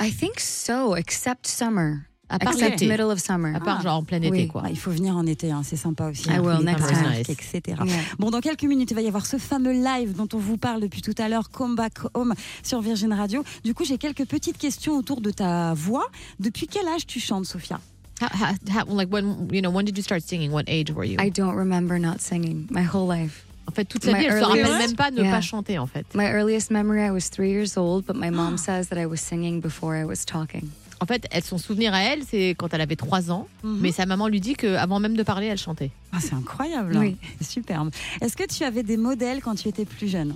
I 0.00 0.12
think 0.12 0.38
so, 0.38 0.94
except 0.94 1.46
summer. 1.46 2.02
À 2.30 2.38
part 2.38 2.52
Except 2.52 2.72
l'été. 2.80 2.88
middle 2.88 3.04
of 3.10 3.18
summer. 3.18 3.56
À 3.56 3.60
part 3.60 3.78
Ah. 3.80 3.82
genre 3.82 3.96
en 3.96 4.02
plein 4.02 4.18
été, 4.18 4.30
Oui. 4.30 4.48
quoi. 4.48 4.62
Ah, 4.66 4.70
Il 4.70 4.78
faut 4.78 4.90
venir 4.90 5.16
en 5.16 5.24
été, 5.26 5.50
hein, 5.50 5.62
c'est 5.64 5.76
sympa 5.76 6.10
aussi. 6.10 6.28
I 6.28 6.32
hein, 6.34 6.40
will 6.42 6.62
next 6.64 6.86
time. 6.86 7.12
etc. 7.26 7.60
Yeah. 7.84 7.96
Bon, 8.18 8.30
dans 8.30 8.40
quelques 8.40 8.64
minutes, 8.64 8.90
il 8.90 8.94
va 8.94 9.00
y 9.00 9.08
avoir 9.08 9.24
ce 9.24 9.38
fameux 9.38 9.72
live 9.72 10.14
dont 10.14 10.28
on 10.34 10.38
vous 10.38 10.58
parle 10.58 10.80
depuis 10.82 11.00
tout 11.00 11.14
à 11.18 11.28
l'heure, 11.28 11.48
Comeback 11.50 11.94
Home 12.14 12.34
sur 12.62 12.80
Virgin 12.82 13.12
Radio. 13.14 13.42
Du 13.64 13.72
coup, 13.72 13.84
j'ai 13.84 13.96
quelques 13.96 14.26
petites 14.26 14.58
questions 14.58 14.96
autour 14.98 15.20
de 15.22 15.30
ta 15.30 15.72
voix. 15.74 16.06
Depuis 16.38 16.66
quel 16.66 16.86
âge 16.88 17.06
tu 17.06 17.18
chantes, 17.18 17.46
Sophia? 17.46 17.80
How, 18.20 18.26
how, 18.34 18.54
how, 18.68 18.94
like 18.94 19.10
when 19.12 19.48
you 19.52 19.60
know 19.62 19.70
when 19.70 19.84
did 19.84 19.96
you 19.96 20.02
start 20.02 20.22
singing? 20.22 20.50
What 20.50 20.64
age 20.66 20.90
were 20.90 21.04
you? 21.06 21.16
I 21.20 21.30
don't 21.30 21.54
remember 21.56 21.98
not 21.98 22.16
singing 22.20 22.66
my 22.70 22.82
whole 22.84 23.06
life. 23.08 23.44
en 23.68 23.72
fait, 23.72 23.84
toute 23.84 24.02
sa 24.04 24.12
vie, 24.14 24.24
elle 24.24 24.40
se 24.40 24.44
rappelle 24.44 24.78
même 24.78 24.96
pas 24.96 25.10
ne 25.10 25.22
Yeah. 25.22 25.30
pas 25.30 25.40
chanter 25.40 25.78
en 25.78 25.86
fait. 25.86 26.04
My 26.14 26.24
earliest 26.24 26.70
memory, 26.70 27.00
I 27.06 27.10
was 27.10 27.30
three 27.30 27.50
years 27.52 27.76
old, 27.76 28.04
but 28.06 28.16
my 28.16 28.30
mom 28.30 28.56
says 28.58 28.88
that 28.88 28.98
I 28.98 29.06
was 29.06 29.18
singing 29.20 29.60
before 29.60 29.94
I 29.96 30.04
was 30.04 30.24
talking. 30.26 30.68
En 31.00 31.06
fait, 31.06 31.26
elle, 31.30 31.44
son 31.44 31.58
souvenir 31.58 31.94
à 31.94 32.02
elle, 32.02 32.22
c'est 32.24 32.54
quand 32.58 32.74
elle 32.74 32.80
avait 32.80 32.96
3 32.96 33.30
ans. 33.30 33.46
Mhm. 33.62 33.78
Mais 33.80 33.92
sa 33.92 34.04
maman 34.06 34.26
lui 34.28 34.40
dit 34.40 34.54
qu'avant 34.54 34.98
même 35.00 35.16
de 35.16 35.22
parler, 35.22 35.46
elle 35.46 35.58
chantait. 35.58 35.90
Ah, 36.12 36.18
C'est 36.20 36.34
incroyable. 36.34 36.96
hein. 36.96 37.00
Oui. 37.00 37.16
Superbe. 37.40 37.90
Est-ce 38.20 38.36
que 38.36 38.46
tu 38.46 38.64
avais 38.64 38.82
des 38.82 38.96
modèles 38.96 39.40
quand 39.40 39.54
tu 39.54 39.68
étais 39.68 39.84
plus 39.84 40.08
jeune? 40.08 40.34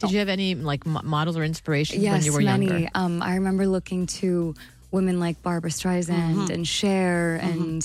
Did 0.00 0.10
you 0.12 0.18
have 0.20 0.28
any 0.28 0.54
like 0.54 0.86
mo- 0.86 1.00
models 1.04 1.36
or 1.36 1.42
inspirations 1.42 1.96
when 2.00 2.14
Yes, 2.14 2.24
you 2.26 2.32
were 2.32 2.42
many. 2.44 2.66
younger? 2.66 2.88
Um, 2.94 3.20
I 3.22 3.34
remember 3.34 3.66
looking 3.66 4.06
to 4.20 4.54
women 4.92 5.18
like 5.18 5.36
Barbara 5.42 5.70
Streisand 5.70 6.50
and 6.50 6.64
Cher 6.64 7.40
and 7.42 7.80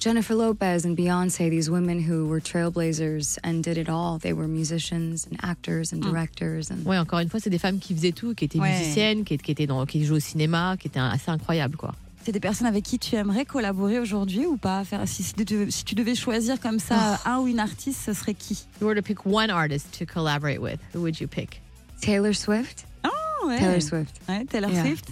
Jennifer 0.00 0.34
Lopez 0.36 0.84
and 0.86 0.94
Beyonce, 0.96 1.50
these 1.50 1.68
women 1.68 1.98
who 1.98 2.26
were 2.28 2.40
trailblazers 2.40 3.36
and 3.42 3.62
did 3.64 3.76
it 3.76 3.88
all. 3.88 4.18
They 4.20 4.32
were 4.32 4.46
musicians 4.46 5.26
and 5.26 5.36
actors 5.42 5.92
and 5.92 6.00
directors. 6.00 6.70
And 6.70 6.84
Ouais, 6.86 6.98
encore 6.98 7.18
une 7.18 7.28
fois, 7.28 7.40
c'est 7.40 7.50
des 7.50 7.58
femmes 7.58 7.80
qui 7.80 7.94
faisaient 7.94 8.12
tout, 8.12 8.32
qui 8.34 8.44
étaient 8.44 8.60
Ouais. 8.60 8.78
musiciennes, 8.78 9.24
qui, 9.24 9.36
qui 9.38 9.50
étaient 9.50 9.66
dans, 9.66 9.84
qui 9.86 10.04
jouaient 10.04 10.18
au 10.18 10.20
cinéma, 10.20 10.76
qui 10.78 10.86
étaient 10.86 11.00
assez 11.00 11.30
incroyables, 11.30 11.76
quoi. 11.76 11.94
C'est 12.24 12.30
des 12.30 12.38
personnes 12.40 12.66
avec 12.68 12.84
qui 12.84 12.98
tu 13.00 13.16
aimerais 13.16 13.44
collaborer 13.44 13.98
aujourd'hui 13.98 14.46
ou 14.46 14.56
pas? 14.56 14.84
Faire, 14.84 15.00
si, 15.08 15.22
si 15.24 15.32
tu- 15.34 15.70
si 15.70 15.84
tu 15.84 15.94
devais 15.96 16.14
choisir 16.14 16.60
comme 16.60 16.78
ça 16.78 17.18
un 17.24 17.38
ou 17.38 17.48
une 17.48 17.58
artiste, 17.58 18.00
ce 18.04 18.12
serait 18.12 18.34
qui? 18.34 18.52
If 18.52 18.80
you 18.80 18.86
were 18.86 18.94
to 18.94 19.02
pick 19.02 19.26
one 19.26 19.50
artist 19.50 19.98
to 19.98 20.04
collaborate 20.06 20.60
with, 20.60 20.78
who 20.94 21.00
would 21.00 21.18
you 21.20 21.26
pick? 21.26 21.60
Taylor 22.00 22.34
Swift. 22.34 22.84
Ah 23.02 23.08
ouais. 23.46 23.58
Taylor 23.58 23.80
Swift. 23.82 24.20
Ouais, 24.28 24.44
Taylor 24.44 24.70
Yeah. 24.70 24.82
Swift. 24.84 25.06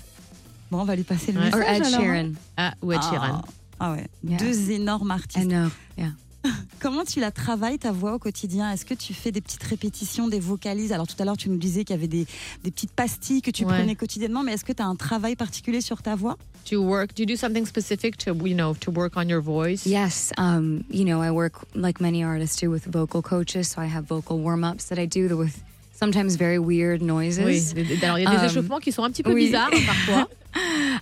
Bon, 0.71 0.81
on 0.81 0.85
va 0.85 0.95
lui 0.95 1.05
passer 1.05 1.33
le 1.33 1.39
Ouais. 1.41 1.47
message. 1.47 1.61
Or 1.61 1.69
Ed 1.69 1.83
alors, 1.83 2.01
hein. 2.01 2.05
Sheeran. 2.05 2.33
Ah, 2.57 2.75
ou 2.83 2.93
Ed 2.93 2.99
Ah. 3.03 3.11
Sheeran. 3.11 3.43
Ah 3.81 3.93
ouais, 3.93 4.07
Yeah. 4.25 4.39
deux 4.39 4.71
énormes 4.71 5.11
I 5.11 5.13
artistes. 5.15 5.49
know. 5.49 5.69
Yeah. 5.99 6.13
Comment 6.81 7.05
tu 7.05 7.19
la 7.19 7.31
travailles 7.33 7.79
ta 7.79 7.91
voix 7.91 8.15
au 8.15 8.19
quotidien? 8.21 8.71
Est-ce 8.71 8.85
que 8.85 8.95
tu 8.95 9.13
fais 9.15 9.33
des 9.33 9.41
petites 9.41 9.63
répétitions, 9.65 10.29
des 10.29 10.39
vocalises? 10.41 10.93
Alors 10.93 11.07
tout 11.07 11.17
à 11.19 11.25
l'heure 11.25 11.37
tu 11.37 11.49
nous 11.51 11.57
disais 11.57 11.85
qu'il 11.85 11.95
y 11.97 11.99
avait 11.99 12.07
des, 12.09 12.27
des 12.63 12.71
petites 12.71 12.93
pastilles 12.93 13.43
que 13.43 13.51
tu 13.51 13.65
Ouais. 13.65 13.75
prenais 13.77 13.97
quotidiennement, 13.97 14.43
mais 14.45 14.53
est-ce 14.53 14.65
que 14.65 14.73
tu 14.73 14.81
as 14.83 14.87
un 14.87 14.95
travail 14.95 15.35
particulier 15.35 15.81
sur 15.81 16.03
ta 16.03 16.15
voix? 16.15 16.37
Do 16.71 16.77
you 16.77 16.83
work? 16.83 17.15
Do 17.17 17.23
you 17.23 17.27
do 17.27 17.37
something 17.37 17.67
specific 17.67 18.17
to 18.19 18.33
you 18.47 18.55
know 18.55 18.75
to 18.81 18.91
work 18.93 19.17
on 19.17 19.29
your 19.29 19.41
voice? 19.43 19.87
Yes, 19.87 20.33
um, 20.39 20.83
you 20.91 21.05
know, 21.05 21.21
I 21.23 21.31
work 21.31 21.55
like 21.75 22.01
many 22.01 22.23
artists 22.25 22.61
do 22.61 22.71
with 22.71 22.87
vocal 22.87 23.23
coaches, 23.23 23.69
so 23.69 23.81
I 23.83 23.87
have 23.89 24.05
vocal 24.09 24.39
warm 24.39 24.63
ups 24.65 24.87
that 24.87 24.99
I 24.99 25.07
do 25.07 25.37
with 25.37 25.55
sometimes 25.99 26.37
very 26.37 26.59
weird 26.59 27.03
noises. 27.03 27.41
Oui. 27.45 27.63
Alors 28.03 28.19
il 28.19 28.25
y 28.25 28.27
a 28.27 28.31
des 28.31 28.37
Um, 28.37 28.45
échauffements 28.45 28.79
qui 28.81 28.93
sont 28.93 29.03
un 29.05 29.11
petit 29.11 29.23
peu 29.23 29.33
oui. 29.33 29.47
bizarres 29.47 29.71
hein, 29.73 29.81
parfois. 29.87 30.29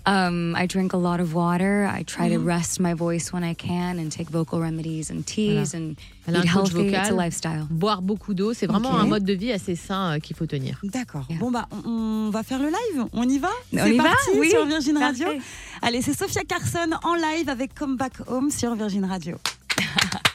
Um, 0.07 0.57
I 0.59 0.67
drink 0.67 0.93
a 0.95 0.97
lot 0.99 1.21
of 1.21 1.33
water. 1.33 1.87
I 1.87 2.03
try 2.05 2.29
Mm-hmm. 2.29 2.35
to 2.43 2.45
rest 2.45 2.81
my 2.81 2.93
voice 2.93 3.33
when 3.33 3.45
I 3.45 3.55
can 3.55 3.99
and 4.01 4.11
take 4.11 4.29
vocal 4.29 4.59
remedies 4.61 5.11
and 5.13 5.23
teas 5.25 5.75
and 5.75 5.95
Elle 6.27 6.39
eat 6.39 6.49
healthy. 6.49 6.89
It's 6.93 7.09
a 7.11 7.15
lifestyle. 7.15 7.67
Boire 7.71 8.03
beaucoup 8.03 8.35
d'eau, 8.35 8.53
c'est 8.53 8.67
vraiment 8.67 8.99
un 8.99 9.07
mode 9.07 9.25
de 9.25 9.33
vie 9.33 9.53
assez 9.53 9.77
sain 9.77 10.17
euh, 10.17 10.19
qu'il 10.19 10.35
faut 10.35 10.47
tenir. 10.47 10.81
D'accord. 10.83 11.25
Yeah. 11.31 11.39
Bon 11.39 11.53
bah 11.53 11.69
on, 11.71 11.89
on 12.27 12.31
va 12.31 12.43
faire 12.43 12.59
le 12.59 12.67
live. 12.69 13.05
On 13.13 13.23
y 13.29 13.39
va? 13.39 13.51
On 13.73 13.87
y 13.87 13.97
va? 13.97 14.03
parti 14.03 14.31
Oui. 14.37 14.51
sur 14.51 14.67
Virgin 14.67 14.99
Radio. 14.99 15.27
Parfait. 15.27 15.41
Allez, 15.83 16.03
c'est 16.03 16.19
Sophia 16.19 16.43
Carson 16.43 16.91
en 17.05 17.15
live 17.15 17.49
avec 17.49 17.75
Come 17.75 17.97
Back 17.97 18.15
Home 18.27 18.51
sur 18.51 18.75
Virgin 18.75 19.05
Radio. 19.05 19.37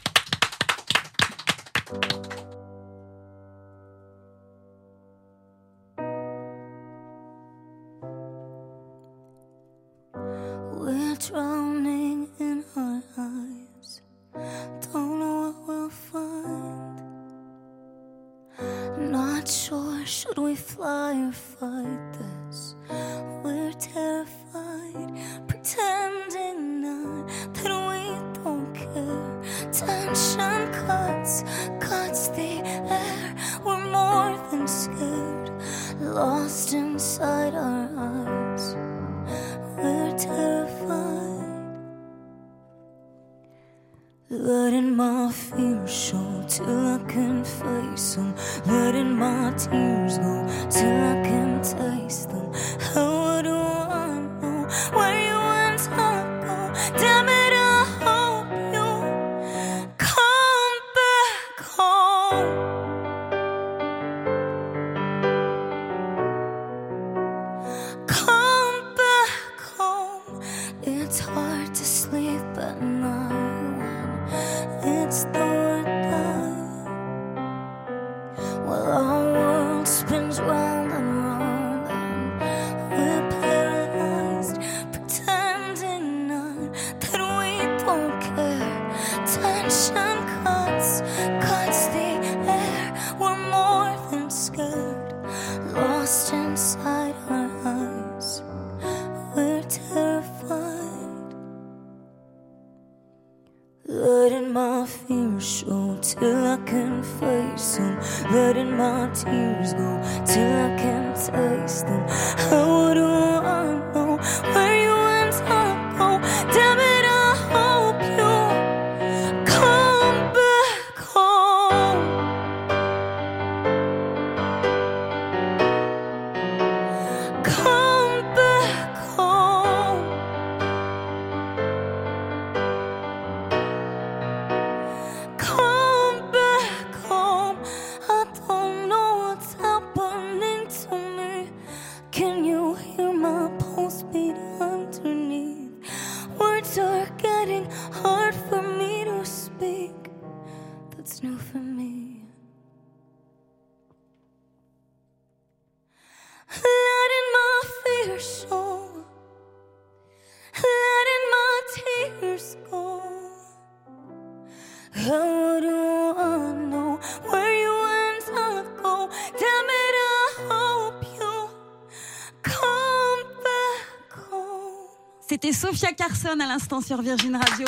Sophia 175.59 175.91
Carson 175.91 176.39
à 176.39 176.47
l'instant 176.47 176.79
sur 176.79 177.01
Virgin 177.01 177.35
Radio. 177.35 177.65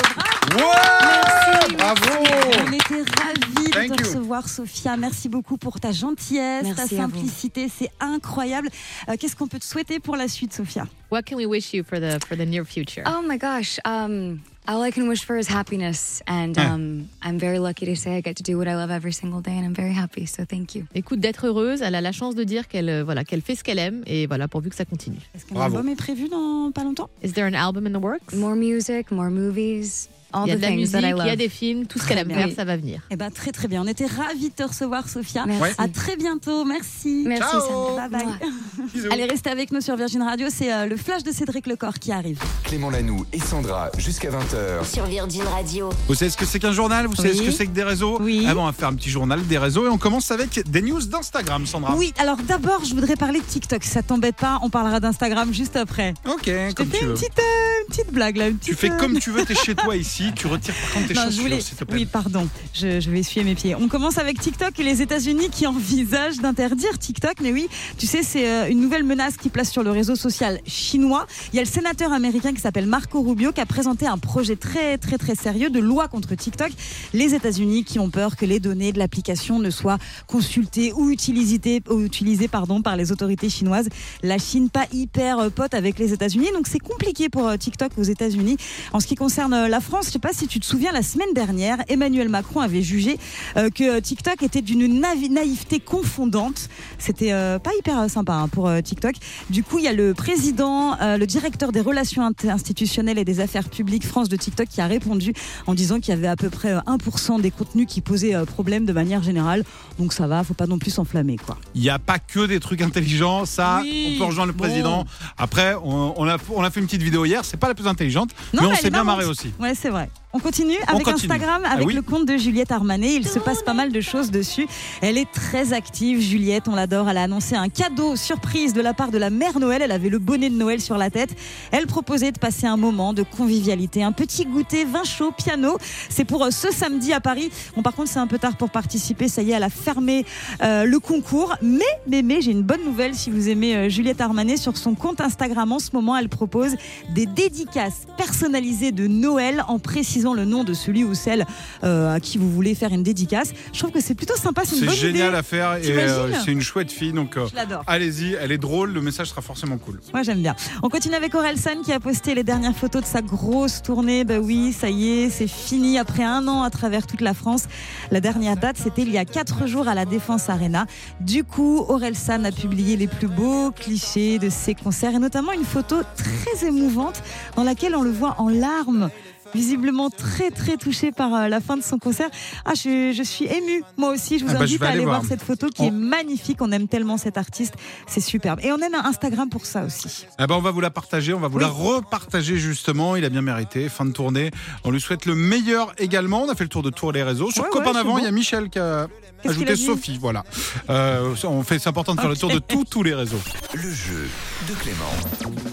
Ouais 0.56 0.62
Merci, 0.62 1.76
Bravo 1.76 2.00
merci. 2.22 2.58
On 2.66 2.72
était 2.72 3.10
ravis 3.20 3.70
Thank 3.70 3.90
de 3.90 3.94
te 3.96 4.02
you. 4.02 4.06
recevoir, 4.08 4.48
Sophia. 4.48 4.96
Merci 4.96 5.28
beaucoup 5.28 5.58
pour 5.58 5.78
ta 5.78 5.92
gentillesse, 5.92 6.64
Merci 6.64 6.88
ta 6.88 6.96
simplicité. 7.02 7.68
C'est 7.68 7.90
incroyable. 8.00 8.70
Euh, 9.10 9.16
Qu'est-ce 9.20 9.36
qu'on 9.36 9.46
peut 9.46 9.58
te 9.58 9.64
souhaiter 9.66 10.00
pour 10.00 10.16
la 10.16 10.28
suite, 10.28 10.54
Sophia? 10.54 10.86
What 11.10 11.22
can 11.24 11.36
we 11.36 11.44
wish 11.44 11.74
you 11.74 11.84
for 11.84 11.98
the 12.00 12.18
for 12.26 12.36
the 12.36 12.46
near 12.46 12.64
future? 12.64 13.02
Oh 13.06 13.20
my 13.22 13.36
gosh. 13.36 13.78
Um, 13.84 14.40
all 14.68 14.82
I 14.82 14.90
can 14.90 15.08
wish 15.08 15.24
for 15.24 15.36
is 15.36 15.48
happiness. 15.48 16.22
And 16.26 16.56
um, 16.58 17.08
I'm 17.22 17.38
very 17.38 17.58
lucky 17.58 17.86
to 17.86 17.96
say 17.96 18.16
I 18.16 18.20
get 18.20 18.36
to 18.36 18.42
do 18.42 18.56
what 18.58 18.68
I 18.68 18.76
love 18.76 18.90
every 18.90 19.12
single 19.12 19.40
day. 19.40 19.56
And 19.56 19.64
I'm 19.64 19.74
very 19.74 19.92
happy. 19.92 20.26
So 20.26 20.44
thank 20.44 20.74
you. 20.74 20.86
Écoute, 20.94 21.20
d'être 21.20 21.46
heureuse, 21.46 21.82
elle 21.82 21.94
a 21.94 22.00
la 22.00 22.12
chance 22.12 22.34
de 22.34 22.44
dire 22.44 22.68
qu'elle 22.68 22.88
euh, 22.88 23.02
voilà 23.04 23.24
qu'elle 23.24 23.42
fait 23.42 23.54
ce 23.56 23.64
qu'elle 23.64 23.78
aime 23.78 24.02
et 24.06 24.26
voilà 24.26 24.48
pourvu 24.48 24.70
que 24.70 24.76
ça 24.76 24.84
continue. 24.84 25.18
Est-ce 25.34 25.46
qu'un 25.46 25.54
Bravo. 25.56 25.76
album 25.78 25.90
est 25.92 25.96
prévu 25.96 26.28
dans 26.28 26.70
pas 26.72 26.84
longtemps? 26.84 27.10
Is 27.22 27.32
there 27.32 27.46
an 27.46 27.54
album 27.54 27.86
in 27.86 27.92
the 27.92 28.02
works? 28.02 28.34
More 28.34 28.54
music, 28.54 29.10
more 29.10 29.30
movies, 29.30 30.08
Il 30.44 30.48
y 30.48 30.52
a 30.52 30.56
de 30.56 30.62
la 30.62 30.70
musique, 30.70 30.96
il 31.00 31.26
y 31.26 31.30
a 31.30 31.36
des 31.36 31.48
films, 31.48 31.86
tout 31.86 31.98
ce 31.98 32.06
qu'elle 32.06 32.18
aime 32.18 32.30
faire, 32.30 32.48
ça 32.54 32.64
va 32.64 32.76
venir. 32.76 33.00
Eh 33.10 33.16
ben 33.16 33.30
très 33.30 33.52
très 33.52 33.68
bien. 33.68 33.82
On 33.82 33.86
était 33.86 34.06
ravis 34.06 34.48
de 34.50 34.54
te 34.54 34.62
recevoir, 34.62 35.08
Sophia. 35.08 35.44
Merci. 35.46 35.74
À 35.78 35.88
très 35.88 36.16
bientôt. 36.16 36.64
Merci. 36.64 37.24
Merci, 37.26 37.50
Ciao. 37.50 37.60
Sandra. 37.60 38.08
Bye 38.08 38.24
bye. 38.24 39.10
Allez, 39.12 39.24
restez 39.24 39.50
avec 39.50 39.72
nous 39.72 39.80
sur 39.80 39.96
Virgin 39.96 40.22
Radio. 40.22 40.48
C'est 40.50 40.72
euh, 40.72 40.86
le 40.86 40.96
flash 40.96 41.22
de 41.22 41.32
Cédric 41.32 41.66
Lecor 41.66 41.94
qui 41.94 42.12
arrive. 42.12 42.40
Clément 42.64 42.90
Lanoux 42.90 43.24
et 43.32 43.38
Sandra 43.38 43.90
jusqu'à 43.98 44.30
20h. 44.30 44.84
Sur 44.92 45.04
Virgin 45.06 45.42
Radio. 45.44 45.90
Vous 46.08 46.14
savez 46.14 46.30
ce 46.30 46.36
que 46.36 46.44
c'est 46.46 46.58
qu'un 46.58 46.72
journal? 46.72 47.06
Vous 47.06 47.16
savez 47.16 47.30
Oui. 47.30 47.36
ce 47.38 47.42
que 47.42 47.50
c'est 47.50 47.66
que 47.66 47.72
des 47.72 47.82
réseaux? 47.84 48.18
Oui. 48.20 48.44
Ah 48.48 48.54
bon, 48.54 48.62
on 48.62 48.66
va 48.66 48.72
faire 48.72 48.88
un 48.88 48.94
petit 48.94 49.10
journal 49.10 49.44
des 49.46 49.58
réseaux 49.58 49.86
et 49.86 49.88
on 49.88 49.98
commence 49.98 50.30
avec 50.30 50.68
des 50.70 50.82
news 50.82 51.02
d'Instagram, 51.02 51.66
Sandra. 51.66 51.94
Oui, 51.96 52.12
alors 52.18 52.36
d'abord, 52.38 52.84
je 52.84 52.94
voudrais 52.94 53.16
parler 53.16 53.40
de 53.40 53.44
TikTok. 53.44 53.82
Si 53.84 53.90
ça 53.90 54.02
t'embête 54.02 54.36
pas, 54.36 54.58
on 54.62 54.70
parlera 54.70 55.00
d'Instagram 55.00 55.52
juste 55.52 55.76
après. 55.76 56.14
Ok, 56.28 56.42
Je 56.46 56.74
comme 56.74 56.86
fais 56.90 56.98
tu 56.98 57.04
une 57.04 57.08
veux. 57.10 57.14
petite, 57.14 57.38
euh, 57.38 57.80
une 57.82 57.86
petite 57.94 58.12
blague 58.12 58.36
là. 58.36 58.48
Une 58.48 58.58
Tu 58.58 58.74
petite, 58.74 58.78
fais 58.80 58.90
euh, 58.90 58.96
comme 58.98 59.18
tu 59.18 59.30
veux, 59.30 59.44
t'es 59.44 59.54
chez 59.54 59.74
toi 59.74 59.96
ici, 60.02 60.21
tu 60.34 60.46
retires 60.46 60.74
par 60.74 60.92
contre 60.92 61.08
tes 61.08 61.14
Non, 61.14 61.24
chaussures, 61.24 61.42
voulais- 61.42 61.60
s'il 61.60 61.76
te 61.76 61.84
plaît. 61.84 61.96
Oui, 61.98 62.06
pardon, 62.06 62.48
je, 62.74 63.00
je 63.00 63.10
vais 63.10 63.20
essuyer 63.20 63.44
mes 63.44 63.54
pieds. 63.54 63.74
On 63.74 63.88
commence 63.88 64.18
avec 64.18 64.40
TikTok 64.40 64.78
et 64.78 64.82
les 64.82 65.02
États-Unis 65.02 65.48
qui 65.50 65.66
envisagent 65.66 66.38
d'interdire 66.38 66.98
TikTok. 66.98 67.34
Mais 67.42 67.52
oui, 67.52 67.68
tu 67.98 68.06
sais, 68.06 68.22
c'est 68.22 68.48
euh, 68.48 68.68
une 68.70 68.80
nouvelle 68.80 69.04
menace 69.04 69.36
qui 69.36 69.48
place 69.48 69.70
sur 69.70 69.82
le 69.82 69.90
réseau 69.90 70.14
social 70.16 70.60
chinois. 70.66 71.26
Il 71.52 71.56
y 71.56 71.58
a 71.58 71.62
le 71.62 71.68
sénateur 71.68 72.12
américain 72.12 72.52
qui 72.52 72.60
s'appelle 72.60 72.86
Marco 72.86 73.20
Rubio 73.22 73.52
qui 73.52 73.60
a 73.60 73.66
présenté 73.66 74.06
un 74.06 74.18
projet 74.18 74.56
très, 74.56 74.98
très, 74.98 75.18
très 75.18 75.34
sérieux 75.34 75.70
de 75.70 75.80
loi 75.80 76.08
contre 76.08 76.34
TikTok. 76.34 76.70
Les 77.12 77.34
États-Unis 77.34 77.84
qui 77.84 77.98
ont 77.98 78.10
peur 78.10 78.36
que 78.36 78.46
les 78.46 78.60
données 78.60 78.92
de 78.92 78.98
l'application 78.98 79.58
ne 79.58 79.70
soient 79.70 79.98
consultées 80.26 80.92
ou 80.92 81.10
utilisées, 81.10 81.82
ou 81.90 82.00
utilisées 82.00 82.48
pardon, 82.48 82.82
par 82.82 82.96
les 82.96 83.12
autorités 83.12 83.50
chinoises. 83.50 83.88
La 84.22 84.38
Chine, 84.38 84.70
pas 84.70 84.86
hyper 84.92 85.38
euh, 85.38 85.50
pote 85.50 85.74
avec 85.74 85.98
les 85.98 86.12
États-Unis. 86.12 86.48
Donc 86.54 86.66
c'est 86.68 86.78
compliqué 86.78 87.28
pour 87.28 87.48
euh, 87.48 87.56
TikTok 87.56 87.92
aux 87.98 88.02
États-Unis. 88.02 88.56
En 88.92 89.00
ce 89.00 89.06
qui 89.06 89.14
concerne 89.14 89.66
la 89.66 89.80
France, 89.80 90.10
sais 90.12 90.18
pas 90.18 90.32
si 90.32 90.46
tu 90.46 90.60
te 90.60 90.66
souviens, 90.66 90.92
la 90.92 91.02
semaine 91.02 91.32
dernière, 91.34 91.78
Emmanuel 91.88 92.28
Macron 92.28 92.60
avait 92.60 92.82
jugé 92.82 93.16
euh, 93.56 93.70
que 93.70 93.98
TikTok 94.00 94.42
était 94.42 94.60
d'une 94.62 95.00
naïveté 95.30 95.80
confondante. 95.80 96.68
C'était 96.98 97.32
euh, 97.32 97.58
pas 97.58 97.70
hyper 97.78 97.98
euh, 98.00 98.08
sympa 98.08 98.34
hein, 98.34 98.48
pour 98.48 98.68
euh, 98.68 98.80
TikTok. 98.80 99.14
Du 99.50 99.62
coup, 99.62 99.78
il 99.78 99.84
y 99.84 99.88
a 99.88 99.92
le 99.92 100.12
président, 100.14 100.96
le 101.00 101.24
directeur 101.26 101.72
des 101.72 101.80
relations 101.80 102.30
institutionnelles 102.44 103.18
et 103.18 103.24
des 103.24 103.40
affaires 103.40 103.68
publiques 103.68 104.04
France 104.06 104.28
de 104.28 104.36
TikTok 104.36 104.68
qui 104.68 104.80
a 104.80 104.86
répondu 104.86 105.32
en 105.66 105.74
disant 105.74 105.98
qu'il 106.00 106.10
y 106.10 106.16
avait 106.16 106.28
à 106.28 106.36
peu 106.36 106.50
près 106.50 106.72
euh, 106.72 106.80
1% 106.80 107.40
des 107.40 107.50
contenus 107.50 107.86
qui 107.88 108.00
posaient 108.00 108.34
problème 108.46 108.84
de 108.84 108.92
manière 108.92 109.22
générale. 109.22 109.64
Donc 109.98 110.12
ça 110.12 110.26
va, 110.26 110.44
faut 110.44 110.54
pas 110.54 110.66
non 110.66 110.78
plus 110.78 110.90
s'enflammer 110.90 111.36
quoi. 111.36 111.56
Il 111.74 111.80
n'y 111.80 111.90
a 111.90 111.98
pas 111.98 112.18
que 112.18 112.46
des 112.46 112.60
trucs 112.60 112.82
intelligents, 112.82 113.46
ça, 113.46 113.80
Oui, 113.82 114.14
on 114.14 114.18
peut 114.18 114.24
rejoindre 114.24 114.52
le 114.52 114.58
bon. 114.58 114.64
président. 114.64 115.04
Après, 115.38 115.74
on, 115.82 116.14
on 116.20 116.28
a, 116.28 116.36
on 116.50 116.62
a 116.62 116.70
fait 116.70 116.80
une 116.80 116.86
petite 116.86 117.02
vidéo 117.02 117.24
hier, 117.24 117.44
c'est 117.44 117.56
pas 117.56 117.68
la 117.68 117.74
plus 117.74 117.86
intelligente, 117.86 118.30
mais 118.52 118.60
on 118.60 118.70
elle 118.70 118.76
s'est 118.76 118.88
est 118.88 118.90
bien 118.90 119.04
marré 119.04 119.24
aussi. 119.24 119.52
Ouais, 119.60 119.74
c'est 119.74 119.90
vrai. 119.90 120.01
Bye. 120.02 120.21
On 120.34 120.38
continue 120.38 120.76
On 120.88 120.94
avec 120.94 121.04
continue. 121.04 121.30
Instagram, 121.30 121.62
Ah 121.66 121.72
avec 121.74 121.86
oui. 121.86 121.92
le 121.92 122.00
compte 122.00 122.24
de 122.26 122.38
Juliette 122.38 122.72
Armanet. 122.72 123.14
Il 123.16 123.28
se 123.28 123.38
passe 123.38 123.62
pas 123.62 123.74
mal 123.74 123.92
de 123.92 124.00
choses 124.00 124.30
dessus. 124.30 124.66
Elle 125.02 125.18
est 125.18 125.30
très 125.30 125.74
active, 125.74 126.20
Juliette, 126.20 126.68
on 126.68 126.74
l'adore. 126.74 127.10
Elle 127.10 127.18
a 127.18 127.24
annoncé 127.24 127.54
un 127.54 127.68
cadeau 127.68 128.16
surprise 128.16 128.72
de 128.72 128.80
la 128.80 128.94
part 128.94 129.10
de 129.10 129.18
la 129.18 129.28
mère 129.28 129.58
Noël. 129.60 129.82
Elle 129.82 129.92
avait 129.92 130.08
le 130.08 130.18
bonnet 130.18 130.48
de 130.48 130.56
Noël 130.56 130.80
sur 130.80 130.96
la 130.96 131.10
tête. 131.10 131.36
Elle 131.70 131.86
proposait 131.86 132.32
de 132.32 132.38
passer 132.38 132.66
un 132.66 132.78
moment 132.78 133.12
de 133.12 133.22
convivialité, 133.22 134.02
un 134.02 134.12
petit 134.12 134.46
goûter, 134.46 134.86
vin 134.86 135.04
chaud, 135.04 135.32
piano. 135.36 135.76
C'est 136.08 136.24
pour 136.24 136.44
euh, 136.44 136.50
ce 136.50 136.72
samedi 136.72 137.12
à 137.12 137.20
Paris. 137.20 137.50
Bon, 137.76 137.82
par 137.82 137.94
contre, 137.94 138.08
c'est 138.10 138.18
un 138.18 138.26
peu 138.26 138.38
tard 138.38 138.56
pour 138.56 138.70
participer. 138.70 139.28
Ça 139.28 139.42
y 139.42 139.50
est, 139.50 139.54
elle 139.54 139.62
a 139.62 139.68
fermé 139.68 140.24
euh, 140.62 140.84
le 140.84 140.98
concours. 140.98 141.54
Mais, 141.60 141.80
mais, 142.08 142.22
mais, 142.22 142.40
j'ai 142.40 142.52
une 142.52 142.62
bonne 142.62 142.84
nouvelle 142.86 143.14
si 143.14 143.30
vous 143.30 143.50
aimez 143.50 143.76
euh, 143.76 143.88
Juliette 143.90 144.22
Armanet. 144.22 144.56
Sur 144.56 144.78
son 144.78 144.94
compte 144.94 145.20
Instagram, 145.20 145.72
en 145.72 145.78
ce 145.78 145.90
moment, 145.92 146.16
elle 146.16 146.30
propose 146.30 146.74
des 147.10 147.26
dédicaces 147.26 148.06
personnalisées 148.16 148.92
de 148.92 149.06
Noël 149.06 149.62
en 149.68 149.78
précisant 149.78 150.21
précisant 150.22 150.34
le 150.34 150.44
nom 150.44 150.62
de 150.62 150.72
celui 150.72 151.02
ou 151.04 151.14
celle 151.14 151.46
euh, 151.82 152.14
à 152.14 152.20
qui 152.20 152.38
vous 152.38 152.48
voulez 152.50 152.74
faire 152.76 152.92
une 152.92 153.02
dédicace. 153.02 153.52
Je 153.72 153.78
trouve 153.80 153.90
que 153.90 154.00
c'est 154.00 154.14
plutôt 154.14 154.36
sympa, 154.36 154.62
c'est 154.64 154.76
une 154.76 154.80
C'est 154.82 154.86
bonne 154.86 154.94
génial 154.94 155.28
idée. 155.28 155.36
à 155.36 155.42
faire 155.42 155.74
et 155.76 155.90
euh, 155.90 156.32
c'est 156.44 156.52
une 156.52 156.60
chouette 156.60 156.92
fille 156.92 157.12
donc 157.12 157.36
euh, 157.36 157.46
Je 157.50 157.56
l'adore. 157.56 157.82
allez-y, 157.88 158.34
elle 158.34 158.52
est 158.52 158.58
drôle, 158.58 158.92
le 158.92 159.00
message 159.00 159.30
sera 159.30 159.42
forcément 159.42 159.78
cool. 159.78 160.00
Moi 160.12 160.22
j'aime 160.22 160.40
bien. 160.40 160.54
On 160.84 160.88
continue 160.88 161.14
avec 161.16 161.34
Orelsan 161.34 161.82
qui 161.84 161.92
a 161.92 161.98
posté 161.98 162.34
les 162.36 162.44
dernières 162.44 162.76
photos 162.76 163.02
de 163.02 163.06
sa 163.06 163.20
grosse 163.22 163.82
tournée. 163.82 164.24
Bah 164.24 164.38
oui, 164.40 164.72
ça 164.72 164.90
y 164.90 165.08
est, 165.24 165.30
c'est 165.30 165.48
fini 165.48 165.98
après 165.98 166.22
un 166.22 166.46
an 166.46 166.62
à 166.62 166.70
travers 166.70 167.06
toute 167.06 167.20
la 167.20 167.34
France. 167.34 167.64
La 168.12 168.20
dernière 168.20 168.56
date, 168.56 168.76
c'était 168.80 169.02
il 169.02 169.10
y 169.10 169.18
a 169.18 169.24
quatre 169.24 169.66
jours 169.66 169.88
à 169.88 169.94
la 169.94 170.04
Défense 170.04 170.48
Arena. 170.48 170.86
Du 171.20 171.42
coup, 171.42 171.84
Orelsan 171.88 172.44
a 172.44 172.52
publié 172.52 172.96
les 172.96 173.08
plus 173.08 173.28
beaux 173.28 173.72
clichés 173.72 174.38
de 174.38 174.50
ses 174.50 174.74
concerts 174.74 175.14
et 175.16 175.18
notamment 175.18 175.52
une 175.52 175.64
photo 175.64 175.96
très 176.16 176.66
émouvante 176.68 177.22
dans 177.56 177.64
laquelle 177.64 177.96
on 177.96 178.02
le 178.02 178.10
voit 178.12 178.36
en 178.38 178.48
larmes. 178.48 179.10
Visiblement 179.54 180.08
très 180.10 180.50
très 180.50 180.76
touché 180.76 181.12
par 181.12 181.34
euh, 181.34 181.48
la 181.48 181.60
fin 181.60 181.76
de 181.76 181.82
son 181.82 181.98
concert. 181.98 182.28
Ah, 182.64 182.72
je, 182.74 183.12
je 183.14 183.22
suis 183.22 183.44
émue. 183.46 183.82
Moi 183.96 184.10
aussi, 184.10 184.38
je 184.38 184.44
vous 184.44 184.50
Ah 184.52 184.58
bah, 184.58 184.64
invite 184.64 184.82
à 184.82 184.88
aller 184.88 185.04
voir. 185.04 185.20
voir. 185.20 185.28
cette 185.28 185.42
photo 185.42 185.68
qui 185.68 185.82
On- 185.82 185.86
est 185.86 185.90
magnifique. 185.90 186.58
On 186.60 186.72
aime 186.72 186.88
tellement 186.88 187.16
cet 187.18 187.36
artiste. 187.38 187.74
C'est 188.06 188.20
superbe. 188.20 188.60
Et 188.62 188.72
on 188.72 188.78
aime 188.78 188.94
un 188.94 189.04
Instagram 189.04 189.48
pour 189.50 189.66
ça 189.66 189.84
aussi. 189.84 190.26
Eh 190.38 190.46
ben, 190.46 190.54
on 190.54 190.60
va 190.60 190.70
vous 190.70 190.80
la 190.80 190.90
partager, 190.90 191.34
on 191.34 191.40
va 191.40 191.48
vous 191.48 191.58
Oui. 191.58 191.64
la 191.64 191.68
repartager 191.70 192.56
justement. 192.56 193.16
Il 193.16 193.24
a 193.24 193.28
bien 193.28 193.42
mérité. 193.42 193.88
Fin 193.88 194.04
de 194.04 194.12
tournée. 194.12 194.50
On 194.84 194.90
lui 194.90 195.00
souhaite 195.00 195.26
le 195.26 195.34
meilleur 195.34 195.92
également. 195.98 196.42
On 196.44 196.48
a 196.48 196.54
fait 196.54 196.64
le 196.64 196.70
tour 196.70 196.82
de 196.82 196.90
tous 196.90 197.10
les 197.10 197.22
réseaux. 197.22 197.50
Sur 197.50 197.64
Ouais, 197.64 197.70
Copain 197.70 197.86
ouais, 197.88 197.92
d'avant, 197.94 198.18
il 198.18 198.24
y 198.24 198.26
a. 198.26 198.30
Michel 198.32 198.70
qui 198.70 198.78
a 198.78 199.08
Qu'est-ce 199.42 199.54
qu'il 199.54 199.68
ajouté 199.68 199.72
a 199.72 199.74
dit 199.74 199.84
Sophie. 199.84 200.18
Voilà. 200.20 200.44
Euh, 200.90 201.34
on 201.44 201.62
fait, 201.62 201.78
c'est 201.78 201.88
important 201.88 202.14
de 202.14 202.20
faire 202.20 202.30
le 202.30 202.36
tour 202.36 202.50
de 202.50 202.58
tous 202.58 202.84
tous 202.84 203.02
les 203.02 203.14
réseaux. 203.14 203.40
Le 203.74 203.90
jeu 203.90 204.28
de 204.68 204.74
Clément. 204.74 205.04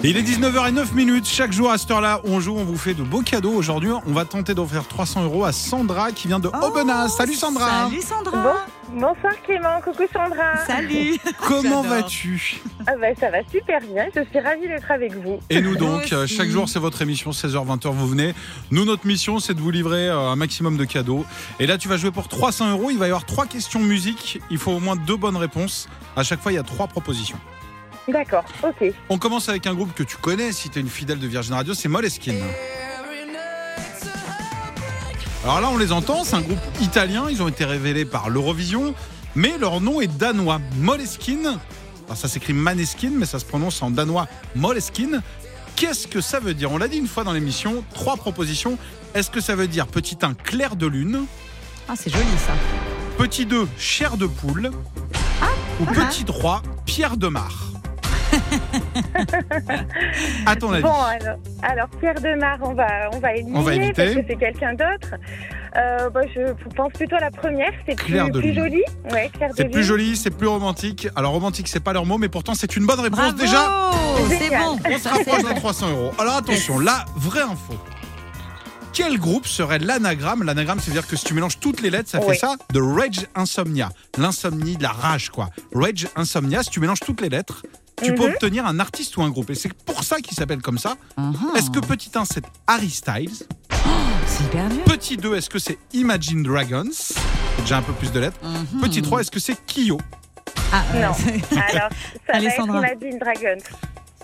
Et 0.03 0.09
il 0.09 0.17
est 0.17 0.23
19h09 0.23 0.93
minutes. 0.93 1.27
Chaque 1.27 1.51
jour 1.51 1.71
à 1.71 1.77
cette 1.77 1.91
heure-là, 1.91 2.21
on 2.23 2.39
joue, 2.39 2.55
on 2.57 2.63
vous 2.63 2.77
fait 2.77 2.93
de 2.93 3.03
beaux 3.03 3.21
cadeaux. 3.21 3.53
Aujourd'hui, 3.53 3.91
on 4.05 4.13
va 4.13 4.25
tenter 4.25 4.53
d'offrir 4.53 4.87
300 4.87 5.23
euros 5.23 5.45
à 5.45 5.51
Sandra 5.51 6.11
qui 6.11 6.27
vient 6.27 6.39
de 6.39 6.47
Aubenas. 6.47 7.09
Salut 7.09 7.35
Sandra. 7.35 7.85
Oh, 7.85 7.89
Salut 7.89 8.01
Sandra. 8.01 8.65
Bonsoir 8.93 9.33
Clément, 9.43 9.79
coucou 9.83 10.03
Sandra. 10.11 10.65
Salut. 10.65 11.17
Comment 11.47 11.83
vas-tu? 11.83 12.59
Ah 12.87 12.93
bah, 12.99 13.07
ça 13.19 13.29
va 13.29 13.37
super 13.51 13.79
bien, 13.81 14.07
je 14.15 14.21
suis 14.23 14.39
ravie 14.39 14.67
d'être 14.67 14.89
avec 14.89 15.13
vous. 15.13 15.39
Et 15.49 15.61
nous 15.61 15.75
donc, 15.75 16.11
euh, 16.11 16.25
chaque 16.25 16.49
jour 16.49 16.67
c'est 16.67 16.79
votre 16.79 17.01
émission, 17.01 17.29
16h-20h 17.29 17.91
vous 17.91 18.07
venez. 18.07 18.33
Nous 18.71 18.85
notre 18.85 19.05
mission 19.05 19.39
c'est 19.39 19.53
de 19.53 19.59
vous 19.59 19.69
livrer 19.69 20.07
euh, 20.07 20.17
un 20.17 20.35
maximum 20.35 20.75
de 20.75 20.85
cadeaux. 20.85 21.23
Et 21.59 21.67
là 21.67 21.77
tu 21.77 21.87
vas 21.87 21.97
jouer 21.97 22.09
pour 22.09 22.27
300 22.27 22.71
euros, 22.71 22.89
il 22.89 22.97
va 22.97 23.05
y 23.05 23.09
avoir 23.09 23.25
trois 23.25 23.45
questions 23.45 23.79
musique, 23.79 24.41
il 24.49 24.57
faut 24.57 24.71
au 24.71 24.79
moins 24.79 24.95
deux 24.95 25.17
bonnes 25.17 25.37
réponses. 25.37 25.87
À 26.15 26.23
chaque 26.23 26.41
fois 26.41 26.51
il 26.51 26.55
y 26.55 26.59
a 26.59 26.63
trois 26.63 26.87
propositions. 26.87 27.39
D'accord, 28.07 28.45
ok. 28.63 28.91
On 29.09 29.19
commence 29.19 29.49
avec 29.49 29.67
un 29.67 29.75
groupe 29.75 29.93
que 29.93 30.03
tu 30.03 30.17
connais 30.17 30.51
si 30.51 30.69
tu 30.69 30.79
es 30.79 30.81
une 30.81 30.89
fidèle 30.89 31.19
de 31.19 31.27
Virgin 31.27 31.53
Radio, 31.53 31.75
c'est 31.75 31.89
Moleskine. 31.89 32.43
Alors 35.43 35.61
là 35.61 35.69
on 35.71 35.77
les 35.77 35.91
entend, 35.91 36.23
c'est 36.23 36.35
un 36.35 36.41
groupe 36.41 36.59
italien, 36.81 37.27
ils 37.29 37.41
ont 37.41 37.47
été 37.47 37.63
révélés 37.65 38.05
par 38.05 38.29
l'Eurovision, 38.29 38.93
mais 39.35 39.57
leur 39.57 39.79
nom 39.81 40.01
est 40.01 40.07
danois. 40.17 40.59
Moleskine, 40.77 41.57
alors 42.05 42.17
ça 42.17 42.27
s'écrit 42.27 42.53
Maneskin, 42.53 43.11
mais 43.13 43.25
ça 43.25 43.39
se 43.39 43.45
prononce 43.45 43.81
en 43.81 43.89
danois 43.89 44.27
Moleskine. 44.55 45.21
Qu'est-ce 45.75 46.07
que 46.07 46.19
ça 46.19 46.41
veut 46.41 46.53
dire? 46.53 46.71
On 46.73 46.77
l'a 46.77 46.89
dit 46.89 46.97
une 46.97 47.07
fois 47.07 47.23
dans 47.23 47.31
l'émission, 47.31 47.83
trois 47.93 48.17
propositions. 48.17 48.77
Est-ce 49.13 49.31
que 49.31 49.39
ça 49.39 49.55
veut 49.55 49.67
dire 49.67 49.87
petit 49.87 50.17
1 50.21 50.33
clair 50.33 50.75
de 50.75 50.85
lune, 50.87 51.21
Ah, 51.87 51.93
c'est 51.95 52.09
joli 52.11 52.25
ça. 52.45 52.53
petit 53.17 53.45
2 53.45 53.65
chair 53.77 54.17
de 54.17 54.27
poule 54.27 54.71
ou 55.79 55.85
petit 55.85 56.25
3 56.25 56.61
pierre 56.85 57.15
de 57.15 57.29
mare 57.29 57.68
À 60.45 60.55
ton 60.55 60.71
avis 60.71 60.83
Bon, 60.83 60.89
alors, 60.93 61.37
alors 61.61 61.87
Pierre 61.99 62.15
Demar, 62.15 62.57
on 62.61 62.73
va, 62.73 62.87
on 63.13 63.19
va 63.19 63.33
éliminer 63.35 63.57
On 63.57 63.61
va 63.61 63.75
éviter. 63.75 63.93
parce 63.93 64.15
que 64.15 64.21
c'est 64.27 64.35
quelqu'un 64.37 64.73
d'autre. 64.73 65.15
Euh, 65.77 66.09
bah, 66.09 66.21
je 66.33 66.51
pense 66.75 66.91
plutôt 66.93 67.15
à 67.15 67.19
la 67.19 67.31
première, 67.31 67.71
c'est 67.87 67.95
plus, 67.95 68.31
plus 68.31 68.53
joli. 68.55 68.81
Ouais, 69.11 69.29
C'est 69.55 69.69
plus 69.69 69.83
joli, 69.83 70.15
c'est 70.17 70.31
plus 70.31 70.47
romantique. 70.47 71.07
Alors 71.15 71.31
romantique, 71.33 71.67
c'est 71.67 71.79
pas 71.83 71.93
leur 71.93 72.05
mot, 72.05 72.17
mais 72.17 72.29
pourtant 72.29 72.55
c'est 72.55 72.75
une 72.75 72.85
bonne 72.85 72.99
réponse 72.99 73.19
Bravo. 73.19 73.37
déjà. 73.37 73.69
c'est 74.29 74.49
bon. 74.49 74.79
On 74.85 74.97
se 74.97 75.07
rapproche 75.07 75.43
d'un 75.43 75.53
300 75.53 75.89
euros. 75.91 76.11
Alors 76.17 76.37
attention, 76.37 76.79
la 76.79 77.05
vraie 77.15 77.41
info. 77.43 77.75
Quel 78.91 79.17
groupe 79.19 79.45
serait 79.45 79.77
l'anagramme? 79.79 80.43
L'anagramme, 80.43 80.79
c'est-à-dire 80.79 81.07
que 81.07 81.15
si 81.15 81.23
tu 81.23 81.33
mélanges 81.35 81.59
toutes 81.59 81.81
les 81.81 81.89
lettres, 81.91 82.09
ça 82.09 82.19
fait 82.19 82.33
ça? 82.35 82.55
De 82.73 82.81
Rage 82.81 83.27
Insomnia. 83.35 83.89
L'insomnie, 84.17 84.75
de 84.75 84.83
la 84.83 84.89
rage, 84.91 85.29
quoi. 85.29 85.49
Rage 85.73 86.07
Insomnia, 86.15 86.63
si 86.63 86.71
tu 86.71 86.79
mélanges 86.79 86.99
toutes 86.99 87.21
les 87.21 87.29
lettres, 87.29 87.63
tu 88.03 88.13
peux 88.13 88.27
Mhm. 88.27 88.33
obtenir 88.33 88.65
un 88.65 88.79
artiste 88.79 89.15
ou 89.17 89.21
un 89.23 89.29
groupe. 89.29 89.49
Et 89.49 89.55
c'est 89.55 89.73
pour 89.73 90.03
ça 90.03 90.19
qu'il 90.21 90.35
s'appelle 90.37 90.61
comme 90.61 90.77
ça. 90.77 90.95
Uh-huh. 91.17 91.55
Est-ce 91.57 91.69
que 91.71 91.79
petit 91.79 92.11
1, 92.15 92.25
c'est 92.25 92.43
Harry 92.67 92.89
Styles? 92.89 93.31
C'est 94.27 94.43
hyper 94.45 94.69
dur. 94.69 94.83
Petit 94.85 95.17
2, 95.17 95.35
est-ce 95.35 95.49
que 95.49 95.59
c'est 95.59 95.77
Imagine 95.93 96.43
Dragons? 96.43 96.89
C'est 96.93 97.15
Déjà 97.61 97.77
un 97.77 97.81
peu 97.81 97.93
plus 97.93 98.11
de 98.11 98.19
lettres. 98.19 98.37
Mhm. 98.43 98.81
Petit 98.81 99.01
3, 99.01 99.21
est-ce 99.21 99.31
que 99.31 99.39
c'est 99.39 99.55
Kyo? 99.65 99.99
Ah, 100.71 100.83
Non. 100.93 100.99
Alors, 101.01 101.13
ça 101.17 102.33
Allez, 102.33 102.47
va 102.47 102.55
Sandra. 102.55 102.81
être 102.87 102.97
Imagine 103.01 103.19
Dragons, 103.19 103.63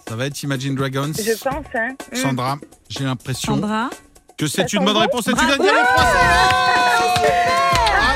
Ça 0.08 0.16
va 0.16 0.26
être 0.28 0.44
Imagine 0.44 0.76
Dragons. 0.76 1.12
je 1.18 1.44
pense. 1.44 1.66
Hein. 1.76 1.96
Mm. 2.12 2.16
Sandra, 2.16 2.58
j'ai 2.90 3.04
l'impression 3.04 3.54
Sandra. 3.56 3.90
que 4.38 4.48
c'est 4.48 4.72
une 4.74 4.86
bonne 4.86 4.94
bon 4.94 5.00
réponse 5.02 5.28
et 5.28 5.34
tu 5.34 5.46
gagnes 5.46 5.62
les 5.64 5.70
300 5.70 7.26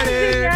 Allez 0.02 0.50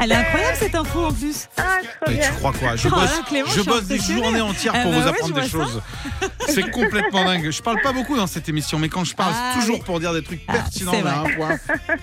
Elle 0.00 0.12
est 0.12 0.14
incroyable 0.14 0.56
cette 0.58 0.74
info 0.74 1.04
en 1.06 1.12
plus. 1.12 1.48
Ah, 1.56 1.78
trop 1.82 2.10
Mais 2.12 2.14
bien. 2.14 2.28
tu 2.28 2.34
crois 2.36 2.52
quoi 2.52 2.76
Je 2.76 2.88
Oh 2.88 2.90
là, 2.90 2.96
bosse, 3.02 3.22
Clément, 3.28 3.48
je 3.48 3.54
je 3.54 3.60
suis 3.60 3.68
bosse 3.68 3.84
des 3.84 3.98
journées 3.98 4.40
entières 4.40 4.72
Ah 4.76 4.82
pour 4.82 4.90
bah 4.92 4.98
vous 4.98 5.04
ouais, 5.04 5.10
apprendre 5.10 5.34
des 5.40 5.48
choses. 5.48 5.82
C'est 6.48 6.70
complètement 6.70 7.24
dingue. 7.24 7.50
Je 7.50 7.62
parle 7.62 7.80
pas 7.82 7.92
beaucoup 7.92 8.16
dans 8.16 8.26
cette 8.26 8.48
émission, 8.48 8.78
mais 8.78 8.88
quand 8.88 9.04
je 9.04 9.14
parle, 9.14 9.32
Ah 9.34 9.52
c'est 9.54 9.60
toujours 9.60 9.76
oui. 9.76 9.82
pour 9.84 10.00
dire 10.00 10.12
des 10.12 10.22
trucs 10.22 10.40
Ah, 10.48 10.52
pertinents. 10.54 10.92
un 10.94 11.30
point. 11.36 11.56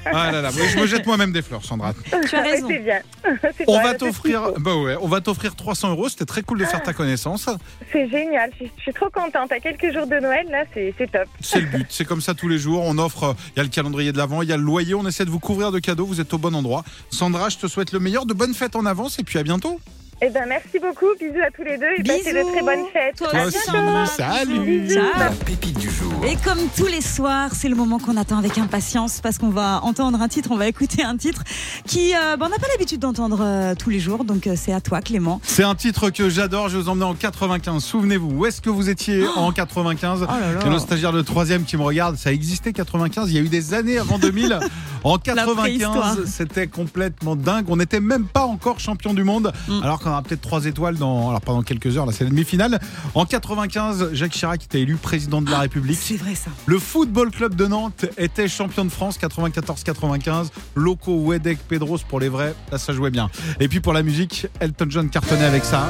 Ah 0.05 0.31
là 0.31 0.41
là, 0.41 0.49
mais 0.55 0.67
je 0.69 0.77
me 0.79 0.85
jette 0.87 1.05
moi-même 1.05 1.31
des 1.31 1.41
fleurs, 1.41 1.63
Sandra. 1.63 1.93
Tu 2.27 2.35
as 2.35 2.41
raison. 2.41 2.67
C'est 2.67 2.79
bien. 2.79 2.99
C'est 3.57 3.65
On 3.67 3.81
va 3.81 3.93
t'offrir, 3.93 4.51
bah 4.59 4.75
ouais, 4.75 4.95
on 5.01 5.07
va 5.07 5.21
t'offrir 5.21 5.55
300 5.55 5.91
euros. 5.91 6.09
C'était 6.09 6.25
très 6.25 6.41
cool 6.41 6.59
de 6.59 6.65
faire 6.65 6.81
ta 6.81 6.93
connaissance. 6.93 7.49
C'est 7.91 8.09
génial, 8.09 8.49
je 8.53 8.65
suis, 8.65 8.71
je 8.77 8.81
suis 8.83 8.93
trop 8.93 9.09
contente. 9.09 9.51
À 9.51 9.59
quelques 9.59 9.93
jours 9.93 10.07
de 10.07 10.19
Noël, 10.19 10.47
là, 10.49 10.63
c'est 10.73 10.93
c'est 10.97 11.11
top. 11.11 11.27
C'est 11.41 11.61
le 11.61 11.67
but. 11.77 11.87
C'est 11.89 12.05
comme 12.05 12.21
ça 12.21 12.33
tous 12.33 12.47
les 12.47 12.57
jours. 12.57 12.83
On 12.85 12.97
offre. 12.97 13.23
euh, 13.23 13.33
Il 13.55 13.57
y 13.57 13.59
a 13.59 13.63
le 13.63 13.69
calendrier 13.69 14.11
de 14.11 14.17
l'avant, 14.17 14.41
il 14.41 14.49
y 14.49 14.53
a 14.53 14.57
le 14.57 14.63
loyer. 14.63 14.93
On 14.95 15.05
essaie 15.07 15.25
de 15.25 15.29
vous 15.29 15.39
couvrir 15.39 15.71
de 15.71 15.79
cadeaux. 15.79 16.05
Vous 16.05 16.19
êtes 16.21 16.33
au 16.33 16.37
bon 16.37 16.55
endroit. 16.55 16.83
Sandra, 17.11 17.49
je 17.49 17.57
te 17.57 17.67
souhaite 17.67 17.78
le 17.91 17.99
meilleur, 17.99 18.25
de 18.25 18.33
bonnes 18.33 18.53
fêtes 18.53 18.75
en 18.75 18.85
avance, 18.85 19.19
et 19.19 19.23
puis 19.23 19.39
à 19.39 19.43
bientôt. 19.43 19.79
Eh 20.21 20.29
ben, 20.31 20.43
merci 20.49 20.79
beaucoup. 20.79 21.05
Bisous 21.17 21.39
à 21.41 21.49
tous 21.49 21.63
les 21.63 21.77
deux 21.77 21.85
et 21.97 22.03
passez 22.03 22.33
de 22.33 22.39
Bisous. 22.39 22.51
très 22.51 22.61
bonnes 22.61 22.85
fêtes. 22.91 23.15
Toi 23.15 23.27
aussi. 23.29 23.57
bientôt. 23.57 23.71
Sandra. 23.71 24.05
Salut. 24.05 24.59
Bisous. 24.59 24.95
Ciao. 24.95 25.17
La 25.17 25.29
pépite 25.29 25.79
du 25.79 25.89
jour. 25.89 26.11
Et 26.27 26.35
comme 26.43 26.59
tous 26.75 26.87
les 26.87 26.99
soirs, 26.99 27.51
c'est 27.53 27.69
le 27.69 27.75
moment 27.75 27.99
qu'on 27.99 28.17
attend 28.17 28.37
avec 28.37 28.57
impatience 28.57 29.21
parce 29.21 29.37
qu'on 29.37 29.49
va 29.49 29.79
entendre 29.81 30.21
un 30.21 30.27
titre, 30.27 30.49
on 30.51 30.57
va 30.57 30.67
écouter 30.67 31.03
un 31.03 31.15
titre 31.15 31.43
qui, 31.85 32.13
euh, 32.13 32.35
bah, 32.35 32.47
on 32.47 32.49
n'a 32.49 32.57
pas 32.57 32.67
l'habitude 32.73 32.99
d'entendre 32.99 33.39
euh, 33.41 33.75
tous 33.75 33.89
les 33.89 34.01
jours, 34.01 34.25
donc 34.25 34.45
euh, 34.47 34.55
c'est 34.57 34.73
à 34.73 34.81
toi 34.81 34.99
Clément. 34.99 35.39
C'est 35.41 35.63
un 35.63 35.75
titre 35.75 36.09
que 36.09 36.27
j'adore. 36.27 36.67
Je 36.67 36.75
vais 36.75 36.83
vous 36.83 36.89
emmener 36.89 37.05
en 37.05 37.15
95. 37.15 37.81
Souvenez-vous, 37.81 38.29
où 38.29 38.45
est-ce 38.45 38.59
que 38.61 38.69
vous 38.69 38.89
étiez 38.89 39.25
en 39.37 39.53
95 39.53 40.23
Oh 40.23 40.25
là 40.31 40.39
là. 40.39 40.59
Il 40.59 40.65
y 40.65 40.67
a 40.67 40.69
nos 40.69 40.79
stagiaires 40.79 41.13
de 41.13 41.21
troisième 41.21 41.63
qui 41.63 41.77
me 41.77 41.83
regardent. 41.83 42.17
Ça 42.17 42.33
existait 42.33 42.73
95. 42.73 43.31
Il 43.31 43.35
y 43.35 43.39
a 43.39 43.41
eu 43.41 43.47
des 43.47 43.73
années 43.73 43.97
avant 43.97 44.19
2000. 44.19 44.59
En 45.05 45.17
préhistoire. 45.17 45.55
95, 45.55 46.25
c'était 46.25 46.67
complètement 46.67 47.37
dingue. 47.37 47.65
On 47.69 47.77
n'était 47.77 48.01
même 48.01 48.25
pas 48.25 48.43
encore 48.43 48.81
champion 48.81 49.13
du 49.13 49.23
monde. 49.23 49.53
Mm. 49.69 49.81
Alors 49.81 49.99
peut-être 50.23 50.41
trois 50.41 50.65
étoiles 50.65 50.97
dans, 50.97 51.29
alors 51.29 51.41
pendant 51.41 51.61
quelques 51.61 51.97
heures. 51.97 52.05
Là, 52.05 52.11
c'est 52.11 52.23
la 52.23 52.29
demi-finale. 52.29 52.79
En 53.15 53.25
95, 53.25 54.09
Jacques 54.13 54.31
Chirac 54.31 54.63
était 54.63 54.81
élu 54.81 54.95
président 54.95 55.41
de 55.41 55.49
la 55.49 55.59
République. 55.59 55.97
C'est 56.01 56.17
vrai 56.17 56.35
ça. 56.35 56.51
Le 56.65 56.79
Football 56.79 57.31
Club 57.31 57.55
de 57.55 57.65
Nantes 57.65 58.05
était 58.17 58.47
champion 58.47 58.85
de 58.85 58.89
France 58.89 59.19
94-95. 59.19 60.47
Loco, 60.75 61.15
Wedek, 61.17 61.59
Pedros 61.67 61.99
pour 62.07 62.19
les 62.19 62.29
vrais. 62.29 62.53
Là, 62.71 62.77
ça 62.77 62.93
jouait 62.93 63.11
bien. 63.11 63.29
Et 63.59 63.67
puis 63.67 63.79
pour 63.79 63.93
la 63.93 64.03
musique, 64.03 64.47
Elton 64.59 64.87
John 64.89 65.09
cartonnait 65.09 65.45
avec 65.45 65.63
ça. 65.65 65.87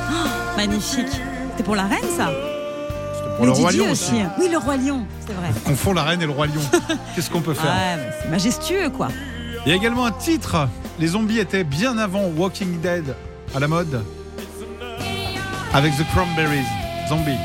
Magnifique. 0.57 1.07
C'était 1.51 1.63
pour 1.63 1.75
la 1.75 1.83
reine 1.83 1.99
ça 2.15 2.31
C'était 3.15 3.35
pour 3.35 3.45
le 3.45 3.51
Roi 3.51 3.71
Lion 3.71 3.91
aussi. 3.91 4.13
Oui, 4.39 4.49
le 4.49 4.57
roi 4.57 4.77
lion, 4.77 5.05
c'est 5.25 5.33
vrai. 5.33 5.49
On 5.65 5.69
confond 5.69 5.93
la 5.93 6.03
reine 6.03 6.21
et 6.21 6.25
le 6.25 6.31
Roi 6.31 6.47
Lion. 6.47 6.61
Qu'est-ce 7.15 7.29
qu'on 7.29 7.41
peut 7.41 7.53
faire 7.53 7.65
Ouais, 7.71 7.97
mais 7.97 8.11
c'est 8.21 8.29
majestueux 8.29 8.89
quoi. 8.89 9.09
Il 9.65 9.69
y 9.69 9.73
a 9.73 9.75
également 9.75 10.05
un 10.05 10.11
titre. 10.11 10.67
Les 10.99 11.07
zombies 11.07 11.39
étaient 11.39 11.63
bien 11.63 11.97
avant 11.97 12.27
Walking 12.27 12.79
Dead 12.81 13.15
à 13.55 13.59
la 13.59 13.67
mode. 13.67 14.03
Avec 15.73 15.95
The 15.95 16.03
Cranberries. 16.13 16.65
Zombie. 17.07 17.37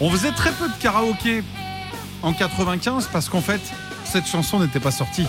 On 0.00 0.10
faisait 0.10 0.32
très 0.32 0.52
peu 0.52 0.68
de 0.68 0.74
karaoké 0.80 1.42
en 2.22 2.32
95 2.32 3.08
parce 3.12 3.28
qu'en 3.28 3.40
fait, 3.40 3.60
cette 4.04 4.26
chanson 4.26 4.60
n'était 4.60 4.80
pas 4.80 4.90
sortie. 4.90 5.26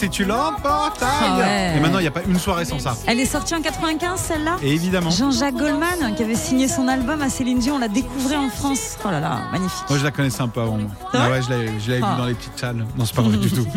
Si 0.00 0.08
tu 0.08 0.24
l'emportes, 0.24 1.02
Ah 1.02 1.36
ouais. 1.36 1.74
Et 1.76 1.80
maintenant, 1.80 1.98
il 1.98 2.02
n'y 2.02 2.08
a 2.08 2.10
pas 2.10 2.22
une 2.26 2.38
soirée 2.38 2.64
sans 2.64 2.78
ça. 2.78 2.96
Elle 3.06 3.20
est 3.20 3.26
sortie 3.26 3.54
en 3.54 3.60
95 3.60 4.18
celle-là? 4.18 4.56
Et 4.62 4.72
évidemment. 4.72 5.10
Jean-Jacques 5.10 5.56
Goldman 5.56 6.14
qui 6.16 6.22
avait 6.22 6.36
signé 6.36 6.68
son 6.68 6.88
album 6.88 7.20
à 7.20 7.28
Céline 7.28 7.58
Dion, 7.58 7.74
on 7.74 7.78
l'a 7.78 7.88
découvert 7.88 8.40
en 8.40 8.48
France. 8.48 8.96
Oh 9.04 9.10
là 9.10 9.20
là, 9.20 9.42
magnifique. 9.52 9.84
Moi, 9.90 9.98
je 9.98 10.04
la 10.04 10.10
connaissais 10.10 10.40
un 10.40 10.48
peu 10.48 10.62
avant. 10.62 10.78
C'est 11.12 11.18
Ah 11.18 11.28
ouais, 11.28 11.42
je 11.42 11.50
l'avais, 11.50 11.66
l'avais 11.66 12.00
Ah. 12.02 12.12
vu 12.12 12.16
dans 12.18 12.24
les 12.24 12.32
petites 12.34 12.58
salles. 12.58 12.86
Non, 12.96 13.04
c'est 13.04 13.14
pas 13.14 13.20
vrai 13.20 13.36
du 13.36 13.50
tout. 13.50 13.66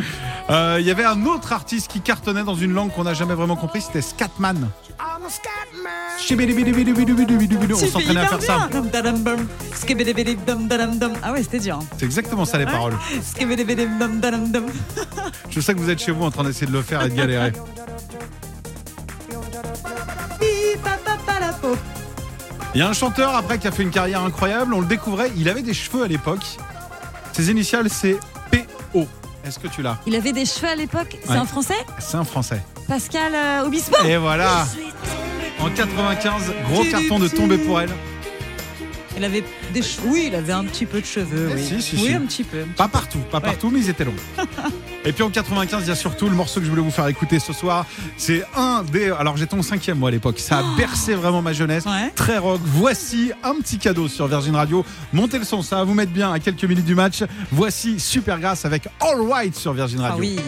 Euh, 0.49 0.76
Il 0.82 0.86
y 0.86 0.91
avait 0.91 1.05
un 1.05 1.26
autre 1.26 1.53
artiste 1.53 1.89
qui 1.89 2.01
cartonnait 2.01 2.43
dans 2.43 2.55
une 2.55 2.74
langue 2.74 2.91
qu'on 2.91 3.05
n'a 3.05 3.13
jamais 3.13 3.34
vraiment 3.34 3.55
compris, 3.55 3.80
c'était 3.80 4.01
Scatman. 4.01 4.67
On 7.86 7.88
s'entraînait 7.88 8.19
à 8.19 8.28
faire 8.28 8.41
ça. 8.41 8.69
Ah 11.24 11.32
ouais, 11.32 11.43
c'était 11.43 11.59
dur. 11.59 11.80
hein. 11.82 11.86
C'est 11.97 12.03
exactement 12.05 12.43
ça 12.43 12.57
les 12.57 12.65
paroles. 12.65 12.97
Je 15.49 15.59
sais 15.61 15.74
que 15.74 15.80
vous 15.80 15.89
êtes 15.89 16.01
chez 16.01 16.11
vous 16.14 16.24
en 16.24 16.32
train 16.32 16.43
d'essayer 16.43 16.68
de 16.68 16.72
le 16.72 16.82
faire 16.82 17.03
et 17.03 17.09
de 17.09 17.16
galérer. 17.16 17.51
Il 22.76 22.80
y 22.80 22.82
a 22.82 22.89
un 22.89 22.93
chanteur 22.93 23.36
après 23.36 23.59
qui 23.59 23.68
a 23.68 23.72
fait 23.72 23.84
une 23.84 23.91
carrière 23.91 24.24
incroyable. 24.24 24.74
On 24.74 24.82
le 24.82 24.88
découvrait. 24.88 25.32
Il 25.38 25.47
avait 25.47 25.61
des 25.61 25.74
cheveux 25.74 26.03
à 26.03 26.07
l'époque. 26.07 26.43
Ses 27.34 27.51
initiales 27.51 27.89
c'est 27.89 28.18
PO. 28.51 29.07
Est-ce 29.45 29.59
que 29.59 29.68
tu 29.68 29.82
l'as? 29.82 29.97
Il 30.07 30.16
avait 30.16 30.32
des 30.32 30.45
cheveux 30.45 30.70
à 30.70 30.76
l'époque. 30.76 31.18
C'est 31.24 31.30
Ouais. 31.32 31.38
un 31.38 31.45
français? 31.45 31.76
C'est 31.99 32.18
un 32.18 32.24
français. 32.24 32.61
Pascal 32.88 33.34
euh, 33.36 33.66
Obispo? 33.66 33.95
Et 34.05 34.18
voilà. 34.18 34.66
En 35.59 35.70
95, 35.70 36.51
gros 36.72 36.84
carton 36.86 37.20
de 37.20 37.28
tomber 37.28 37.57
pour 37.57 37.80
elle. 37.80 37.89
Il 39.16 39.24
avait 39.24 39.43
des 39.74 39.82
cheveux. 39.84 40.09
Oui, 40.09 40.26
il 40.30 40.36
avait 40.36 40.53
un 40.53 40.64
petit 40.64 40.86
peu 40.88 40.99
de 40.99 41.05
cheveux. 41.05 41.51
Oui, 41.53 41.64
Si, 41.64 41.82
si, 41.82 41.95
oui 41.97 42.07
si. 42.07 42.14
un 42.14 42.22
petit 42.22 42.43
peu. 42.43 42.64
Pas 42.76 42.88
partout, 42.88 43.20
pas 43.32 43.39
partout, 43.39 43.70
mais 43.72 43.80
ils 43.80 43.89
étaient 43.89 44.05
longs. 44.05 44.14
Et 45.06 45.12
puis 45.12 45.24
en 45.24 45.30
95, 45.30 45.84
il 45.84 45.89
y 45.89 45.91
a 45.91 45.95
surtout 45.95 46.30
le 46.30 46.36
morceau 46.36 46.60
que 46.60 46.66
je 46.66 46.70
voulais 46.70 46.82
vous 46.82 46.91
faire 46.91 47.08
écouter 47.08 47.39
ce 47.39 47.51
soir. 47.51 47.86
C'est 48.18 48.43
un 48.56 48.84
des. 48.84 49.12
Alors 49.12 49.36
j'étais 49.38 49.56
en 49.56 49.62
cinquième 49.62 49.97
moi 49.97 50.10
à 50.10 50.12
l'époque. 50.12 50.39
Ça 50.39 50.60
a 50.60 50.64
bercé 50.78 51.14
vraiment 51.14 51.41
ma 51.41 51.54
jeunesse. 51.54 51.84
Très 52.16 52.38
rock. 52.38 52.62
Voici 52.64 53.32
un 53.43 53.56
petit 53.56 53.78
cadeau 53.78 54.08
sur 54.08 54.28
Virgin 54.28 54.56
Radio. 54.56 54.86
Montez 55.12 55.39
le 55.39 55.45
son, 55.45 55.62
ça 55.62 55.78
va 55.78 55.84
vous 55.84 55.93
mettre 55.93 56.12
bien 56.12 56.32
à 56.32 56.39
quelques 56.39 56.64
minutes 56.64 56.86
du 56.86 56.95
match. 56.95 57.24
Voici 57.51 57.99
Super 57.99 58.39
Grasse 58.39 58.66
avec 58.66 58.88
All 59.01 59.22
Right 59.30 59.56
sur 59.56 59.74
Virgin 59.74 59.99
Radio. 59.99 60.16
Ah 60.18 60.20
oui. 60.20 60.39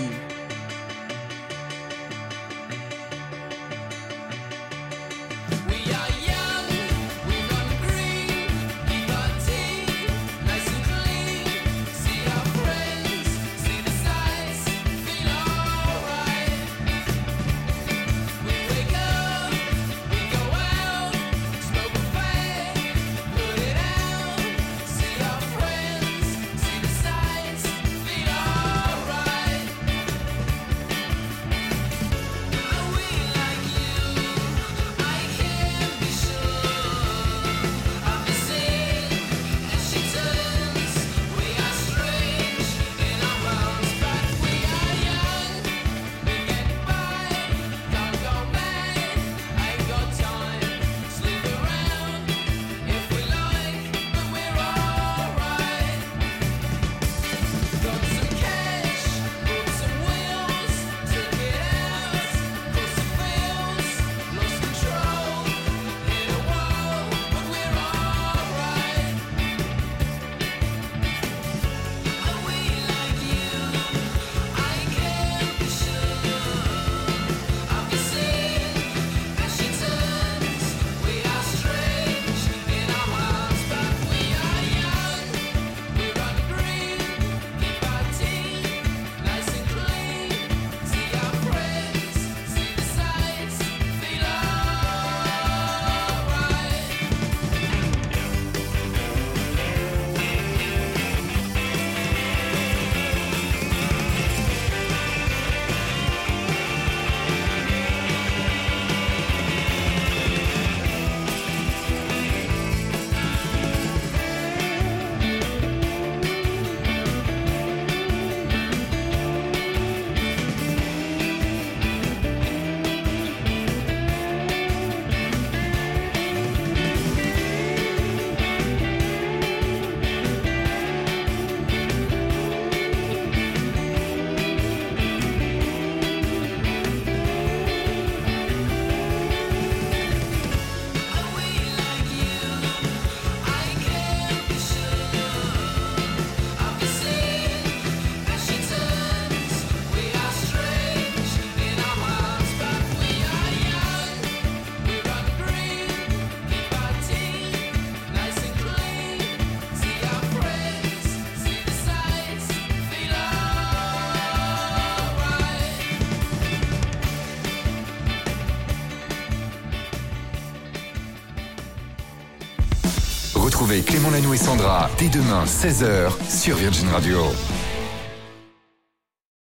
Clément 173.84 174.10
Lanoux 174.10 174.34
et 174.34 174.38
Sandra 174.38 174.90
dès 174.98 175.10
demain 175.10 175.44
16h 175.46 176.12
sur 176.30 176.56
Virgin 176.56 176.88
Radio. 176.90 177.18